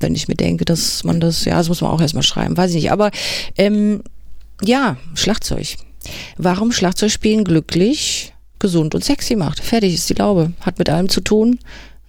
wenn 0.00 0.14
ich 0.14 0.26
mir 0.26 0.36
denke, 0.36 0.64
dass 0.64 1.04
man 1.04 1.20
das, 1.20 1.44
ja, 1.44 1.58
das 1.58 1.68
muss 1.68 1.82
man 1.82 1.90
auch 1.90 2.00
erstmal 2.00 2.22
schreiben, 2.22 2.56
weiß 2.56 2.70
ich 2.70 2.76
nicht. 2.76 2.92
Aber 2.92 3.10
ähm, 3.58 4.02
ja, 4.62 4.96
Schlagzeug. 5.14 5.76
Warum 6.38 6.72
Schlagzeug 6.72 7.10
spielen 7.10 7.44
glücklich, 7.44 8.32
gesund 8.58 8.94
und 8.94 9.04
sexy 9.04 9.36
macht. 9.36 9.60
Fertig 9.60 9.92
ist 9.92 10.08
die 10.08 10.14
Laube. 10.14 10.52
Hat 10.60 10.78
mit 10.78 10.88
allem 10.88 11.10
zu 11.10 11.20
tun. 11.20 11.58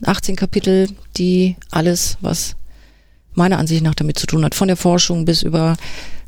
18 0.05 0.37
Kapitel, 0.37 0.87
die 1.17 1.57
alles, 1.71 2.17
was 2.21 2.55
meiner 3.33 3.57
Ansicht 3.59 3.83
nach 3.83 3.95
damit 3.95 4.19
zu 4.19 4.27
tun 4.27 4.43
hat, 4.45 4.55
von 4.55 4.67
der 4.67 4.77
Forschung 4.77 5.25
bis 5.25 5.43
über 5.43 5.77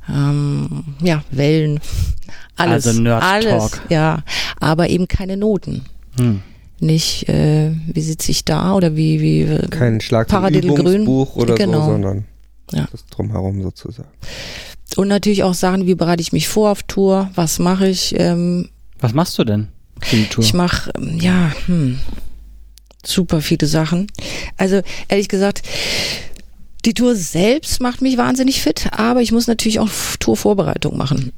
ähm, 0.09 0.83
ja, 1.01 1.23
Wellen, 1.31 1.79
alles. 2.57 2.87
Also 2.87 3.01
Nerd 3.01 3.23
alles, 3.23 3.71
Talk. 3.71 3.81
ja, 3.89 4.23
aber 4.59 4.89
eben 4.89 5.07
keine 5.07 5.37
Noten. 5.37 5.85
Hm. 6.17 6.41
Nicht, 6.79 7.29
äh, 7.29 7.71
wie 7.93 8.01
sitze 8.01 8.31
ich 8.31 8.43
da 8.43 8.73
oder 8.75 8.95
wie, 8.97 9.21
wie 9.21 9.41
äh, 9.43 9.67
Kein. 9.69 10.01
Schlagzeugübungsbuch 10.01 11.35
oder 11.37 11.55
Genau. 11.55 11.79
so, 11.85 11.91
sondern 11.91 12.25
Ja. 12.71 12.87
das 12.91 13.05
drumherum 13.07 13.61
sozusagen. 13.63 14.09
und 14.97 15.07
natürlich 15.07 15.43
auch 15.43 15.53
Sachen, 15.53 15.87
wie 15.87 15.95
bereite 15.95 16.21
ich 16.21 16.33
mich 16.33 16.47
vor 16.49 16.71
auf 16.71 16.83
Tour, 16.83 17.29
was 17.35 17.57
mache 17.59 17.87
ich, 17.87 18.13
ähm, 18.19 18.69
Was 18.99 19.13
machst 19.13 19.37
du 19.39 19.43
denn 19.45 19.69
für 20.01 20.15
die 20.17 20.25
Tour? 20.25 20.43
Ich 20.43 20.53
mache, 20.53 20.91
ja, 21.19 21.51
hm, 21.67 21.99
super 23.05 23.41
viele 23.41 23.67
Sachen. 23.67 24.07
Also 24.57 24.81
ehrlich 25.07 25.29
gesagt, 25.29 25.61
die 26.85 26.93
Tour 26.93 27.15
selbst 27.15 27.79
macht 27.81 28.01
mich 28.01 28.17
wahnsinnig 28.17 28.61
fit, 28.61 28.89
aber 28.91 29.21
ich 29.21 29.31
muss 29.31 29.47
natürlich 29.47 29.79
auch 29.79 29.89
Tourvorbereitung 30.19 30.97
machen. 30.97 31.31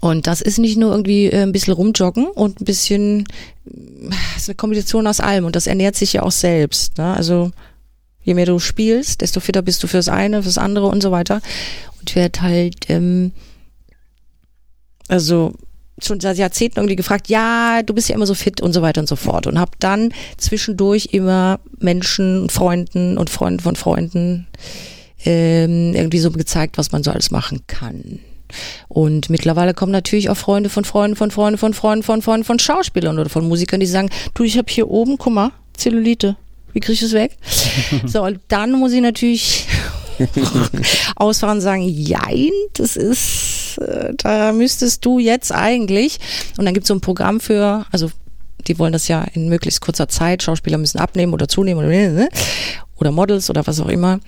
Und 0.00 0.26
das 0.26 0.40
ist 0.40 0.58
nicht 0.58 0.76
nur 0.76 0.90
irgendwie 0.92 1.26
äh, 1.26 1.42
ein 1.42 1.52
bisschen 1.52 1.72
rumjoggen 1.72 2.26
und 2.26 2.60
ein 2.60 2.64
bisschen, 2.64 3.26
ist 4.36 4.48
eine 4.48 4.54
Kombination 4.56 5.06
aus 5.06 5.20
allem 5.20 5.44
und 5.44 5.56
das 5.56 5.66
ernährt 5.66 5.96
sich 5.96 6.12
ja 6.12 6.22
auch 6.22 6.32
selbst. 6.32 6.98
Ne? 6.98 7.14
Also 7.14 7.50
je 8.22 8.34
mehr 8.34 8.46
du 8.46 8.58
spielst, 8.58 9.20
desto 9.20 9.40
fitter 9.40 9.62
bist 9.62 9.82
du 9.82 9.86
fürs 9.86 10.08
eine, 10.08 10.42
fürs 10.42 10.58
andere 10.58 10.86
und 10.86 11.02
so 11.02 11.12
weiter. 11.12 11.40
Und 12.00 12.14
werde 12.14 12.42
halt, 12.42 12.90
ähm, 12.90 13.32
also 15.08 15.54
schon 16.02 16.20
seit 16.20 16.36
Jahrzehnten 16.36 16.80
irgendwie 16.80 16.96
gefragt, 16.96 17.28
ja, 17.28 17.82
du 17.82 17.94
bist 17.94 18.08
ja 18.08 18.14
immer 18.14 18.26
so 18.26 18.34
fit 18.34 18.60
und 18.60 18.72
so 18.72 18.82
weiter 18.82 19.00
und 19.00 19.08
so 19.08 19.16
fort. 19.16 19.46
Und 19.46 19.58
habe 19.58 19.72
dann 19.78 20.12
zwischendurch 20.36 21.08
immer 21.12 21.58
Menschen, 21.78 22.50
Freunden 22.50 23.16
und 23.16 23.30
Freunden 23.30 23.60
von 23.60 23.76
Freunden 23.76 24.46
ähm, 25.24 25.94
irgendwie 25.94 26.18
so 26.18 26.30
gezeigt, 26.30 26.78
was 26.78 26.92
man 26.92 27.02
so 27.02 27.10
alles 27.10 27.30
machen 27.30 27.62
kann. 27.66 28.20
Und 28.88 29.30
mittlerweile 29.30 29.74
kommen 29.74 29.92
natürlich 29.92 30.30
auch 30.30 30.36
Freunde 30.36 30.70
von 30.70 30.84
Freunden 30.84 31.16
von 31.16 31.30
Freunden 31.30 31.58
von 31.58 31.74
Freunden 31.74 32.02
von 32.02 32.22
Freunden 32.22 32.44
von 32.44 32.58
Schauspielern 32.58 33.18
oder 33.18 33.28
von 33.28 33.48
Musikern, 33.48 33.80
die 33.80 33.86
sagen, 33.86 34.10
du, 34.34 34.44
ich 34.44 34.56
habe 34.56 34.70
hier 34.70 34.88
oben, 34.88 35.18
guck 35.18 35.32
mal, 35.32 35.52
Zellulite. 35.74 36.36
Wie 36.72 36.80
kriege 36.80 36.92
ich 36.92 37.00
das 37.00 37.12
weg? 37.12 37.36
so, 38.06 38.22
und 38.22 38.40
dann 38.48 38.72
muss 38.72 38.92
ich 38.92 39.00
natürlich 39.00 39.66
ausfahren 41.16 41.56
und 41.56 41.62
sagen, 41.62 41.82
jein, 41.82 42.50
das 42.74 42.96
ist, 42.96 43.45
äh, 43.78 44.14
da 44.16 44.52
müsstest 44.52 45.04
du 45.04 45.18
jetzt 45.18 45.52
eigentlich, 45.52 46.18
und 46.58 46.64
dann 46.64 46.74
gibt 46.74 46.84
es 46.84 46.88
so 46.88 46.94
ein 46.94 47.00
Programm 47.00 47.40
für, 47.40 47.86
also 47.90 48.10
die 48.66 48.78
wollen 48.78 48.92
das 48.92 49.08
ja 49.08 49.24
in 49.34 49.48
möglichst 49.48 49.80
kurzer 49.80 50.08
Zeit, 50.08 50.42
Schauspieler 50.42 50.78
müssen 50.78 50.98
abnehmen 50.98 51.32
oder 51.32 51.48
zunehmen 51.48 51.84
oder, 51.84 51.88
ne? 51.88 52.28
oder 52.96 53.10
Models 53.12 53.50
oder 53.50 53.66
was 53.66 53.80
auch 53.80 53.88
immer. 53.88 54.20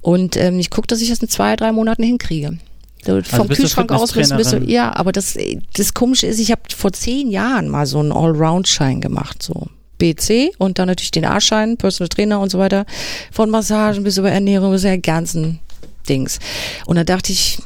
Und 0.00 0.36
ähm, 0.36 0.58
ich 0.58 0.70
gucke, 0.70 0.86
dass 0.86 1.00
ich 1.00 1.08
das 1.08 1.20
in 1.20 1.28
zwei, 1.28 1.56
drei 1.56 1.72
Monaten 1.72 2.02
hinkriege. 2.02 2.58
So, 3.04 3.22
vom 3.22 3.46
bist 3.46 3.60
du 3.60 3.62
Kühlschrank 3.64 3.92
aus 3.92 4.12
bis, 4.12 4.14
bis 4.14 4.28
so, 4.28 4.34
Fitnesstrainerin? 4.34 4.68
ja, 4.68 4.94
aber 4.96 5.12
das, 5.12 5.38
das 5.74 5.94
Komische 5.94 6.26
ist, 6.26 6.40
ich 6.40 6.50
habe 6.50 6.62
vor 6.76 6.92
zehn 6.92 7.30
Jahren 7.30 7.68
mal 7.68 7.86
so 7.86 8.00
einen 8.00 8.12
Allround-Schein 8.12 9.00
gemacht, 9.00 9.42
so 9.42 9.68
BC 9.98 10.52
und 10.58 10.78
dann 10.78 10.88
natürlich 10.88 11.12
den 11.12 11.24
A-Schein, 11.24 11.76
Personal 11.76 12.08
Trainer 12.08 12.40
und 12.40 12.50
so 12.50 12.58
weiter, 12.58 12.84
von 13.30 13.48
Massagen 13.48 14.02
bis 14.02 14.18
über 14.18 14.30
Ernährung 14.30 14.72
bis 14.72 14.82
der 14.82 14.98
ganzen 14.98 15.60
Dings. 16.08 16.40
Und 16.86 16.96
da 16.96 17.04
dachte 17.04 17.32
ich, 17.32 17.58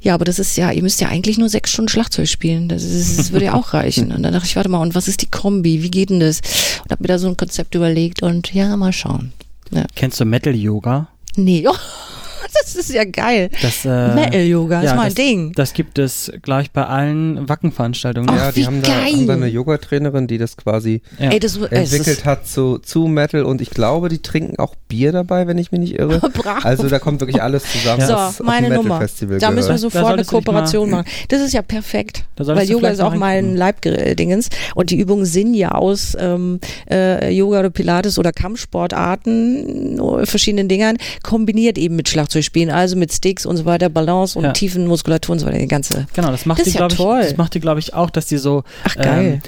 ja, 0.00 0.14
aber 0.14 0.24
das 0.24 0.38
ist 0.38 0.56
ja, 0.56 0.70
ihr 0.70 0.82
müsst 0.82 1.00
ja 1.00 1.08
eigentlich 1.08 1.38
nur 1.38 1.48
sechs 1.48 1.70
Stunden 1.70 1.88
Schlagzeug 1.88 2.28
spielen. 2.28 2.68
Das, 2.68 2.82
ist, 2.82 3.18
das 3.18 3.32
würde 3.32 3.46
ja 3.46 3.54
auch 3.54 3.74
reichen. 3.74 4.12
Und 4.12 4.22
dann 4.22 4.32
dachte 4.32 4.46
ich, 4.46 4.56
warte 4.56 4.68
mal, 4.68 4.80
und 4.80 4.94
was 4.94 5.08
ist 5.08 5.22
die 5.22 5.30
Kombi? 5.30 5.82
Wie 5.82 5.90
geht 5.90 6.10
denn 6.10 6.20
das? 6.20 6.40
Und 6.84 6.90
habe 6.90 7.02
mir 7.02 7.08
da 7.08 7.18
so 7.18 7.28
ein 7.28 7.36
Konzept 7.36 7.74
überlegt 7.74 8.22
und 8.22 8.52
ja, 8.52 8.76
mal 8.76 8.92
schauen. 8.92 9.32
Ja. 9.70 9.84
Kennst 9.94 10.20
du 10.20 10.24
Metal 10.24 10.54
Yoga? 10.54 11.08
Nee, 11.36 11.64
oh, 11.68 11.74
das 12.62 12.74
ist 12.76 12.90
ja 12.92 13.04
geil. 13.04 13.50
Das, 13.62 13.84
äh, 13.84 14.14
Metal 14.14 14.42
Yoga 14.42 14.82
ja, 14.82 14.90
ist 14.90 14.96
mein 14.96 15.06
das, 15.06 15.14
Ding. 15.14 15.52
Das 15.52 15.72
gibt 15.72 15.98
es 15.98 16.32
gleich 16.42 16.70
bei 16.70 16.84
allen 16.86 17.48
Wackenveranstaltungen. 17.48 18.34
Ja, 18.34 18.52
die 18.52 18.66
haben 18.66 18.82
da, 18.82 18.88
haben 18.88 19.26
da 19.26 19.34
eine 19.34 19.46
Yoga-Trainerin, 19.46 20.26
die 20.26 20.38
das 20.38 20.56
quasi 20.56 21.02
Ja. 21.18 21.30
Ey, 21.30 21.40
das, 21.40 21.56
entwickelt 21.56 22.24
hat 22.24 22.46
zu, 22.46 22.78
zu 22.78 23.06
Metal 23.06 23.42
und 23.44 23.60
ich 23.60 23.70
glaube, 23.70 24.08
die 24.08 24.20
trinken 24.20 24.58
auch 24.58 24.74
Bier 24.88 25.12
dabei, 25.12 25.46
wenn 25.46 25.58
ich 25.58 25.72
mich 25.72 25.80
nicht 25.80 25.98
irre. 25.98 26.20
Bravo. 26.32 26.66
Also 26.66 26.88
da 26.88 26.98
kommt 26.98 27.20
wirklich 27.20 27.42
alles 27.42 27.64
zusammen. 27.70 28.06
So, 28.06 28.14
auf 28.14 28.36
dem 28.38 28.46
meine 28.46 28.70
Nummer. 28.74 28.98
Festival 28.98 29.38
Da 29.38 29.50
müssen 29.50 29.68
wir 29.70 29.78
sofort 29.78 30.12
eine 30.12 30.24
Kooperation 30.24 30.90
mal- 30.90 30.98
machen. 30.98 31.10
Das 31.28 31.40
ist 31.40 31.52
ja 31.52 31.62
perfekt. 31.62 32.24
Weil 32.36 32.68
Yoga 32.68 32.88
ist 32.88 33.00
auch 33.00 33.14
mal 33.14 33.42
mein. 33.42 33.56
Leibdingens. 33.56 34.48
Und 34.74 34.90
die 34.90 34.98
Übungen 34.98 35.24
sind 35.24 35.54
ja 35.54 35.72
aus 35.72 36.16
ähm, 36.18 36.60
äh, 36.90 37.30
Yoga 37.30 37.60
oder 37.60 37.70
Pilates 37.70 38.18
oder 38.18 38.32
Kampfsportarten, 38.32 40.00
verschiedenen 40.24 40.68
Dingern, 40.68 40.96
kombiniert 41.22 41.78
eben 41.78 41.96
mit 41.96 42.08
Schlagzeugspielen, 42.42 42.70
also 42.70 42.96
mit 42.96 43.12
Sticks 43.12 43.46
und 43.46 43.56
so 43.56 43.64
weiter, 43.64 43.88
Balance 43.88 44.38
und 44.38 44.44
Ja. 44.44 44.52
tiefen 44.52 44.86
Muskulatur 44.86 45.34
und 45.34 45.38
so 45.40 45.46
weiter, 45.46 45.58
die 45.58 45.68
ganze. 45.68 46.06
Genau, 46.14 46.30
das 46.30 46.46
macht 46.46 46.60
Das 46.60 46.66
die, 46.66 46.72
ja 46.72 46.78
glaube 46.86 46.92
ich, 46.94 46.98
toll. 46.98 47.22
das 47.22 47.36
macht 47.36 47.54
die, 47.54 47.60
glaube 47.60 47.80
ich, 47.80 47.94
auch, 47.94 48.10
dass 48.10 48.26
die 48.26 48.38
so 48.38 48.64
Ach, 48.84 48.96
geil. 48.96 49.24
Ähm, 49.34 49.40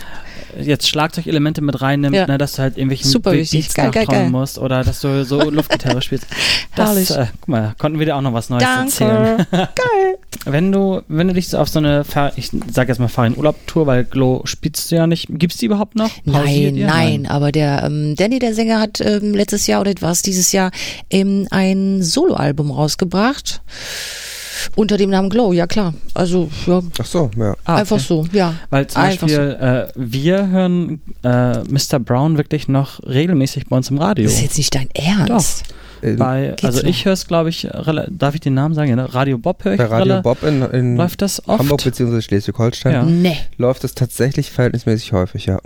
jetzt 0.61 0.89
Schlagzeugelemente 0.89 1.61
mit 1.61 1.81
reinnimmt, 1.81 2.15
Ja. 2.17 2.27
ne, 2.27 2.39
dass 2.39 2.53
du 2.53 2.63
halt 2.63 2.77
irgendwelchen 2.77 3.11
Super. 3.11 3.33
Beats 3.33 3.75
Geil, 3.75 3.91
geil, 3.91 4.07
geil. 4.07 4.31
musst 4.31 4.59
oder 4.59 4.85
dass 4.85 5.01
du 5.01 5.25
so 5.25 5.39
Luftgitarre 5.51 6.03
spielst. 6.03 6.27
Das, 6.75 7.11
äh, 7.11 7.27
guck 7.41 7.49
mal, 7.49 7.75
konnten 7.79 7.99
wir 7.99 8.07
dir 8.07 8.17
auch 8.17 8.21
noch 8.21 8.33
was 8.33 8.51
Neues 8.51 8.63
erzählen. 8.65 9.47
Danke. 9.51 9.73
geil. 9.75 10.19
Wenn 10.47 10.73
du, 10.73 11.03
wenn 11.09 11.29
du 11.29 11.35
dich 11.35 11.49
so 11.49 11.59
auf 11.59 11.69
so 11.69 11.79
eine, 11.79 12.05
Fahr 12.05 12.33
ich 12.37 12.51
sag 12.73 12.89
jetzt 12.89 12.99
mal 12.99 13.09
Fahr 13.09 13.31
Urlaub-Tour, 13.37 13.87
weil 13.87 14.05
Glow 14.05 14.43
spielst 14.45 14.91
du 14.91 14.97
ja 14.97 15.07
nicht. 15.07 15.27
Gibt's 15.31 15.59
die 15.59 15.67
überhaupt 15.67 15.97
noch? 15.97 16.11
Nein, 16.25 16.77
ihr? 16.77 16.87
nein, 16.87 17.27
aber 17.27 17.53
der 17.53 17.83
ähm, 17.85 18.17
Danny, 18.17 18.39
der 18.39 18.55
Sänger, 18.55 18.81
hat 18.81 19.01
ähm, 19.01 19.35
letztes 19.35 19.67
Jahr 19.67 19.81
oder 19.81 19.93
was 20.01 20.23
dieses 20.23 20.53
Jahr 20.53 20.71
ähm, 21.11 21.47
ein 21.51 22.03
Soloalbum 22.03 22.71
rausgebracht. 22.71 23.61
Unter 24.77 24.97
dem 24.97 25.11
Namen 25.11 25.31
Glow, 25.31 25.53
ja 25.53 25.67
klar. 25.67 25.95
Also, 26.15 26.49
ja, 26.67 26.81
Ach 27.01 27.05
so, 27.07 27.31
ja. 27.37 27.55
Ah, 27.65 27.77
einfach 27.77 27.97
okay. 27.97 28.05
so, 28.07 28.27
ja. 28.33 28.55
Weil 28.71 28.87
zum 28.87 29.03
Einfach 29.03 29.27
Beispiel, 29.27 29.57
äh, 29.61 29.93
wir 29.97 30.49
hören 30.49 31.01
äh, 31.23 31.59
Mr. 31.65 31.99
Brown 31.99 32.37
wirklich 32.37 32.69
noch 32.69 33.01
regelmäßig 33.07 33.67
bei 33.69 33.77
uns 33.77 33.91
im 33.91 33.99
Radio. 33.99 34.25
Das 34.25 34.35
ist 34.35 34.43
jetzt 34.43 34.59
nicht 34.59 34.75
dein 34.75 34.89
Ernst. 34.95 35.65
In, 36.03 36.17
Bei, 36.17 36.49
Geht's 36.57 36.65
also 36.65 36.83
ich 36.85 37.05
höre 37.05 37.13
es, 37.13 37.27
glaube 37.27 37.51
ich, 37.51 37.69
darf 38.09 38.35
ich 38.35 38.41
den 38.41 38.55
Namen 38.55 38.75
sagen? 38.75 38.89
Ja, 38.89 38.97
ne? 38.97 39.13
Radio 39.13 39.37
Bob 39.37 39.63
höre 39.65 39.73
ich. 39.73 39.79
bei 39.79 39.85
Radio 39.85 40.23
Bob 40.23 40.43
in, 40.45 40.63
in 40.63 40.97
Läuft 40.97 41.21
das 41.21 41.47
oft? 41.47 41.59
Hamburg 41.59 41.85
bzw. 41.85 42.23
Schleswig-Holstein 42.23 42.93
Ja. 42.93 43.03
Nee. 43.03 43.37
läuft 43.59 43.85
es 43.85 43.95
tatsächlich 43.95 44.51
verhältnismäßig 44.51 45.13
häufig, 45.13 45.45
ja. 45.45 45.59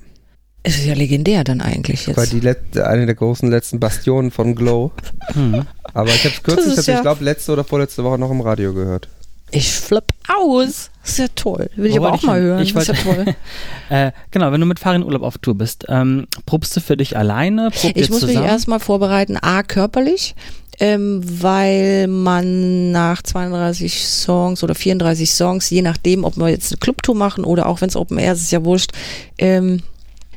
Es 0.67 0.77
ist 0.79 0.87
ja 0.87 0.95
legendär 0.95 1.45
dann 1.45 1.61
eigentlich 1.61 2.09
War 2.09 2.25
jetzt. 2.25 2.33
die 2.33 2.41
let 2.41 2.79
eine 2.79 3.05
der 3.07 3.15
großen 3.15 3.49
letzten 3.51 3.79
Bastionen 3.81 4.31
von 4.31 4.55
Glow. 4.55 4.93
Hm. 5.35 5.65
Aber 5.95 6.11
ich 6.11 6.25
habe 6.25 6.35
es 6.35 6.43
kürzlich, 6.43 6.87
ja- 6.87 6.97
ich 6.97 7.03
glaube 7.03 7.25
letzte 7.25 7.53
oder 7.53 7.65
vorletzte 7.65 8.03
Woche 8.05 8.19
noch 8.19 8.31
im 8.31 8.41
Radio 8.41 8.75
gehört. 8.75 9.09
Ich 9.51 9.71
flipp 9.73 10.05
aus. 10.29 10.91
Das 11.03 11.11
ist 11.13 11.19
ja 11.19 11.27
toll. 11.35 11.71
Will 11.77 11.87
ich 11.91 11.97
aber 11.97 12.11
wollte 12.11 12.15
auch 12.17 12.23
ich 12.23 12.27
mal 12.27 12.41
hören. 12.41 12.63
Ich 12.63 12.73
das 12.75 12.89
ist 12.89 13.05
ja 13.05 13.13
toll. 13.15 13.35
Äh, 13.91 14.13
genau, 14.31 14.51
wenn 14.51 14.61
du 14.61 14.67
mit 14.67 14.79
Farin 14.81 15.03
Urlaub 15.05 15.23
auf 15.23 15.39
Tour 15.39 15.55
bist, 15.55 15.85
ähm, 15.89 16.27
probst 16.47 16.75
du 16.77 16.81
für 16.81 16.97
dich 16.97 17.17
alleine? 17.17 17.69
Ich 17.95 18.09
muss 18.09 18.23
mich 18.23 18.31
zusammen? 18.31 18.47
erstmal 18.47 18.81
vorbereiten, 18.81 19.37
A, 19.37 19.63
körperlich, 19.63 20.35
ähm, 20.81 21.21
weil 21.23 22.07
man 22.09 22.91
nach 22.93 23.23
32 23.23 24.07
Songs 24.07 24.65
oder 24.65 24.75
34 24.75 25.31
Songs, 25.31 25.69
je 25.71 25.83
nachdem, 25.83 26.25
ob 26.25 26.37
wir 26.39 26.49
jetzt 26.49 26.73
eine 26.73 26.79
Clubtour 26.79 27.15
machen 27.15 27.45
oder 27.45 27.67
auch 27.67 27.81
wenn 27.83 27.91
es 27.91 27.97
Open 27.97 28.19
Air 28.19 28.33
ist, 28.33 28.41
ist 28.43 28.53
ja 28.53 28.65
wurscht, 28.65 28.93
ähm, 29.39 29.83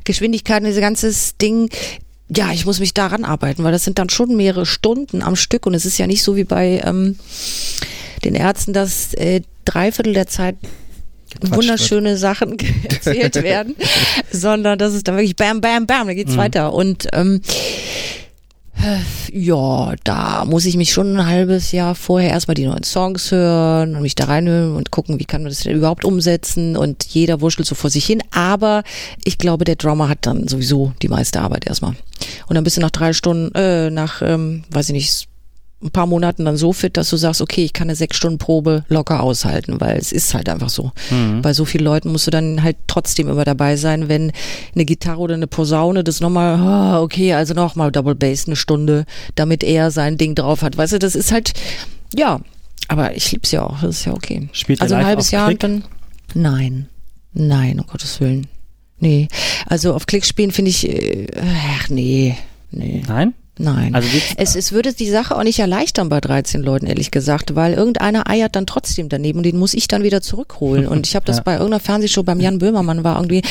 Geschwindigkeit 0.07 0.59
und 0.61 0.65
dieses 0.67 0.81
ganzes 0.81 1.37
Ding, 1.37 1.69
ja, 2.35 2.51
ich 2.51 2.65
muss 2.65 2.79
mich 2.79 2.93
daran 2.93 3.23
arbeiten, 3.23 3.63
weil 3.63 3.71
das 3.71 3.83
sind 3.83 3.99
dann 3.99 4.09
schon 4.09 4.35
mehrere 4.35 4.65
Stunden 4.65 5.21
am 5.21 5.35
Stück 5.35 5.65
und 5.65 5.73
es 5.73 5.85
ist 5.85 5.97
ja 5.97 6.07
nicht 6.07 6.23
so 6.23 6.35
wie 6.35 6.43
bei 6.43 6.81
ähm, 6.83 7.17
den 8.25 8.35
Ärzten, 8.35 8.73
dass 8.73 9.13
äh, 9.13 9.41
drei 9.65 9.91
Viertel 9.91 10.13
der 10.13 10.27
Zeit 10.27 10.55
wunderschöne 11.41 12.17
Sachen 12.17 12.57
erzählt 12.89 13.35
werden, 13.35 13.75
sondern 14.31 14.79
das 14.79 14.93
ist 14.93 15.07
dann 15.07 15.15
wirklich 15.17 15.35
bam, 15.35 15.61
bam, 15.61 15.85
bam, 15.85 16.07
da 16.07 16.13
geht's 16.13 16.33
Mhm. 16.33 16.37
weiter. 16.37 16.73
Und 16.73 17.07
ähm, 17.13 17.41
äh, 17.45 18.26
ja, 19.31 19.93
da 20.03 20.45
muss 20.45 20.65
ich 20.65 20.77
mich 20.77 20.91
schon 20.91 21.17
ein 21.17 21.25
halbes 21.25 21.71
Jahr 21.71 21.95
vorher 21.95 22.31
erstmal 22.31 22.55
die 22.55 22.65
neuen 22.65 22.83
Songs 22.83 23.31
hören 23.31 23.95
und 23.95 24.01
mich 24.01 24.15
da 24.15 24.25
reinhören 24.25 24.75
und 24.75 24.91
gucken, 24.91 25.19
wie 25.19 25.25
kann 25.25 25.41
man 25.41 25.49
das 25.49 25.61
denn 25.61 25.75
überhaupt 25.75 26.05
umsetzen 26.05 26.77
und 26.77 27.03
jeder 27.05 27.41
wurschtelt 27.41 27.67
so 27.67 27.75
vor 27.75 27.89
sich 27.89 28.05
hin. 28.05 28.21
Aber 28.31 28.83
ich 29.23 29.37
glaube, 29.37 29.65
der 29.65 29.75
Drummer 29.75 30.09
hat 30.09 30.19
dann 30.21 30.47
sowieso 30.47 30.93
die 31.01 31.09
meiste 31.09 31.41
Arbeit 31.41 31.67
erstmal. 31.67 31.95
Und 32.47 32.55
dann 32.55 32.63
bist 32.63 32.77
du 32.77 32.81
nach 32.81 32.91
drei 32.91 33.13
Stunden, 33.13 33.53
äh, 33.55 33.89
nach, 33.89 34.21
ähm, 34.21 34.63
weiß 34.69 34.89
ich 34.89 34.93
nicht, 34.93 35.27
ein 35.81 35.91
paar 35.91 36.07
Monaten 36.07 36.45
dann 36.45 36.57
so 36.57 36.73
fit, 36.73 36.97
dass 36.97 37.09
du 37.09 37.17
sagst, 37.17 37.39
okay, 37.39 37.63
ich 37.63 37.73
kann 37.73 37.87
eine 37.87 37.95
sechs 37.95 38.17
Stunden 38.17 38.39
Probe 38.39 38.83
locker 38.89 39.21
aushalten, 39.21 39.79
weil 39.79 39.97
es 39.97 40.11
ist 40.11 40.33
halt 40.33 40.49
einfach 40.49 40.69
so. 40.69 40.91
Mhm. 41.11 41.43
Bei 41.43 41.53
so 41.53 41.65
vielen 41.65 41.83
Leuten 41.83 42.11
musst 42.11 42.25
du 42.25 42.31
dann 42.31 42.63
halt 42.63 42.77
trotzdem 42.87 43.29
immer 43.29 43.45
dabei 43.45 43.75
sein, 43.75 44.09
wenn 44.09 44.31
eine 44.73 44.85
Gitarre 44.85 45.19
oder 45.19 45.35
eine 45.35 45.45
Posaune 45.45 46.03
das 46.03 46.19
nochmal, 46.19 46.55
ah, 46.55 47.01
okay, 47.01 47.33
also 47.33 47.53
nochmal 47.53 47.91
Double 47.91 48.15
Bass 48.15 48.47
eine 48.47 48.55
Stunde, 48.55 49.05
damit 49.35 49.63
er 49.63 49.91
sein 49.91 50.17
Ding 50.17 50.33
drauf 50.33 50.63
hat. 50.63 50.77
Weißt 50.77 50.93
du, 50.93 50.99
das 50.99 51.13
ist 51.13 51.31
halt, 51.31 51.53
ja, 52.15 52.39
aber 52.87 53.15
ich 53.15 53.31
lieb's 53.31 53.51
ja 53.51 53.63
auch, 53.63 53.79
das 53.81 53.97
ist 53.97 54.05
ja 54.05 54.13
okay. 54.13 54.49
Spielt 54.53 54.81
also 54.81 54.95
ein 54.95 55.05
halbes 55.05 55.29
Jahr 55.29 55.47
Klick? 55.47 55.63
und 55.63 55.83
dann, 55.83 55.83
nein, 56.33 56.87
nein, 57.33 57.79
um 57.79 57.85
Gottes 57.85 58.19
Willen. 58.19 58.47
Nee, 58.99 59.27
also 59.67 59.93
auf 59.93 60.07
Klick 60.07 60.25
spielen 60.25 60.51
finde 60.51 60.71
ich, 60.71 60.89
äh, 60.89 61.27
ach 61.79 61.89
nee, 61.89 62.35
nee, 62.71 63.03
Nein? 63.07 63.35
Nein. 63.57 63.95
Also 63.95 64.07
Es, 64.37 64.55
es 64.55 64.71
würde 64.71 64.93
die 64.93 65.09
Sache 65.09 65.35
auch 65.35 65.43
nicht 65.43 65.59
erleichtern 65.59 66.09
bei 66.09 66.19
13 66.21 66.61
Leuten, 66.61 66.87
ehrlich 66.87 67.11
gesagt, 67.11 67.55
weil 67.55 67.73
irgendeiner 67.73 68.29
eiert 68.29 68.55
dann 68.55 68.65
trotzdem 68.65 69.09
daneben 69.09 69.39
und 69.39 69.43
den 69.45 69.57
muss 69.57 69.73
ich 69.73 69.87
dann 69.87 70.03
wieder 70.03 70.21
zurückholen. 70.21 70.87
Und 70.87 71.07
ich 71.07 71.15
habe 71.15 71.25
das 71.25 71.37
Ja. 71.37 71.43
bei 71.43 71.53
irgendeiner 71.53 71.79
Fernsehshow 71.79 72.23
beim 72.23 72.39
Jan 72.39 72.59
Böhmermann 72.59 73.03
war 73.03 73.15
irgendwie 73.17 73.41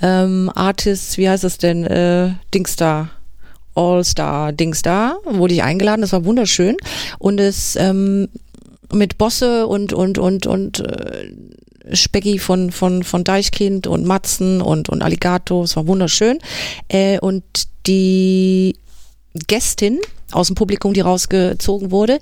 ähm, 0.00 0.50
Artist, 0.54 1.18
wie 1.18 1.28
heißt 1.28 1.44
das 1.44 1.58
denn, 1.58 1.84
äh, 1.84 2.30
Dingstar. 2.54 3.10
All-Star 3.74 4.52
Dingstar, 4.52 5.16
wurde 5.24 5.54
ich 5.54 5.62
eingeladen, 5.62 6.02
das 6.02 6.12
war 6.12 6.26
wunderschön. 6.26 6.76
Und 7.18 7.40
es 7.40 7.74
ähm, 7.76 8.28
mit 8.92 9.16
Bosse 9.16 9.66
und 9.66 9.94
und 9.94 10.18
und 10.18 10.46
und 10.46 10.80
äh, 10.80 11.32
Specki 11.94 12.38
von 12.38 12.70
von 12.70 13.02
von 13.02 13.24
Deichkind 13.24 13.86
und 13.86 14.04
Matzen 14.04 14.60
und 14.60 14.90
und 14.90 15.02
Alligator, 15.02 15.64
es 15.64 15.74
war 15.74 15.86
wunderschön. 15.86 16.38
Äh, 16.88 17.18
und 17.20 17.42
die 17.86 18.76
Gästin 19.46 20.00
aus 20.32 20.46
dem 20.46 20.56
Publikum, 20.56 20.94
die 20.94 21.00
rausgezogen 21.00 21.90
wurde, 21.90 22.18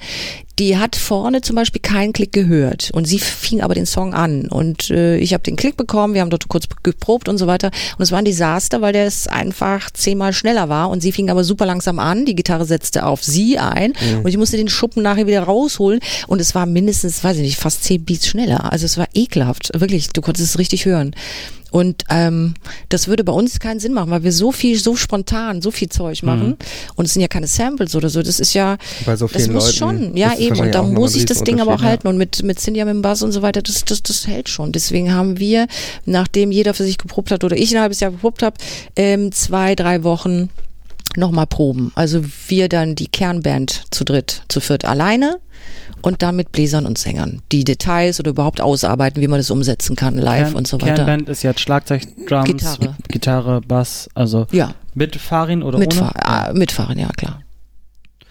die 0.59 0.77
hat 0.77 0.97
vorne 0.97 1.41
zum 1.41 1.57
Beispiel 1.57 1.81
keinen 1.81 2.13
Klick 2.13 2.33
gehört. 2.33 2.91
Und 2.93 3.07
sie 3.07 3.19
fing 3.19 3.63
aber 3.63 3.75
den 3.75 3.87
Song 3.87 4.15
an. 4.15 4.49
Und 4.49 4.91
äh, 4.91 5.17
ich 5.17 5.33
habe 5.33 5.43
den 5.43 5.57
Klick 5.57 5.77
bekommen, 5.77 6.15
wir 6.15 6.21
haben 6.21 6.31
dort 6.31 6.49
kurz 6.49 6.67
geprobt 6.83 7.29
und 7.29 7.39
so 7.39 7.47
weiter. 7.47 7.71
Und 7.97 8.03
es 8.03 8.11
war 8.11 8.19
ein 8.19 8.25
Desaster, 8.25 8.81
weil 8.81 8.93
der 8.93 9.07
es 9.07 9.27
einfach 9.29 9.91
zehnmal 9.91 10.33
schneller 10.33 10.69
war. 10.69 10.91
Und 10.91 11.01
sie 11.01 11.13
fing 11.13 11.31
aber 11.31 11.45
super 11.45 11.67
langsam 11.67 11.99
an, 11.99 12.27
die 12.27 12.35
Gitarre 12.35 12.65
setzte 12.65 13.07
auf 13.07 13.23
sie 13.23 13.59
ein. 13.59 13.93
Und 14.23 14.29
ich 14.29 14.37
musste 14.37 14.57
den 14.57 14.69
Schuppen 14.69 15.03
nachher 15.03 15.27
wieder 15.27 15.43
rausholen. 15.43 16.01
Und 16.27 16.41
es 16.41 16.55
war 16.55 16.67
mindestens, 16.67 17.25
weiß 17.25 17.37
ich 17.37 17.43
nicht, 17.43 17.59
fast 17.59 17.85
zehn 17.85 18.05
Beats 18.05 18.27
schneller, 18.27 18.73
also 18.73 18.87
es 18.87 18.99
war 18.99 19.09
ekelhaft, 19.15 19.71
wirklich, 19.79 20.09
du 20.09 20.21
konntest 20.21 20.49
es 20.49 20.59
richtig 20.59 20.85
hören. 20.85 21.15
Und 21.71 22.05
ähm, 22.11 22.55
das 22.89 23.09
würde 23.09 23.25
bei 23.25 23.33
uns 23.33 23.61
keinen 23.61 23.81
Sinn 23.81 23.93
machen, 23.93 24.11
weil 24.11 24.23
wir 24.23 24.33
so 24.33 24.53
viel, 24.53 24.79
so 24.79 24.97
spontan, 24.97 25.63
so 25.63 25.71
viel 25.71 25.89
Zeug 25.89 26.23
machen. 26.23 26.57
Und 26.97 27.05
es 27.05 27.15
sind 27.15 27.23
ja 27.23 27.29
keine 27.29 27.47
Samples 27.47 27.95
oder 27.95 28.09
so. 28.09 28.23
Das 28.23 28.41
ist 28.41 28.55
ja, 28.55 28.77
Bei 29.07 29.17
so 29.17 29.27
das 29.27 29.43
vielen 29.43 29.55
muss 29.55 29.79
Leuten 29.79 30.05
schon, 30.05 30.17
ja 30.17 30.37
eben. 30.37 30.59
Und 30.59 30.75
da 30.75 30.83
muss 30.83 31.15
ich 31.15 31.25
das 31.27 31.43
Ding 31.43 31.61
aber 31.61 31.73
auch 31.73 31.75
Riesenunterschied, 31.75 31.89
halten. 31.89 32.09
Und 32.09 32.19
mit, 32.19 32.43
mit 32.43 32.61
Cynthia 32.61 32.85
mit 32.85 32.95
dem 32.95 33.03
Bass 33.03 33.23
und 33.23 33.33
so 33.33 33.43
weiter, 33.43 33.63
das, 33.63 33.85
das, 33.85 34.03
das 34.03 34.27
hält 34.27 34.49
schon. 34.49 34.73
Deswegen 34.73 35.13
haben 35.13 35.39
wir, 35.39 35.67
nachdem 36.05 36.51
jeder 36.51 36.75
für 36.75 36.85
sich 36.85 36.99
geprobt 36.99 37.31
hat 37.31 37.45
oder 37.45 37.57
ich 37.57 37.75
ein 37.75 37.81
halbes 37.81 38.01
Jahr 38.01 38.11
geprobt 38.11 38.43
habe, 38.43 38.57
ähm, 38.97 39.33
zwei, 39.33 39.75
drei 39.75 40.03
Wochen 40.03 40.51
nochmal 41.17 41.47
proben. 41.47 41.93
Also 41.95 42.23
wir 42.49 42.69
dann 42.69 42.95
die 42.95 43.09
Kernband 43.09 43.85
zu 43.91 44.05
dritt, 44.05 44.43
zu 44.49 44.61
viert 44.61 44.85
alleine 44.85 45.39
und 46.03 46.23
dann 46.23 46.37
mit 46.37 46.53
Bläsern 46.53 46.87
und 46.87 46.99
Sängern. 46.99 47.43
Die 47.53 47.65
Details 47.65 48.21
oder 48.21 48.31
überhaupt 48.31 48.61
ausarbeiten, 48.61 49.23
wie 49.23 49.29
man 49.29 49.39
das 49.39 49.51
umsetzen 49.51 49.97
kann, 49.97 50.17
live 50.17 50.49
Kern, 50.49 50.55
und 50.57 50.67
so 50.67 50.81
weiter. 50.81 50.95
Kernband 51.05 51.29
ist 51.29 51.43
jetzt 51.43 51.61
Schlagzeug, 51.61 52.03
Drums, 52.27 52.47
Gitarre. 52.47 52.97
Gitarre 53.09 53.61
Bass, 53.61 54.09
also 54.15 54.47
Ja, 54.53 54.75
mit 54.95 55.17
Farin 55.17 55.63
oder 55.63 55.79
mitfahren, 55.79 56.15
ohne? 56.17 56.27
ah, 56.27 56.53
mitfahren, 56.53 56.99
ja 56.99 57.09
klar. 57.17 57.43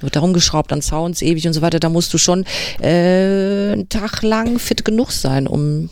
Wird 0.01 0.15
darum 0.15 0.31
geschraubt 0.33 0.71
an 0.71 0.81
Sounds 0.81 1.21
ewig 1.21 1.45
und 1.45 1.53
so 1.53 1.61
weiter. 1.61 1.79
Da 1.79 1.89
musst 1.89 2.13
du 2.13 2.17
schon 2.17 2.45
äh, 2.81 3.73
einen 3.73 3.89
Tag 3.89 4.21
lang 4.23 4.57
fit 4.57 4.85
genug 4.85 5.11
sein, 5.11 5.45
um 5.45 5.89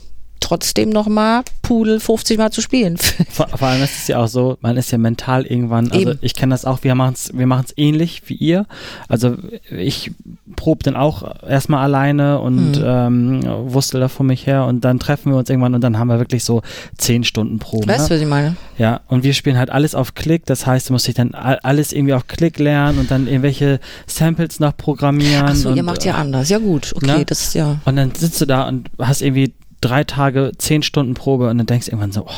trotzdem 0.48 0.88
nochmal 0.90 1.42
Pudel 1.62 2.00
50 2.00 2.38
Mal 2.38 2.50
zu 2.50 2.60
spielen. 2.62 2.96
Vor, 3.30 3.48
vor 3.48 3.68
allem 3.68 3.82
ist 3.82 3.96
es 3.98 4.08
ja 4.08 4.18
auch 4.18 4.28
so, 4.28 4.56
man 4.62 4.76
ist 4.78 4.90
ja 4.90 4.98
mental 4.98 5.44
irgendwann, 5.44 5.90
also 5.92 6.10
Eben. 6.12 6.18
ich 6.22 6.34
kenne 6.34 6.54
das 6.54 6.64
auch, 6.64 6.82
wir 6.82 6.94
machen 6.94 7.14
es 7.14 7.30
wir 7.36 7.46
machen's 7.46 7.74
ähnlich 7.76 8.22
wie 8.26 8.34
ihr. 8.34 8.64
Also 9.08 9.36
ich 9.70 10.10
probe 10.56 10.82
dann 10.82 10.96
auch 10.96 11.42
erstmal 11.46 11.82
alleine 11.84 12.40
und 12.40 12.76
Hm. 12.76 12.82
ähm, 12.84 13.42
wusste 13.72 14.00
da 14.00 14.08
vor 14.08 14.24
mich 14.24 14.46
her 14.46 14.64
und 14.64 14.84
dann 14.84 14.98
treffen 14.98 15.32
wir 15.32 15.38
uns 15.38 15.50
irgendwann 15.50 15.74
und 15.74 15.82
dann 15.82 15.98
haben 15.98 16.08
wir 16.08 16.18
wirklich 16.18 16.44
so 16.44 16.62
zehn 16.96 17.24
Stunden 17.24 17.58
Proben. 17.58 17.86
weißt 17.88 18.08
du, 18.10 18.14
ne? 18.14 18.18
was 18.18 18.22
ich 18.22 18.28
meine? 18.28 18.56
Ja, 18.78 19.00
und 19.08 19.22
wir 19.24 19.34
spielen 19.34 19.58
halt 19.58 19.70
alles 19.70 19.94
auf 19.94 20.14
Klick, 20.14 20.46
das 20.46 20.66
heißt, 20.66 20.88
du 20.88 20.94
musst 20.94 21.06
dich 21.06 21.14
dann 21.14 21.34
all- 21.34 21.58
alles 21.62 21.92
irgendwie 21.92 22.14
auf 22.14 22.26
Klick 22.26 22.58
lernen 22.58 22.98
und 22.98 23.10
dann 23.10 23.26
irgendwelche 23.26 23.80
Samples 24.06 24.60
noch 24.60 24.76
programmieren. 24.76 25.44
Ach 25.48 25.54
so, 25.54 25.68
und, 25.70 25.76
ihr 25.76 25.82
macht 25.82 26.04
ja 26.04 26.12
äh, 26.14 26.20
anders. 26.20 26.48
Ja 26.48 26.58
gut, 26.58 26.92
okay, 26.96 27.18
Ne? 27.18 27.24
das 27.26 27.42
ist 27.42 27.54
ja. 27.54 27.76
Und 27.84 27.96
dann 27.96 28.14
sitzt 28.14 28.40
du 28.40 28.46
da 28.46 28.66
und 28.68 28.88
hast 28.98 29.20
irgendwie 29.22 29.52
drei 29.80 30.04
Tage, 30.04 30.52
zehn 30.58 30.82
Stunden 30.82 31.14
Probe 31.14 31.48
und 31.48 31.58
dann 31.58 31.66
denkst 31.66 31.86
du 31.86 31.92
irgendwann 31.92 32.12
so, 32.12 32.22
oh, 32.22 32.30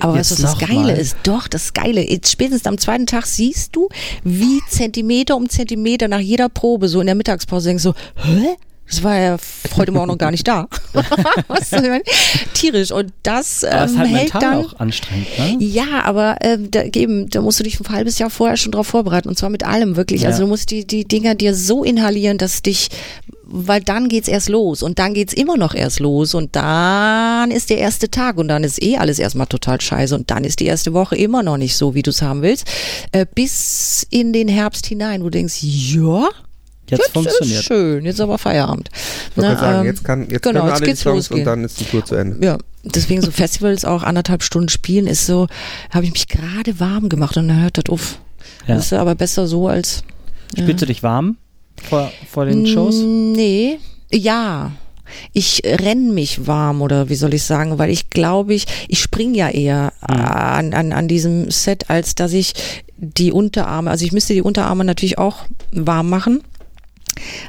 Aber 0.00 0.16
jetzt 0.16 0.30
weißt 0.30 0.40
du, 0.40 0.44
was 0.44 0.52
das 0.52 0.60
noch 0.60 0.68
Geile 0.68 0.92
mal. 0.92 0.98
ist? 0.98 1.16
Doch, 1.24 1.48
das 1.48 1.72
Geile. 1.72 2.08
Jetzt 2.08 2.30
spätestens 2.30 2.66
am 2.66 2.78
zweiten 2.78 3.06
Tag 3.06 3.26
siehst 3.26 3.76
du, 3.76 3.88
wie 4.24 4.60
Zentimeter 4.68 5.36
um 5.36 5.48
Zentimeter 5.48 6.08
nach 6.08 6.20
jeder 6.20 6.48
Probe, 6.48 6.88
so 6.88 7.00
in 7.00 7.06
der 7.06 7.14
Mittagspause, 7.14 7.68
denkst 7.68 7.84
du, 7.84 7.92
hä? 8.16 8.56
Das 8.88 9.02
war 9.02 9.18
ja 9.18 9.36
heute 9.76 9.90
Morgen 9.90 10.06
noch 10.08 10.18
gar 10.18 10.30
nicht 10.30 10.46
da. 10.46 10.68
was? 11.48 11.70
Tierisch. 12.54 12.92
Und 12.92 13.12
das 13.24 13.64
Aber 13.64 13.84
es 13.84 13.90
ist 13.90 13.96
ähm, 13.96 14.02
halt 14.02 14.10
hält 14.14 14.34
dann. 14.34 14.64
auch 14.64 14.78
anstrengend, 14.78 15.26
ne? 15.38 15.56
Ja, 15.58 16.04
aber 16.04 16.36
ähm, 16.40 16.70
da, 16.70 16.82
eben, 16.82 17.28
da 17.28 17.40
musst 17.40 17.58
du 17.58 17.64
dich 17.64 17.80
ein 17.80 17.88
halbes 17.88 18.18
Jahr 18.18 18.30
vorher 18.30 18.56
schon 18.56 18.72
drauf 18.72 18.86
vorbereiten 18.86 19.28
und 19.28 19.36
zwar 19.36 19.50
mit 19.50 19.64
allem 19.64 19.96
wirklich. 19.96 20.22
Ja. 20.22 20.28
Also 20.28 20.42
du 20.42 20.48
musst 20.48 20.70
die, 20.70 20.86
die 20.86 21.04
Dinger 21.04 21.34
dir 21.34 21.54
so 21.54 21.82
inhalieren, 21.82 22.38
dass 22.38 22.62
dich, 22.62 22.88
weil 23.42 23.80
dann 23.80 24.08
geht's 24.08 24.28
erst 24.28 24.48
los 24.48 24.82
und 24.82 25.00
dann 25.00 25.14
geht's 25.14 25.32
immer 25.32 25.56
noch 25.56 25.74
erst 25.74 25.98
los 25.98 26.34
und 26.34 26.54
dann 26.54 27.50
ist 27.50 27.70
der 27.70 27.78
erste 27.78 28.08
Tag 28.08 28.38
und 28.38 28.46
dann 28.48 28.62
ist 28.62 28.80
eh 28.80 28.98
alles 28.98 29.18
erstmal 29.18 29.48
total 29.48 29.80
scheiße 29.80 30.14
und 30.14 30.30
dann 30.30 30.44
ist 30.44 30.60
die 30.60 30.66
erste 30.66 30.92
Woche 30.92 31.16
immer 31.16 31.42
noch 31.42 31.56
nicht 31.56 31.76
so, 31.76 31.94
wie 31.94 32.02
du 32.02 32.10
es 32.10 32.22
haben 32.22 32.42
willst, 32.42 32.66
äh, 33.10 33.26
bis 33.34 34.06
in 34.10 34.32
den 34.32 34.46
Herbst 34.46 34.86
hinein, 34.86 35.22
wo 35.22 35.24
du 35.24 35.30
denkst, 35.32 35.58
ja, 35.60 36.28
Jetzt, 36.88 37.00
jetzt 37.00 37.12
funktioniert. 37.12 37.60
ist 37.60 37.64
schön, 37.66 38.04
jetzt 38.04 38.14
ist 38.14 38.20
aber 38.20 38.38
Feierabend. 38.38 38.90
Ich 39.30 39.34
gerade 39.36 39.58
sagen, 39.58 39.80
ähm, 39.80 39.86
jetzt, 39.86 40.04
kann, 40.04 40.28
jetzt 40.30 40.42
genau, 40.42 40.60
können 40.60 40.66
jetzt 40.68 40.72
alle 40.72 40.80
die 40.80 40.86
geht's 40.86 41.00
Songs 41.02 41.16
losgehen. 41.16 41.40
und 41.40 41.44
dann 41.46 41.64
ist 41.64 41.80
die 41.80 41.84
Tour 41.84 42.04
zu 42.04 42.14
Ende. 42.14 42.46
Ja, 42.46 42.58
deswegen 42.84 43.22
so 43.22 43.30
Festivals 43.30 43.84
auch 43.84 44.02
anderthalb 44.02 44.42
Stunden 44.42 44.68
spielen 44.68 45.06
ist 45.06 45.26
so, 45.26 45.48
habe 45.90 46.04
ich 46.04 46.12
mich 46.12 46.28
gerade 46.28 46.78
warm 46.78 47.08
gemacht 47.08 47.36
und 47.36 47.48
dann 47.48 47.62
hört 47.62 47.78
das 47.78 47.86
auf. 47.88 48.18
Ja. 48.66 48.76
Das 48.76 48.86
ist 48.86 48.92
aber 48.92 49.14
besser 49.14 49.46
so 49.46 49.68
als. 49.68 50.04
Spielst 50.56 50.82
du 50.82 50.86
dich 50.86 51.02
warm 51.02 51.36
vor, 51.88 52.10
vor 52.30 52.44
den 52.46 52.66
Shows? 52.66 52.96
Mm, 52.96 53.32
Nee, 53.32 53.78
ja. 54.12 54.72
Ich 55.32 55.62
renn 55.64 56.14
mich 56.14 56.46
warm 56.48 56.82
oder 56.82 57.08
wie 57.08 57.14
soll 57.14 57.32
ich 57.34 57.44
sagen, 57.44 57.78
weil 57.78 57.90
ich 57.90 58.10
glaube 58.10 58.54
ich, 58.54 58.66
ich 58.88 59.00
spring 59.00 59.34
ja 59.34 59.48
eher 59.48 59.92
an, 60.00 60.74
an, 60.74 60.92
an 60.92 61.06
diesem 61.06 61.48
Set, 61.50 61.90
als 61.90 62.16
dass 62.16 62.32
ich 62.32 62.54
die 62.96 63.30
Unterarme, 63.30 63.90
also 63.90 64.04
ich 64.04 64.10
müsste 64.12 64.34
die 64.34 64.42
Unterarme 64.42 64.84
natürlich 64.84 65.18
auch 65.18 65.44
warm 65.72 66.08
machen. 66.10 66.42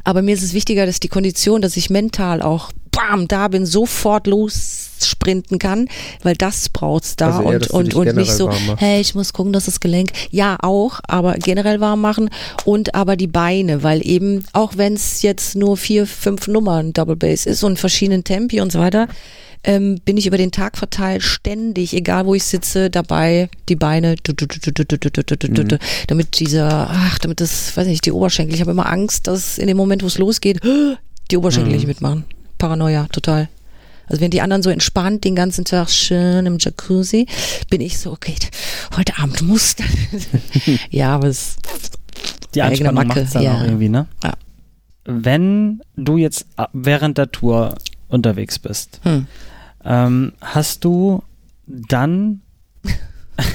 Aber 0.03 0.21
mir 0.21 0.33
ist 0.33 0.43
es 0.43 0.53
wichtiger, 0.53 0.85
dass 0.85 0.99
die 0.99 1.07
Kondition, 1.07 1.61
dass 1.61 1.77
ich 1.77 1.89
mental 1.89 2.41
auch 2.41 2.71
bam, 2.91 3.27
da 3.27 3.47
bin, 3.47 3.65
sofort 3.65 4.27
sprinten 5.05 5.59
kann, 5.59 5.87
weil 6.23 6.35
das 6.35 6.69
braucht 6.69 7.03
es 7.03 7.15
da 7.15 7.37
also 7.37 7.51
eher, 7.51 7.73
und, 7.73 7.93
und, 7.93 8.15
nicht 8.15 8.31
so, 8.31 8.49
hey, 8.77 9.01
ich 9.01 9.15
muss 9.15 9.33
gucken, 9.33 9.53
dass 9.53 9.65
das 9.65 9.79
Gelenk, 9.79 10.11
ja 10.31 10.57
auch, 10.61 10.99
aber 11.07 11.33
generell 11.35 11.79
warm 11.79 12.01
machen 12.01 12.29
und 12.65 12.95
aber 12.95 13.15
die 13.15 13.27
Beine, 13.27 13.83
weil 13.83 14.05
eben, 14.05 14.43
auch 14.53 14.73
wenn 14.77 14.93
es 14.93 15.21
jetzt 15.21 15.55
nur 15.55 15.77
vier, 15.77 16.07
fünf 16.07 16.47
Nummern 16.47 16.93
Double 16.93 17.15
Bass 17.15 17.45
ist 17.45 17.63
und 17.63 17.79
verschiedenen 17.79 18.23
Tempi 18.23 18.61
und 18.61 18.71
so 18.71 18.79
weiter, 18.79 19.07
ähm, 19.63 19.99
bin 20.05 20.17
ich 20.17 20.27
über 20.27 20.37
den 20.37 20.51
Tag 20.51 20.77
verteilt 20.77 21.23
ständig, 21.23 21.93
egal 21.93 22.25
wo 22.25 22.35
ich 22.35 22.43
sitze, 22.43 22.89
dabei 22.89 23.49
die 23.69 23.75
Beine, 23.75 24.15
damit 26.07 26.39
dieser, 26.39 26.89
ach, 26.89 27.19
damit 27.19 27.41
das, 27.41 27.75
weiß 27.75 27.87
nicht, 27.87 28.05
die 28.05 28.11
Oberschenkel, 28.11 28.55
ich 28.55 28.61
habe 28.61 28.71
immer 28.71 28.89
Angst, 28.89 29.27
dass 29.27 29.57
in 29.57 29.67
dem 29.67 29.77
Moment, 29.77 30.03
wo 30.03 30.07
es 30.07 30.17
losgeht, 30.17 30.61
die 31.31 31.37
Oberschenkel 31.37 31.73
nicht 31.73 31.87
mitmachen. 31.87 32.25
Paranoia, 32.57 33.07
total. 33.11 33.49
Also 34.07 34.21
wenn 34.21 34.31
die 34.31 34.41
anderen 34.41 34.63
so 34.63 34.69
entspannt 34.69 35.23
den 35.23 35.35
ganzen 35.35 35.65
Tag 35.65 35.89
schön 35.89 36.45
im 36.45 36.57
Jacuzzi, 36.59 37.27
bin 37.69 37.81
ich 37.81 37.99
so, 37.99 38.11
okay, 38.11 38.35
heute 38.95 39.17
Abend 39.17 39.41
muss. 39.41 39.75
ja, 40.89 41.15
aber 41.15 41.27
es, 41.27 41.57
Die 42.55 42.61
Anspannung 42.61 42.95
Macke, 42.95 43.19
macht's 43.19 43.33
dann 43.33 43.43
ja. 43.43 43.55
auch 43.57 43.63
irgendwie, 43.63 43.89
ne? 43.89 44.07
Ja. 44.23 44.33
Wenn 45.05 45.81
du 45.95 46.17
jetzt 46.17 46.45
äh, 46.57 46.65
während 46.73 47.17
der 47.17 47.31
Tour 47.31 47.75
unterwegs 48.07 48.59
bist, 48.59 48.99
hm. 49.03 49.27
ähm, 49.85 50.33
hast 50.41 50.83
du 50.83 51.23
dann 51.67 52.41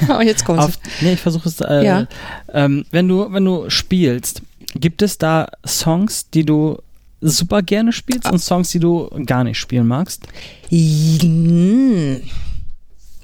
Und 0.08 0.22
jetzt 0.26 0.44
kommt 0.44 0.60
auf, 0.60 0.78
nee, 1.00 1.14
ich 1.14 1.20
versuche 1.20 1.48
es, 1.48 1.60
äh, 1.60 1.84
Ja. 1.84 2.06
ähm, 2.52 2.84
wenn 2.90 3.08
du, 3.08 3.32
wenn 3.32 3.44
du 3.44 3.68
spielst, 3.68 4.42
gibt 4.74 5.02
es 5.02 5.18
da 5.18 5.48
Songs, 5.66 6.30
die 6.30 6.44
du 6.44 6.78
super 7.22 7.62
gerne 7.62 7.92
spielst 7.92 8.30
und 8.30 8.38
Songs, 8.38 8.70
die 8.70 8.80
du 8.80 9.08
gar 9.24 9.44
nicht 9.44 9.58
spielen 9.58 9.86
magst? 9.86 10.26
Mm. 10.70 12.16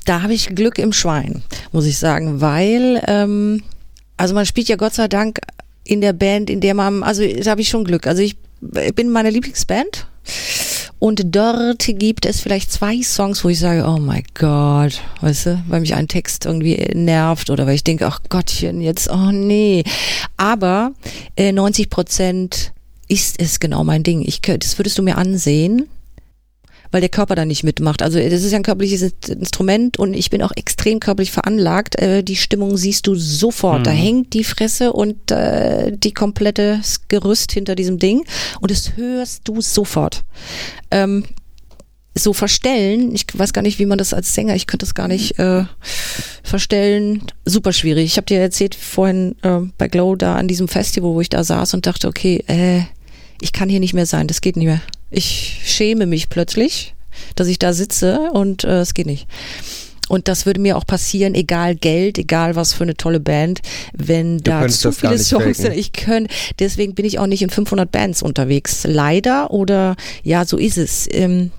Da 0.04 0.22
habe 0.22 0.32
ich 0.32 0.54
Glück 0.54 0.78
im 0.78 0.92
Schwein, 0.92 1.42
muss 1.72 1.84
ich 1.84 1.98
sagen, 1.98 2.40
weil, 2.40 3.02
ähm, 3.06 3.62
also 4.16 4.34
man 4.34 4.46
spielt 4.46 4.68
ja 4.68 4.76
Gott 4.76 4.94
sei 4.94 5.06
Dank 5.06 5.40
in 5.84 6.00
der 6.00 6.14
Band, 6.14 6.48
in 6.48 6.60
der 6.60 6.74
man, 6.74 7.02
also 7.02 7.22
da 7.26 7.50
habe 7.50 7.60
ich 7.60 7.68
schon 7.68 7.84
Glück. 7.84 8.06
Also 8.06 8.22
ich 8.22 8.36
bin 8.94 9.10
meine 9.10 9.30
Lieblingsband 9.30 10.06
und 10.98 11.34
dort 11.36 11.84
gibt 11.86 12.26
es 12.26 12.40
vielleicht 12.40 12.72
zwei 12.72 13.02
Songs, 13.02 13.44
wo 13.44 13.48
ich 13.48 13.58
sage, 13.58 13.84
oh 13.86 13.98
mein 13.98 14.24
Gott, 14.34 15.00
weißt 15.20 15.46
du, 15.46 15.62
weil 15.68 15.80
mich 15.80 15.94
ein 15.94 16.08
Text 16.08 16.46
irgendwie 16.46 16.76
nervt 16.94 17.50
oder 17.50 17.66
weil 17.66 17.76
ich 17.76 17.84
denke, 17.84 18.06
ach 18.06 18.20
Gottchen, 18.28 18.80
jetzt, 18.80 19.10
oh 19.10 19.30
nee. 19.30 19.84
Aber 20.36 20.92
äh, 21.36 21.52
90 21.52 21.88
Prozent 21.88 22.72
ist 23.08 23.40
es 23.40 23.60
genau 23.60 23.84
mein 23.84 24.02
Ding. 24.02 24.22
Ich, 24.22 24.40
das 24.40 24.78
würdest 24.78 24.98
du 24.98 25.02
mir 25.02 25.16
ansehen 25.16 25.88
weil 26.90 27.00
der 27.00 27.10
Körper 27.10 27.34
da 27.34 27.44
nicht 27.44 27.64
mitmacht. 27.64 28.02
Also 28.02 28.18
das 28.18 28.42
ist 28.42 28.52
ja 28.52 28.58
ein 28.58 28.62
körperliches 28.62 29.12
Instrument 29.28 29.98
und 29.98 30.14
ich 30.14 30.30
bin 30.30 30.42
auch 30.42 30.52
extrem 30.56 31.00
körperlich 31.00 31.32
veranlagt. 31.32 31.96
Äh, 31.96 32.22
die 32.22 32.36
Stimmung 32.36 32.76
siehst 32.76 33.06
du 33.06 33.14
sofort. 33.14 33.80
Mhm. 33.80 33.84
Da 33.84 33.90
hängt 33.90 34.32
die 34.34 34.44
Fresse 34.44 34.92
und 34.92 35.30
äh, 35.30 35.92
die 35.96 36.12
komplette 36.12 36.80
Gerüst 37.08 37.52
hinter 37.52 37.74
diesem 37.74 37.98
Ding 37.98 38.24
und 38.60 38.70
das 38.70 38.96
hörst 38.96 39.42
du 39.44 39.60
sofort. 39.60 40.24
Ähm, 40.90 41.24
so 42.14 42.32
verstellen, 42.32 43.14
ich 43.14 43.26
weiß 43.32 43.52
gar 43.52 43.62
nicht, 43.62 43.78
wie 43.78 43.86
man 43.86 43.98
das 43.98 44.12
als 44.12 44.34
Sänger, 44.34 44.56
ich 44.56 44.66
könnte 44.66 44.84
das 44.84 44.94
gar 44.94 45.06
nicht 45.06 45.38
äh, 45.38 45.64
verstellen, 46.42 47.22
super 47.44 47.72
schwierig. 47.72 48.06
Ich 48.06 48.16
habe 48.16 48.26
dir 48.26 48.40
erzählt 48.40 48.74
vorhin 48.74 49.36
äh, 49.42 49.60
bei 49.76 49.86
Glow 49.86 50.16
da 50.16 50.34
an 50.34 50.48
diesem 50.48 50.66
Festival, 50.66 51.12
wo 51.12 51.20
ich 51.20 51.28
da 51.28 51.44
saß 51.44 51.74
und 51.74 51.86
dachte, 51.86 52.08
okay, 52.08 52.42
äh, 52.48 52.82
ich 53.40 53.52
kann 53.52 53.68
hier 53.68 53.80
nicht 53.80 53.94
mehr 53.94 54.06
sein, 54.06 54.26
das 54.26 54.40
geht 54.40 54.56
nicht 54.56 54.66
mehr. 54.66 54.80
Ich 55.10 55.60
schäme 55.64 56.06
mich 56.06 56.28
plötzlich, 56.28 56.94
dass 57.34 57.48
ich 57.48 57.58
da 57.58 57.72
sitze 57.72 58.30
und 58.32 58.64
äh, 58.64 58.80
es 58.80 58.94
geht 58.94 59.06
nicht. 59.06 59.26
Und 60.08 60.26
das 60.26 60.46
würde 60.46 60.60
mir 60.60 60.76
auch 60.76 60.86
passieren, 60.86 61.34
egal 61.34 61.76
Geld, 61.76 62.18
egal 62.18 62.56
was 62.56 62.72
für 62.72 62.84
eine 62.84 62.96
tolle 62.96 63.20
Band, 63.20 63.60
wenn 63.92 64.38
du 64.38 64.44
da 64.44 64.68
zu 64.68 64.90
viele 64.90 65.18
Songs 65.18 65.58
sind. 65.58 65.76
Ich 65.76 65.92
könnte, 65.92 66.34
deswegen 66.58 66.94
bin 66.94 67.04
ich 67.04 67.18
auch 67.18 67.26
nicht 67.26 67.42
in 67.42 67.50
500 67.50 67.90
Bands 67.92 68.22
unterwegs. 68.22 68.84
Leider 68.84 69.50
oder 69.50 69.96
ja, 70.22 70.44
so 70.46 70.56
ist 70.56 70.78
es. 70.78 71.06
Ähm, 71.10 71.50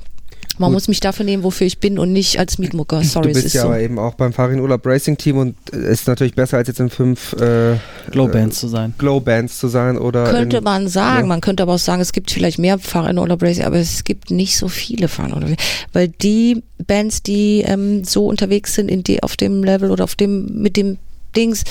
man 0.60 0.70
Gut. 0.70 0.76
muss 0.76 0.88
mich 0.88 1.00
dafür 1.00 1.26
nehmen, 1.26 1.44
wofür 1.44 1.66
ich 1.66 1.80
bin 1.80 1.98
und 1.98 2.12
nicht 2.14 2.40
als 2.40 2.58
Mietmucker. 2.58 3.04
Sorry, 3.04 3.34
du 3.34 3.42
bist 3.42 3.54
ja 3.54 3.62
so. 3.62 3.68
aber 3.68 3.80
eben 3.80 3.98
auch 3.98 4.16
beim 4.16 4.34
Farin 4.34 4.60
Urlaub 4.60 4.86
Racing 4.86 5.18
Team 5.18 5.38
und 5.38 5.56
es 5.72 6.02
ist 6.02 6.08
natürlich 6.08 6.36
besser 6.36 6.58
als 6.58 6.68
jetzt 6.68 6.80
in 6.80 6.90
fünf 6.90 7.34
äh, 7.34 7.78
Glow 8.12 8.28
Bands 8.28 8.58
äh, 8.58 8.60
zu 8.62 8.68
sein. 8.68 8.94
Glow 8.98 9.20
Bands 9.20 9.58
zu 9.58 9.68
sein 9.68 9.98
oder 9.98 10.30
könnte 10.30 10.58
in, 10.58 10.64
man 10.64 10.88
sagen. 10.88 11.22
Ja. 11.22 11.26
Man 11.26 11.42
könnte 11.42 11.64
aber 11.64 11.74
auch 11.76 11.80
sagen, 11.80 12.02
es 12.02 12.12
gibt 12.12 12.32
vielleicht 12.32 12.60
mehr 12.60 12.78
Farin 12.78 13.18
Urlaub 13.18 13.42
Racing, 13.42 13.66
aber 13.66 13.78
es 13.78 14.04
gibt 14.04 14.32
nicht 14.32 14.58
so 14.58 14.68
viele 14.68 15.08
Farin 15.08 15.34
Urlaub 15.34 15.50
weil 15.94 16.08
die 16.08 16.64
Bands, 16.86 17.24
die 17.24 17.62
ähm, 17.66 18.04
so 18.04 18.28
unterwegs 18.28 18.76
sind 18.76 18.90
in 18.90 19.04
die 19.04 19.24
auf 19.24 19.38
dem 19.38 19.64
Level 19.64 19.92
oder 19.92 20.04
auf 20.04 20.16
dem 20.16 20.62
mit 20.62 20.78
dem 20.78 20.98
Dings, 21.36 21.64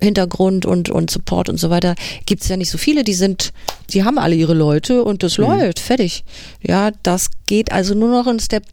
Hintergrund 0.00 0.66
und, 0.66 0.90
und 0.90 1.10
Support 1.10 1.48
und 1.48 1.58
so 1.58 1.70
weiter 1.70 1.94
gibt 2.26 2.42
es 2.42 2.48
ja 2.48 2.56
nicht 2.56 2.70
so 2.70 2.78
viele. 2.78 3.04
Die 3.04 3.14
sind, 3.14 3.52
die 3.90 4.04
haben 4.04 4.18
alle 4.18 4.34
ihre 4.34 4.54
Leute 4.54 5.04
und 5.04 5.22
das 5.22 5.38
mhm. 5.38 5.44
läuft, 5.44 5.80
fertig. 5.80 6.24
Ja, 6.62 6.90
das 7.02 7.30
geht 7.46 7.72
also 7.72 7.94
nur 7.94 8.10
noch 8.10 8.26
ein 8.26 8.40
Step 8.40 8.64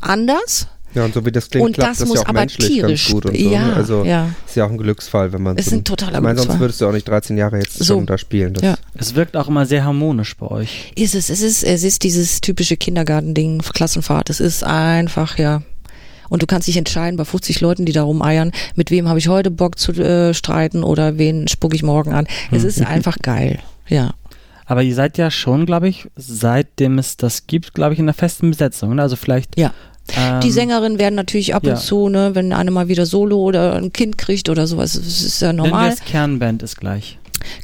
anders. 0.00 0.68
Ja, 0.94 1.04
und 1.04 1.12
so 1.12 1.26
wie 1.26 1.32
das 1.32 1.50
klingt, 1.50 1.66
und 1.66 1.72
klappt 1.74 1.90
das, 1.90 1.98
das 1.98 2.08
muss 2.08 2.18
ja 2.18 2.22
auch 2.22 2.28
aber 2.28 2.40
menschlich 2.40 2.68
tierisch 2.68 3.06
ganz 3.06 3.14
gut 3.14 3.26
und 3.26 3.36
so. 3.36 3.50
Ja, 3.50 3.66
ne? 3.66 3.74
Also 3.74 4.04
ja. 4.04 4.30
ist 4.46 4.54
ja 4.54 4.64
auch 4.64 4.70
ein 4.70 4.78
Glücksfall, 4.78 5.32
wenn 5.32 5.42
man 5.42 5.56
ist 5.56 5.70
so, 5.70 5.76
ein 5.76 5.82
totaler 5.82 6.18
Ich 6.18 6.22
meine, 6.22 6.38
sonst 6.40 6.60
würdest 6.60 6.80
du 6.80 6.86
auch 6.86 6.92
nicht 6.92 7.08
13 7.08 7.36
Jahre 7.36 7.58
jetzt 7.58 7.78
so. 7.78 7.94
schon 7.94 8.06
da 8.06 8.16
spielen. 8.16 8.54
Das 8.54 8.62
ja. 8.62 8.74
Es 8.94 9.16
wirkt 9.16 9.36
auch 9.36 9.48
immer 9.48 9.66
sehr 9.66 9.84
harmonisch 9.84 10.36
bei 10.36 10.46
euch. 10.46 10.92
Ist 10.94 11.16
es, 11.16 11.30
es 11.30 11.42
ist, 11.42 11.64
es 11.64 11.82
ist 11.82 12.04
dieses 12.04 12.40
typische 12.40 12.76
Kindergartending, 12.76 13.58
Klassenfahrt. 13.58 14.30
Es 14.30 14.38
ist 14.38 14.62
einfach, 14.62 15.36
ja, 15.36 15.62
und 16.28 16.42
du 16.42 16.46
kannst 16.46 16.68
dich 16.68 16.76
entscheiden 16.76 17.16
bei 17.16 17.24
50 17.24 17.60
Leuten, 17.60 17.84
die 17.84 17.92
da 17.92 18.02
rumeiern, 18.02 18.52
mit 18.74 18.90
wem 18.90 19.08
habe 19.08 19.18
ich 19.18 19.28
heute 19.28 19.50
Bock 19.50 19.78
zu 19.78 19.92
äh, 19.92 20.34
streiten 20.34 20.84
oder 20.84 21.18
wen 21.18 21.48
spucke 21.48 21.76
ich 21.76 21.82
morgen 21.82 22.12
an. 22.12 22.26
Es 22.50 22.64
ist 22.64 22.84
einfach 22.84 23.18
geil, 23.22 23.60
ja. 23.88 24.14
Aber 24.66 24.82
ihr 24.82 24.94
seid 24.94 25.18
ja 25.18 25.30
schon, 25.30 25.66
glaube 25.66 25.88
ich, 25.88 26.08
seitdem 26.16 26.98
es 26.98 27.16
das 27.16 27.46
gibt, 27.46 27.74
glaube 27.74 27.92
ich, 27.92 27.98
in 27.98 28.06
einer 28.06 28.14
festen 28.14 28.50
Besetzung. 28.50 28.94
Ne? 28.94 29.02
Also 29.02 29.16
vielleicht. 29.16 29.58
Ja. 29.58 29.72
Ähm, 30.16 30.40
die 30.40 30.50
Sängerinnen 30.50 30.98
werden 30.98 31.14
natürlich 31.14 31.54
ab 31.54 31.64
ja. 31.66 31.74
und 31.74 31.80
zu, 31.80 32.08
ne, 32.08 32.34
wenn 32.34 32.52
eine 32.52 32.70
mal 32.70 32.88
wieder 32.88 33.06
Solo 33.06 33.38
oder 33.38 33.74
ein 33.74 33.92
Kind 33.92 34.18
kriegt 34.18 34.48
oder 34.48 34.66
sowas, 34.66 34.94
das 34.94 35.22
ist 35.22 35.40
ja 35.40 35.52
normal. 35.52 35.90
das 35.90 36.00
Kernband 36.00 36.62
ist 36.62 36.78
gleich. 36.78 37.18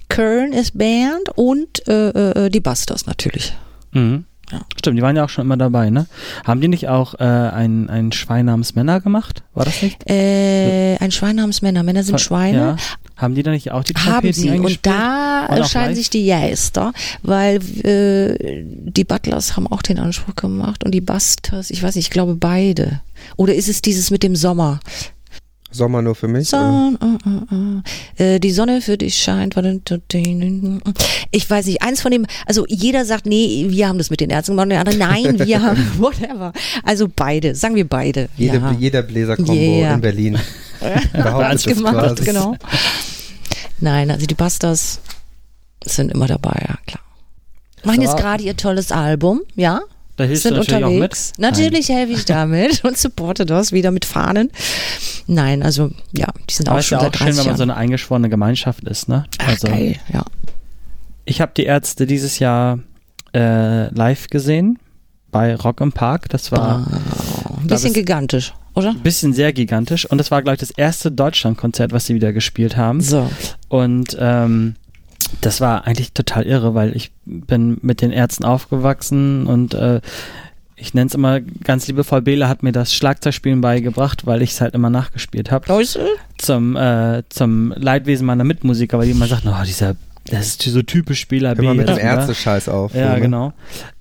Kern 0.08 0.52
ist 0.52 0.76
Band 0.76 1.30
und 1.34 1.86
äh, 1.88 2.46
äh, 2.46 2.50
die 2.50 2.60
Busters 2.60 3.06
natürlich. 3.06 3.52
Mhm. 3.92 4.24
Ja. 4.50 4.60
Stimmt, 4.78 4.98
die 4.98 5.02
waren 5.02 5.16
ja 5.16 5.24
auch 5.24 5.28
schon 5.28 5.44
immer 5.44 5.56
dabei, 5.56 5.90
ne? 5.90 6.06
Haben 6.44 6.60
die 6.60 6.68
nicht 6.68 6.88
auch 6.88 7.14
äh, 7.14 7.24
ein, 7.24 7.88
ein 7.88 8.12
Schwein 8.12 8.46
namens 8.46 8.74
Männer 8.74 9.00
gemacht? 9.00 9.42
War 9.54 9.64
das 9.64 9.82
nicht? 9.82 10.08
Äh, 10.08 10.96
ein 10.98 11.12
Schwein 11.12 11.36
namens 11.36 11.62
Männer. 11.62 11.82
Männer 11.82 12.02
sind 12.02 12.20
Schweine. 12.20 12.58
Ja. 12.58 12.76
Haben 13.16 13.34
die 13.34 13.42
da 13.42 13.50
nicht 13.50 13.70
auch 13.70 13.84
die 13.84 13.92
Trompeten 13.92 14.26
Haben 14.26 14.32
sie. 14.32 14.50
Und 14.50 14.86
da 14.86 15.64
scheinen 15.68 15.94
sich 15.94 16.10
die 16.10 16.24
Jäster, 16.24 16.92
weil 17.22 17.56
äh, 17.84 18.64
die 18.64 19.04
Butlers 19.04 19.56
haben 19.56 19.66
auch 19.66 19.82
den 19.82 19.98
Anspruch 19.98 20.34
gemacht 20.34 20.84
und 20.84 20.92
die 20.92 21.00
Busters, 21.00 21.70
ich 21.70 21.82
weiß 21.82 21.96
nicht, 21.96 22.06
ich 22.06 22.10
glaube 22.10 22.34
beide. 22.34 23.02
Oder 23.36 23.54
ist 23.54 23.68
es 23.68 23.82
dieses 23.82 24.10
mit 24.10 24.22
dem 24.22 24.36
Sommer? 24.36 24.80
Sommer 25.70 26.02
nur 26.02 26.14
für 26.14 26.28
mich? 26.28 26.48
Son, 26.48 26.98
uh, 27.00 27.54
uh. 27.54 27.82
Äh, 28.22 28.40
die 28.40 28.50
Sonne 28.50 28.80
für 28.80 28.98
dich 28.98 29.16
scheint. 29.16 29.54
Ich 31.30 31.48
weiß 31.48 31.66
nicht, 31.66 31.82
eins 31.82 32.00
von 32.02 32.10
dem, 32.10 32.26
also 32.46 32.64
jeder 32.68 33.04
sagt, 33.04 33.26
nee, 33.26 33.66
wir 33.68 33.88
haben 33.88 33.98
das 33.98 34.10
mit 34.10 34.20
den 34.20 34.30
Ärzten 34.30 34.52
gemacht 34.52 34.64
und 34.64 34.70
der 34.70 34.80
andere, 34.80 34.96
nein, 34.96 35.46
wir 35.46 35.62
haben, 35.62 35.92
whatever. 35.98 36.52
Also 36.82 37.08
beide, 37.14 37.54
sagen 37.54 37.76
wir 37.76 37.88
beide. 37.88 38.28
Jede, 38.36 38.58
ja. 38.58 38.72
Jeder 38.78 39.02
Bläserkombo 39.02 39.52
yeah. 39.52 39.94
in 39.94 40.00
Berlin. 40.00 40.38
Das 41.12 41.64
gemacht, 41.64 41.94
quasi. 41.94 42.24
genau. 42.24 42.56
Nein, 43.80 44.10
also 44.10 44.24
die 44.24 44.34
Busters 44.34 45.00
sind 45.84 46.10
immer 46.10 46.26
dabei, 46.26 46.58
ja 46.66 46.78
klar. 46.86 47.02
Machen 47.84 48.00
jetzt 48.00 48.16
gerade 48.16 48.42
ihr 48.42 48.56
tolles 48.56 48.90
Album, 48.90 49.42
ja? 49.56 49.80
Da 50.20 50.26
hilfst 50.26 50.42
sind 50.42 50.52
du 50.52 50.58
natürlich 50.58 50.84
unterwegs. 50.84 51.32
auch 51.32 51.38
mit? 51.38 51.50
Natürlich 51.50 51.88
helfe 51.88 52.12
ich 52.12 52.26
damit 52.26 52.84
und 52.84 52.98
supporte 52.98 53.46
das 53.46 53.72
wieder 53.72 53.90
mit 53.90 54.04
Fahnen. 54.04 54.50
Nein, 55.26 55.62
also 55.62 55.92
ja, 56.12 56.26
die 56.46 56.52
sind 56.52 56.68
Aber 56.68 56.78
auch 56.78 56.82
schon 56.82 56.98
ja 56.98 57.04
seit 57.04 57.14
auch 57.14 57.18
schön, 57.20 57.36
wenn 57.38 57.46
man 57.46 57.56
so 57.56 57.62
eine 57.62 57.74
eingeschworene 57.74 58.28
Gemeinschaft 58.28 58.84
ist, 58.84 59.08
ne? 59.08 59.24
Ach, 59.38 59.48
also, 59.48 59.68
geil, 59.68 59.96
ja. 60.12 60.26
Ich 61.24 61.40
habe 61.40 61.52
die 61.56 61.64
Ärzte 61.64 62.06
dieses 62.06 62.38
Jahr 62.38 62.80
äh, 63.32 63.88
live 63.94 64.28
gesehen 64.28 64.78
bei 65.30 65.56
Rock 65.56 65.80
im 65.80 65.92
Park. 65.92 66.28
Das 66.28 66.52
war 66.52 66.86
oh, 66.86 67.54
ein 67.62 67.68
bisschen 67.68 67.94
gigantisch, 67.94 68.52
oder? 68.74 68.90
Ein 68.90 69.00
bisschen 69.00 69.32
sehr 69.32 69.54
gigantisch. 69.54 70.04
Und 70.04 70.18
das 70.18 70.30
war, 70.30 70.42
glaube 70.42 70.56
ich, 70.56 70.60
das 70.60 70.70
erste 70.70 71.10
Deutschlandkonzert, 71.10 71.92
was 71.92 72.04
sie 72.04 72.14
wieder 72.14 72.34
gespielt 72.34 72.76
haben. 72.76 73.00
So. 73.00 73.30
Und 73.70 74.18
ähm, 74.20 74.74
das 75.40 75.60
war 75.60 75.86
eigentlich 75.86 76.12
total 76.12 76.44
irre, 76.44 76.74
weil 76.74 76.94
ich 76.96 77.12
bin 77.24 77.78
mit 77.82 78.02
den 78.02 78.12
Ärzten 78.12 78.44
aufgewachsen 78.44 79.46
und 79.46 79.74
äh, 79.74 80.00
ich 80.76 80.94
nenne 80.94 81.08
es 81.08 81.14
immer 81.14 81.40
ganz 81.40 81.86
liebevoll, 81.88 82.22
Bela 82.22 82.48
hat 82.48 82.62
mir 82.62 82.72
das 82.72 82.94
Schlagzeugspielen 82.94 83.60
beigebracht, 83.60 84.26
weil 84.26 84.40
ich 84.42 84.52
es 84.52 84.60
halt 84.60 84.74
immer 84.74 84.88
nachgespielt 84.88 85.50
habe. 85.50 85.66
Zum, 86.38 86.74
äh, 86.76 87.22
zum 87.28 87.74
Leidwesen 87.76 88.26
meiner 88.26 88.44
Mitmusiker, 88.44 88.98
weil 88.98 89.06
die 89.06 89.12
immer 89.12 89.26
sagten, 89.26 89.48
oh, 89.48 89.64
dieser 89.64 89.96
das 90.26 90.46
ist 90.46 90.62
so 90.62 90.82
typisch 90.82 91.20
Spieler 91.20 91.54
B. 91.54 91.66
mit 91.74 91.88
dem 91.88 91.98
Ärzte-Scheiß 91.98 92.68
auf. 92.68 92.94
Ja, 92.94 93.14
ne? 93.14 93.20
genau. 93.20 93.52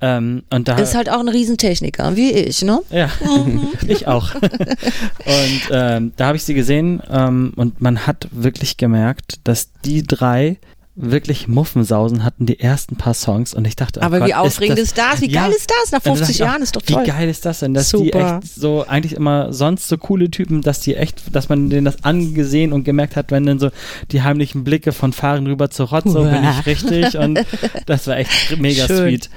Ähm, 0.01 0.43
und 0.49 0.67
da 0.67 0.75
ist 0.75 0.93
halt 0.93 1.09
auch 1.09 1.19
ein 1.19 1.29
Riesentechniker, 1.29 2.15
wie 2.15 2.31
ich, 2.31 2.61
ne? 2.61 2.81
Ja, 2.91 3.09
ich 3.87 4.05
auch. 4.05 4.35
und 4.35 5.61
ähm, 5.71 6.11
da 6.17 6.27
habe 6.27 6.37
ich 6.37 6.43
sie 6.43 6.53
gesehen 6.53 7.01
ähm, 7.09 7.53
und 7.55 7.81
man 7.81 8.05
hat 8.05 8.27
wirklich 8.31 8.77
gemerkt, 8.77 9.39
dass 9.45 9.71
die 9.85 10.03
drei 10.03 10.57
wirklich 11.01 11.47
Muffensausen 11.47 12.23
hatten 12.23 12.45
die 12.45 12.59
ersten 12.59 12.97
paar 12.97 13.13
Songs 13.13 13.53
und 13.53 13.65
ich 13.65 13.75
dachte, 13.75 14.01
oh 14.01 14.03
aber 14.03 14.19
Gott, 14.19 14.27
wie 14.27 14.33
aufregend 14.33 14.79
ist 14.79 14.97
das? 14.97 15.21
Wie 15.21 15.29
ja, 15.29 15.43
geil 15.43 15.51
ist 15.51 15.71
das? 15.71 15.91
Nach 15.91 16.01
50 16.01 16.39
Jahren 16.39 16.61
ist 16.61 16.75
doch 16.75 16.81
toll. 16.81 17.03
Wie 17.03 17.07
geil 17.07 17.29
ist 17.29 17.45
das 17.45 17.59
denn, 17.59 17.73
dass 17.73 17.89
Super. 17.89 18.03
die 18.03 18.11
echt 18.11 18.53
so 18.53 18.85
eigentlich 18.85 19.13
immer 19.13 19.53
sonst 19.53 19.87
so 19.87 19.97
coole 19.97 20.29
Typen, 20.29 20.61
dass 20.61 20.81
die 20.81 20.95
echt, 20.95 21.33
dass 21.33 21.47
man 21.47 21.69
denen 21.69 21.85
das 21.85 22.03
angesehen 22.03 22.73
und 22.73 22.83
gemerkt 22.83 23.15
hat, 23.15 23.31
wenn 23.31 23.45
dann 23.45 23.59
so 23.59 23.69
die 24.11 24.21
heimlichen 24.21 24.63
Blicke 24.63 24.91
von 24.91 25.13
Fahren 25.13 25.47
rüber 25.47 25.69
zu 25.69 25.85
Rot, 25.85 26.03
so 26.05 26.23
bin 26.23 26.43
ich 26.43 26.65
richtig 26.65 27.17
und 27.17 27.39
das 27.85 28.07
war 28.07 28.17
echt 28.17 28.57
mega 28.59 28.85
Schön. 28.85 28.97
sweet. 28.97 29.29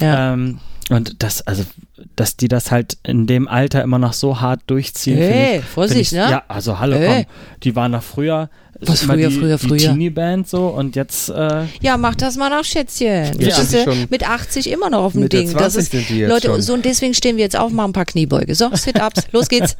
Ja. 0.00 0.34
Ähm, 0.34 0.58
und 0.90 1.22
das, 1.22 1.46
also, 1.46 1.64
dass 2.18 2.36
die 2.36 2.48
das 2.48 2.70
halt 2.70 2.98
in 3.04 3.26
dem 3.26 3.46
Alter 3.46 3.82
immer 3.82 3.98
noch 3.98 4.12
so 4.12 4.40
hart 4.40 4.60
durchziehen. 4.66 5.18
Hey, 5.18 5.58
ich, 5.58 5.64
Vorsicht, 5.64 6.00
ich, 6.00 6.12
ne? 6.12 6.30
Ja, 6.30 6.42
also 6.48 6.78
hallo, 6.78 6.96
hey. 6.96 7.24
komm. 7.24 7.34
Die 7.62 7.76
waren 7.76 7.92
da 7.92 8.00
früher 8.00 8.50
was 8.80 9.02
früher, 9.02 9.28
die, 9.28 9.36
früher, 9.36 9.58
früher. 9.58 9.76
Die 9.76 9.86
Teenie-Band 9.86 10.48
so 10.48 10.68
und 10.68 10.94
jetzt. 10.94 11.30
Äh 11.30 11.64
ja, 11.80 11.96
mach 11.96 12.14
das 12.14 12.36
mal 12.36 12.48
nach 12.48 12.64
Schätzchen. 12.64 13.40
Ja. 13.40 13.56
Bist 13.58 13.74
du 13.74 14.06
mit 14.08 14.28
80 14.28 14.70
immer 14.70 14.88
noch 14.88 15.02
auf 15.02 15.12
dem 15.12 15.22
mit 15.22 15.32
Ding. 15.32 15.52
Das 15.52 15.74
ist, 15.74 15.92
Leute, 15.92 16.48
schon. 16.48 16.62
so 16.62 16.74
und 16.74 16.84
deswegen 16.84 17.12
stehen 17.14 17.36
wir 17.36 17.44
jetzt 17.44 17.56
auf, 17.56 17.72
machen 17.72 17.90
ein 17.90 17.92
paar 17.92 18.04
Kniebeuge. 18.04 18.54
So, 18.54 18.70
Sit-Ups, 18.72 19.26
los 19.32 19.48
geht's. 19.48 19.76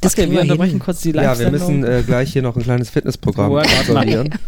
Das 0.00 0.14
okay, 0.14 0.30
wir 0.30 0.40
unterbrechen 0.40 0.78
kurz 0.78 1.00
die 1.00 1.12
live 1.12 1.24
Ja, 1.24 1.38
wir 1.38 1.50
müssen 1.50 1.84
äh, 1.84 2.02
gleich 2.06 2.32
hier 2.32 2.42
noch 2.42 2.56
ein 2.56 2.62
kleines 2.62 2.88
Fitnessprogramm 2.88 3.54
absolvieren. 3.54 4.34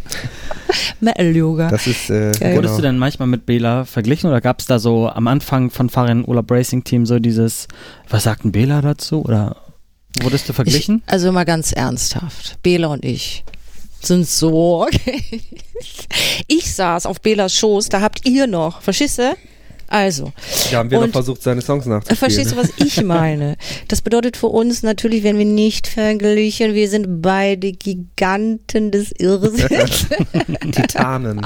Metal-Yoga. 1.00 1.68
Das 1.68 1.86
ist, 1.86 2.10
äh, 2.10 2.32
genau. 2.32 2.56
Wurdest 2.56 2.78
du 2.78 2.82
denn 2.82 2.98
manchmal 2.98 3.28
mit 3.28 3.46
Bela 3.46 3.84
verglichen 3.84 4.28
oder 4.28 4.40
gab 4.40 4.60
es 4.60 4.66
da 4.66 4.78
so 4.78 5.08
am 5.08 5.26
Anfang 5.26 5.70
von 5.70 5.88
Farin 5.88 6.24
Urlaub 6.26 6.50
Racing 6.50 6.84
Team 6.84 7.06
so 7.06 7.18
dieses, 7.18 7.68
was 8.08 8.24
sagt 8.24 8.44
ein 8.44 8.52
Bela 8.52 8.80
dazu 8.80 9.22
oder 9.22 9.56
wurdest 10.22 10.48
du 10.48 10.52
verglichen? 10.52 11.02
Ich, 11.06 11.12
also 11.12 11.32
mal 11.32 11.44
ganz 11.44 11.72
ernsthaft, 11.72 12.58
Bela 12.62 12.88
und 12.88 13.04
ich 13.04 13.44
sind 14.02 14.26
so, 14.26 14.82
okay. 14.86 15.42
Ich 16.46 16.74
saß 16.74 17.06
auf 17.06 17.20
Belas 17.20 17.54
Schoß, 17.54 17.88
da 17.88 18.00
habt 18.00 18.26
ihr 18.28 18.46
noch, 18.46 18.82
verstehst 18.82 19.18
du? 19.18 19.36
Also. 19.88 20.32
Da 20.70 20.78
haben 20.78 20.90
wir 20.90 20.98
noch 20.98 21.04
Und- 21.06 21.12
versucht, 21.12 21.42
seine 21.42 21.60
Songs 21.62 21.86
nachzuspielen. 21.86 22.18
Verstehst 22.18 22.52
du, 22.52 22.56
was 22.56 22.70
ich 22.78 23.02
meine? 23.04 23.56
Das 23.88 24.02
bedeutet 24.02 24.36
für 24.36 24.48
uns 24.48 24.82
natürlich, 24.82 25.22
wenn 25.22 25.38
wir 25.38 25.44
nicht 25.44 25.86
verglichen, 25.86 26.74
wir 26.74 26.88
sind 26.88 27.22
beide 27.22 27.72
Giganten 27.72 28.90
des 28.90 29.12
Irrsinns. 29.12 30.06
Titanen. 30.72 31.40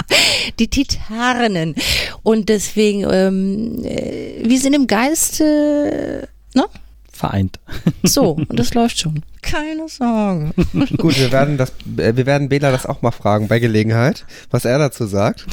die 0.58 0.68
Titanen. 0.68 1.74
Und 2.22 2.48
deswegen, 2.48 3.06
ähm, 3.10 3.84
äh, 3.84 4.42
wir 4.44 4.58
sind 4.60 4.74
im 4.74 4.86
Geiste, 4.86 6.28
ne? 6.54 6.64
Vereint. 7.12 7.58
So, 8.02 8.30
und 8.30 8.58
das 8.58 8.72
läuft 8.72 8.98
schon. 8.98 9.22
Keine 9.42 9.88
Sorge. 9.88 10.52
Gut, 10.96 11.18
wir 11.18 11.30
werden 11.32 11.58
das, 11.58 11.70
äh, 11.98 12.16
wir 12.16 12.24
werden 12.24 12.48
Bela 12.48 12.70
das 12.70 12.86
auch 12.86 13.02
mal 13.02 13.10
fragen 13.10 13.46
bei 13.48 13.58
Gelegenheit, 13.58 14.24
was 14.50 14.64
er 14.64 14.78
dazu 14.78 15.06
sagt. 15.06 15.44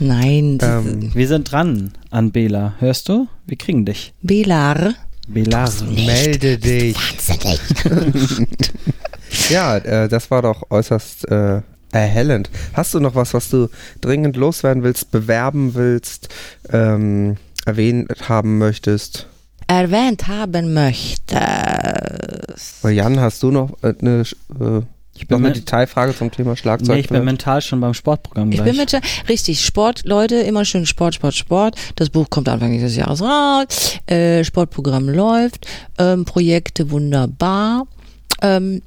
Nein, 0.00 0.58
Ähm, 0.62 1.10
Wir 1.14 1.28
sind 1.28 1.50
dran 1.50 1.92
an 2.10 2.30
Bela. 2.32 2.74
Hörst 2.78 3.08
du? 3.08 3.28
Wir 3.46 3.56
kriegen 3.56 3.84
dich. 3.84 4.12
Belar. 4.22 4.94
Bela. 5.28 5.68
melde 5.94 6.58
dich. 6.58 6.96
Ja, 9.48 9.78
äh, 9.78 10.08
das 10.08 10.30
war 10.30 10.42
doch 10.42 10.70
äußerst 10.70 11.30
äh, 11.30 11.62
erhellend. 11.90 12.50
Hast 12.74 12.92
du 12.94 13.00
noch 13.00 13.14
was, 13.14 13.32
was 13.32 13.48
du 13.48 13.68
dringend 14.02 14.36
loswerden 14.36 14.82
willst, 14.82 15.10
bewerben 15.10 15.74
willst, 15.74 16.28
ähm, 16.70 17.36
erwähnt 17.64 18.28
haben 18.28 18.58
möchtest? 18.58 19.26
erwähnt 19.68 20.28
haben 20.28 20.74
möchte. 20.74 21.40
Weil 22.82 22.92
Jan, 22.92 23.20
hast 23.20 23.42
du 23.42 23.50
noch 23.50 23.70
äh, 23.82 23.94
eine, 24.00 24.22
äh, 24.60 24.82
Ich 25.14 25.22
noch 25.22 25.28
bin, 25.28 25.36
eine 25.38 25.44
men- 25.48 25.54
Detailfrage 25.54 26.16
zum 26.16 26.30
Thema 26.30 26.56
Schlagzeug? 26.56 26.94
nee, 26.94 27.00
ich 27.00 27.08
bin 27.08 27.24
mental 27.24 27.60
schon 27.60 27.80
beim 27.80 27.94
Sportprogramm 27.94 28.50
Ich 28.50 28.56
gleich. 28.56 28.68
bin 28.70 28.76
mit 28.78 29.28
richtig 29.28 29.64
Sport, 29.64 30.02
Leute, 30.04 30.36
immer 30.36 30.64
schön 30.64 30.86
Sport, 30.86 31.14
Sport, 31.16 31.34
Sport. 31.34 31.76
Das 31.96 32.08
Buch 32.10 32.30
kommt 32.30 32.48
Anfang 32.48 32.72
dieses 32.72 32.96
Jahres 32.96 33.20
raus. 33.22 33.98
Äh, 34.06 34.42
Sportprogramm 34.44 35.08
läuft, 35.08 35.66
ähm, 35.98 36.24
Projekte 36.24 36.90
wunderbar. 36.90 37.86
Ähm, 38.40 38.82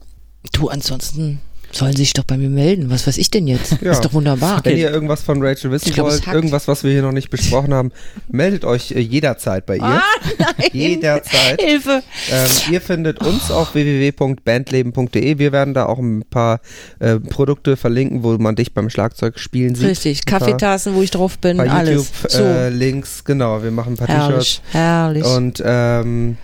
du, 0.51 0.67
ansonsten 0.69 1.39
sollen 1.75 1.95
sich 1.95 2.13
doch 2.13 2.23
bei 2.23 2.37
mir 2.37 2.49
melden. 2.49 2.89
Was 2.89 3.05
weiß 3.05 3.17
ich 3.17 3.29
denn 3.29 3.47
jetzt? 3.47 3.77
Ja. 3.81 3.91
Ist 3.91 4.03
doch 4.05 4.13
wunderbar. 4.13 4.61
Wenn 4.63 4.77
ihr 4.77 4.89
irgendwas 4.89 5.21
von 5.21 5.41
Rachel 5.43 5.71
wissen 5.71 5.91
glaub, 5.93 6.09
wollt, 6.09 6.25
irgendwas, 6.27 6.67
was 6.67 6.83
wir 6.83 6.91
hier 6.91 7.01
noch 7.01 7.11
nicht 7.11 7.29
besprochen 7.29 7.73
haben, 7.73 7.91
meldet 8.27 8.65
euch 8.65 8.91
äh, 8.91 8.99
jederzeit 8.99 9.65
bei 9.65 9.77
ihr. 9.77 9.83
Ah, 9.83 10.01
nein. 10.39 10.69
Jederzeit. 10.71 11.61
Hilfe. 11.61 12.01
Ähm, 12.31 12.49
ihr 12.71 12.81
findet 12.81 13.21
uns 13.21 13.51
auf 13.51 13.73
www.bandleben.de. 13.73 15.37
Wir 15.37 15.51
werden 15.51 15.73
da 15.73 15.85
auch 15.85 15.99
ein 15.99 16.23
paar 16.29 16.61
äh, 16.99 17.19
Produkte 17.19 17.77
verlinken, 17.77 18.23
wo 18.23 18.37
man 18.37 18.55
dich 18.55 18.73
beim 18.73 18.89
Schlagzeugspielen 18.89 19.75
sieht. 19.75 19.89
Richtig, 19.89 20.25
Kaffeetassen, 20.25 20.95
wo 20.95 21.01
ich 21.01 21.11
drauf 21.11 21.37
bin, 21.39 21.59
alles. 21.59 22.11
So, 22.27 22.39
YouTube-Links, 22.39 23.23
genau. 23.23 23.61
Wir 23.63 23.71
machen 23.71 23.93
ein 23.93 23.97
paar 23.97 24.07
herrlich, 24.07 24.61
herrlich. 24.71 25.23
T-Shirts. 25.23 25.37
Und 25.37 25.63
ähm, 25.65 26.37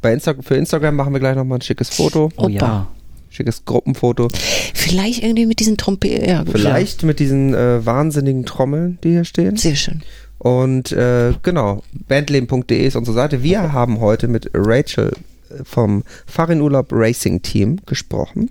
bei 0.00 0.12
Insta 0.12 0.34
für 0.40 0.56
Instagram 0.56 0.96
machen 0.96 1.12
wir 1.12 1.20
gleich 1.20 1.36
nochmal 1.36 1.58
ein 1.58 1.62
schickes 1.62 1.90
Foto. 1.90 2.30
Oh 2.36 2.48
ja. 2.48 2.88
Schickes 3.32 3.64
Gruppenfoto. 3.64 4.28
Vielleicht 4.74 5.22
irgendwie 5.22 5.46
mit 5.46 5.58
diesen 5.58 5.76
Trompeten. 5.76 6.28
Ja, 6.28 6.42
gut, 6.42 6.52
Vielleicht 6.52 7.02
mit 7.02 7.18
diesen 7.18 7.54
äh, 7.54 7.84
wahnsinnigen 7.84 8.44
Trommeln, 8.44 8.98
die 9.02 9.10
hier 9.10 9.24
stehen. 9.24 9.56
Ja. 9.56 9.60
Sehr 9.60 9.76
schön. 9.76 10.02
Und 10.38 10.92
äh, 10.92 11.32
genau, 11.42 11.82
bandleben.de 12.08 12.86
ist 12.86 12.96
unsere 12.96 13.14
Seite. 13.14 13.42
Wir 13.42 13.72
haben 13.72 14.00
heute 14.00 14.28
mit 14.28 14.50
Rachel 14.52 15.12
äh, 15.50 15.64
vom 15.64 16.02
Farin 16.26 16.60
Urlaub 16.60 16.88
Racing 16.90 17.42
Team 17.42 17.78
gesprochen. 17.86 18.50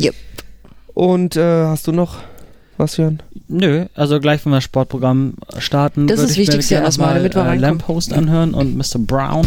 Yep. 0.00 0.14
Und 0.94 1.36
äh, 1.36 1.64
hast 1.66 1.86
du 1.86 1.92
noch 1.92 2.18
was, 2.78 2.96
Jörn? 2.96 3.22
Nö, 3.48 3.86
also 3.94 4.20
gleich, 4.20 4.44
wenn 4.44 4.52
wir 4.52 4.56
das 4.56 4.64
Sportprogramm 4.64 5.34
starten, 5.58 6.08
Das 6.08 6.20
ist 6.20 6.32
ich 6.32 6.36
mir 6.36 6.42
Wichtigste 6.42 6.74
gerne 6.74 6.86
erstmal, 6.86 7.08
mal 7.08 7.16
damit 7.16 7.34
wir 7.34 7.46
äh. 7.46 7.56
Lamppost 7.56 8.12
anhören 8.12 8.54
und 8.54 8.76
Mr. 8.76 8.98
Brown. 8.98 9.46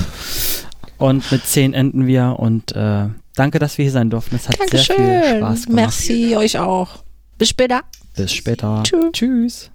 Und 0.98 1.32
mit 1.32 1.46
10 1.46 1.74
enden 1.74 2.08
wir 2.08 2.36
und 2.40 2.76
äh, 2.76 3.06
danke, 3.40 3.60
dass 3.60 3.78
wir 3.78 3.84
hier 3.84 3.92
sein 3.92 4.10
durften. 4.10 4.36
Es 4.36 4.48
hat 4.50 4.58
sehr 4.70 4.80
viel 4.80 4.96
Dankeschön. 4.96 5.38
Spaß 5.38 5.66
gemacht. 5.66 5.76
Merci 5.76 6.36
euch 6.36 6.58
auch. 6.60 7.04
Bis 7.38 7.50
später. 7.50 7.82
Bis 8.16 8.34
später. 8.34 8.84
Tschüss. 8.84 9.12
Tschüss. 9.14 9.72